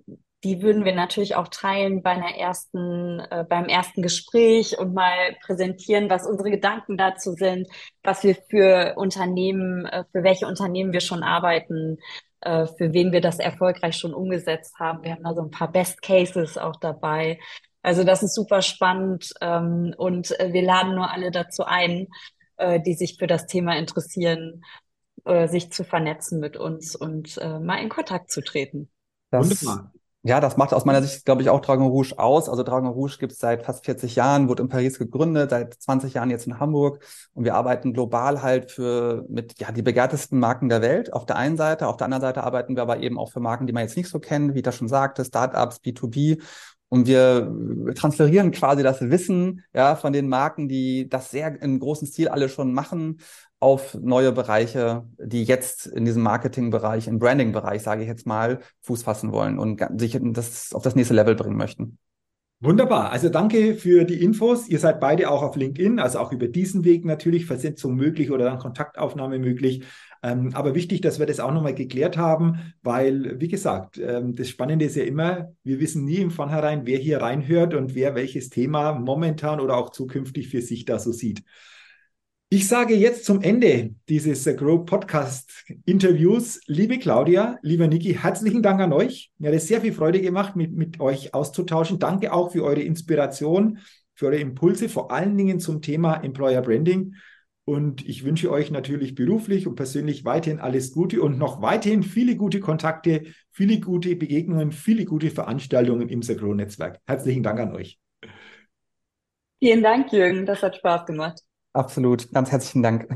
die 0.42 0.62
würden 0.62 0.84
wir 0.84 0.94
natürlich 0.94 1.36
auch 1.36 1.48
teilen 1.48 2.02
bei 2.02 2.10
einer 2.10 2.34
ersten, 2.36 3.20
äh, 3.30 3.44
beim 3.48 3.66
ersten 3.66 4.02
Gespräch 4.02 4.76
und 4.78 4.92
mal 4.94 5.36
präsentieren, 5.44 6.10
was 6.10 6.26
unsere 6.26 6.50
Gedanken 6.50 6.96
dazu 6.96 7.32
sind, 7.34 7.68
was 8.02 8.24
wir 8.24 8.34
für 8.48 8.94
Unternehmen, 8.96 9.86
äh, 9.86 10.04
für 10.10 10.24
welche 10.24 10.46
Unternehmen 10.46 10.92
wir 10.92 11.00
schon 11.00 11.22
arbeiten, 11.22 11.98
äh, 12.40 12.66
für 12.66 12.92
wen 12.92 13.12
wir 13.12 13.20
das 13.20 13.38
erfolgreich 13.38 13.96
schon 13.96 14.14
umgesetzt 14.14 14.78
haben. 14.80 15.04
Wir 15.04 15.12
haben 15.12 15.24
da 15.24 15.34
so 15.34 15.42
ein 15.42 15.50
paar 15.50 15.70
Best 15.70 16.02
Cases 16.02 16.56
auch 16.58 16.76
dabei. 16.76 17.38
Also 17.82 18.04
das 18.04 18.22
ist 18.22 18.34
super 18.34 18.62
spannend 18.62 19.32
ähm, 19.40 19.94
und 19.96 20.38
äh, 20.38 20.52
wir 20.52 20.62
laden 20.62 20.94
nur 20.94 21.10
alle 21.10 21.30
dazu 21.30 21.64
ein, 21.64 22.08
äh, 22.56 22.80
die 22.80 22.94
sich 22.94 23.16
für 23.18 23.26
das 23.26 23.46
Thema 23.46 23.76
interessieren, 23.78 24.62
äh, 25.24 25.48
sich 25.48 25.72
zu 25.72 25.84
vernetzen 25.84 26.40
mit 26.40 26.56
uns 26.56 26.94
und 26.94 27.38
äh, 27.38 27.58
mal 27.58 27.76
in 27.76 27.88
Kontakt 27.88 28.30
zu 28.30 28.42
treten. 28.42 28.90
Das, 29.30 29.64
Wunderbar. 29.64 29.92
Ja, 30.22 30.38
das 30.38 30.58
macht 30.58 30.74
aus 30.74 30.84
meiner 30.84 31.00
Sicht, 31.02 31.24
glaube 31.24 31.40
ich, 31.40 31.48
auch 31.48 31.60
Dragon 31.60 31.86
Rouge 31.86 32.18
aus. 32.18 32.50
Also 32.50 32.62
Dragon 32.62 32.90
Rouge 32.90 33.16
gibt 33.18 33.32
es 33.32 33.38
seit 33.38 33.62
fast 33.62 33.86
40 33.86 34.16
Jahren, 34.16 34.48
wurde 34.50 34.62
in 34.62 34.68
Paris 34.68 34.98
gegründet, 34.98 35.48
seit 35.48 35.72
20 35.72 36.12
Jahren 36.12 36.28
jetzt 36.28 36.46
in 36.46 36.60
Hamburg. 36.60 37.02
Und 37.32 37.44
wir 37.44 37.54
arbeiten 37.54 37.94
global 37.94 38.42
halt 38.42 38.70
für 38.70 39.24
mit 39.30 39.58
ja 39.58 39.72
die 39.72 39.80
begehrtesten 39.80 40.38
Marken 40.38 40.68
der 40.68 40.82
Welt 40.82 41.14
auf 41.14 41.24
der 41.24 41.36
einen 41.36 41.56
Seite. 41.56 41.88
Auf 41.88 41.96
der 41.96 42.04
anderen 42.04 42.20
Seite 42.20 42.44
arbeiten 42.44 42.76
wir 42.76 42.82
aber 42.82 42.98
eben 43.00 43.18
auch 43.18 43.30
für 43.32 43.40
Marken, 43.40 43.66
die 43.66 43.72
man 43.72 43.84
jetzt 43.84 43.96
nicht 43.96 44.10
so 44.10 44.18
kennt, 44.18 44.52
wie 44.52 44.58
ich 44.58 44.62
das 44.62 44.76
schon 44.76 44.88
sagte, 44.88 45.24
Startups, 45.24 45.80
B2B. 45.82 46.42
Und 46.90 47.06
wir 47.06 47.94
transferieren 47.94 48.50
quasi 48.50 48.82
das 48.82 49.00
Wissen 49.00 49.62
ja, 49.72 49.94
von 49.94 50.12
den 50.12 50.28
Marken, 50.28 50.68
die 50.68 51.08
das 51.08 51.30
sehr 51.30 51.62
in 51.62 51.78
großen 51.78 52.06
Stil 52.06 52.28
alle 52.28 52.48
schon 52.48 52.74
machen, 52.74 53.20
auf 53.60 53.94
neue 53.94 54.32
Bereiche, 54.32 55.06
die 55.18 55.44
jetzt 55.44 55.86
in 55.86 56.04
diesem 56.04 56.22
Marketingbereich, 56.22 57.06
im 57.06 57.18
Branding-Bereich, 57.18 57.82
sage 57.82 58.02
ich 58.02 58.08
jetzt 58.08 58.26
mal, 58.26 58.60
Fuß 58.82 59.04
fassen 59.04 59.30
wollen 59.30 59.58
und 59.58 59.80
sich 60.00 60.18
das 60.20 60.74
auf 60.74 60.82
das 60.82 60.96
nächste 60.96 61.14
Level 61.14 61.36
bringen 61.36 61.56
möchten. 61.56 61.98
Wunderbar. 62.62 63.10
Also 63.10 63.30
danke 63.30 63.74
für 63.74 64.04
die 64.04 64.22
Infos. 64.22 64.68
Ihr 64.68 64.78
seid 64.78 65.00
beide 65.00 65.30
auch 65.30 65.42
auf 65.42 65.56
LinkedIn, 65.56 65.98
also 65.98 66.18
auch 66.18 66.30
über 66.30 66.46
diesen 66.46 66.84
Weg 66.84 67.06
natürlich 67.06 67.46
Versetzung 67.46 67.94
möglich 67.94 68.30
oder 68.30 68.44
dann 68.44 68.58
Kontaktaufnahme 68.58 69.38
möglich. 69.38 69.82
Ähm, 70.22 70.50
aber 70.52 70.74
wichtig, 70.74 71.00
dass 71.00 71.18
wir 71.18 71.24
das 71.24 71.40
auch 71.40 71.52
nochmal 71.52 71.74
geklärt 71.74 72.18
haben, 72.18 72.74
weil, 72.82 73.40
wie 73.40 73.48
gesagt, 73.48 73.96
ähm, 73.96 74.34
das 74.34 74.50
Spannende 74.50 74.84
ist 74.84 74.96
ja 74.96 75.04
immer, 75.04 75.54
wir 75.64 75.80
wissen 75.80 76.04
nie 76.04 76.16
im 76.16 76.30
Vornherein, 76.30 76.84
wer 76.84 76.98
hier 76.98 77.22
reinhört 77.22 77.72
und 77.72 77.94
wer 77.94 78.14
welches 78.14 78.50
Thema 78.50 78.92
momentan 78.92 79.60
oder 79.60 79.78
auch 79.78 79.88
zukünftig 79.88 80.48
für 80.48 80.60
sich 80.60 80.84
da 80.84 80.98
so 80.98 81.12
sieht. 81.12 81.42
Ich 82.52 82.66
sage 82.66 82.96
jetzt 82.96 83.26
zum 83.26 83.42
Ende 83.42 83.94
dieses 84.08 84.44
Grow 84.56 84.84
Podcast 84.84 85.52
Interviews, 85.84 86.60
liebe 86.66 86.98
Claudia, 86.98 87.60
lieber 87.62 87.86
Niki, 87.86 88.12
herzlichen 88.12 88.60
Dank 88.60 88.80
an 88.80 88.92
euch. 88.92 89.30
Mir 89.38 89.50
hat 89.50 89.54
es 89.54 89.68
sehr 89.68 89.80
viel 89.80 89.92
Freude 89.92 90.20
gemacht, 90.20 90.56
mit, 90.56 90.72
mit 90.72 90.98
euch 90.98 91.32
auszutauschen. 91.32 92.00
Danke 92.00 92.32
auch 92.32 92.50
für 92.50 92.64
eure 92.64 92.80
Inspiration, 92.80 93.78
für 94.14 94.26
eure 94.26 94.38
Impulse, 94.38 94.88
vor 94.88 95.12
allen 95.12 95.36
Dingen 95.36 95.60
zum 95.60 95.80
Thema 95.80 96.24
Employer 96.24 96.60
Branding. 96.60 97.14
Und 97.66 98.04
ich 98.04 98.24
wünsche 98.24 98.50
euch 98.50 98.72
natürlich 98.72 99.14
beruflich 99.14 99.68
und 99.68 99.76
persönlich 99.76 100.24
weiterhin 100.24 100.58
alles 100.58 100.90
Gute 100.90 101.22
und 101.22 101.38
noch 101.38 101.62
weiterhin 101.62 102.02
viele 102.02 102.34
gute 102.34 102.58
Kontakte, 102.58 103.26
viele 103.52 103.78
gute 103.78 104.16
Begegnungen, 104.16 104.72
viele 104.72 105.04
gute 105.04 105.30
Veranstaltungen 105.30 106.08
im 106.08 106.20
Sagro-Netzwerk. 106.20 106.98
Herzlichen 107.06 107.44
Dank 107.44 107.60
an 107.60 107.76
euch. 107.76 108.00
Vielen 109.60 109.84
Dank, 109.84 110.12
Jürgen. 110.12 110.46
Das 110.46 110.64
hat 110.64 110.74
Spaß 110.74 111.06
gemacht. 111.06 111.40
Absolut. 111.72 112.30
Ganz 112.32 112.50
herzlichen 112.50 112.82
Dank. 112.82 113.08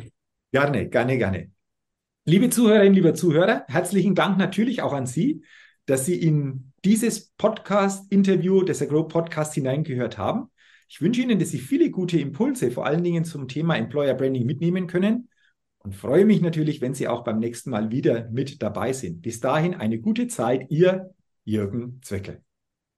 Gerne, 0.52 0.88
gerne, 0.88 1.18
gerne. 1.18 1.50
Liebe 2.24 2.48
Zuhörerinnen, 2.48 2.94
lieber 2.94 3.14
Zuhörer, 3.14 3.64
herzlichen 3.68 4.14
Dank 4.14 4.38
natürlich 4.38 4.82
auch 4.82 4.92
an 4.92 5.06
Sie, 5.06 5.42
dass 5.86 6.06
Sie 6.06 6.14
in 6.14 6.72
dieses 6.84 7.32
Podcast-Interview 7.32 8.62
des 8.62 8.80
Agro 8.80 9.04
Podcast 9.04 9.54
hineingehört 9.54 10.16
haben. 10.16 10.50
Ich 10.88 11.00
wünsche 11.00 11.22
Ihnen, 11.22 11.38
dass 11.38 11.50
Sie 11.50 11.58
viele 11.58 11.90
gute 11.90 12.18
Impulse, 12.18 12.70
vor 12.70 12.86
allen 12.86 13.02
Dingen 13.02 13.24
zum 13.24 13.48
Thema 13.48 13.76
Employer 13.76 14.14
Branding 14.14 14.46
mitnehmen 14.46 14.86
können 14.86 15.28
und 15.78 15.94
freue 15.94 16.24
mich 16.24 16.40
natürlich, 16.40 16.80
wenn 16.80 16.94
Sie 16.94 17.08
auch 17.08 17.24
beim 17.24 17.40
nächsten 17.40 17.70
Mal 17.70 17.90
wieder 17.90 18.30
mit 18.30 18.62
dabei 18.62 18.92
sind. 18.92 19.20
Bis 19.20 19.40
dahin 19.40 19.74
eine 19.74 19.98
gute 19.98 20.28
Zeit, 20.28 20.70
Ihr 20.70 21.10
Jürgen 21.44 22.00
Zweckel. 22.02 22.43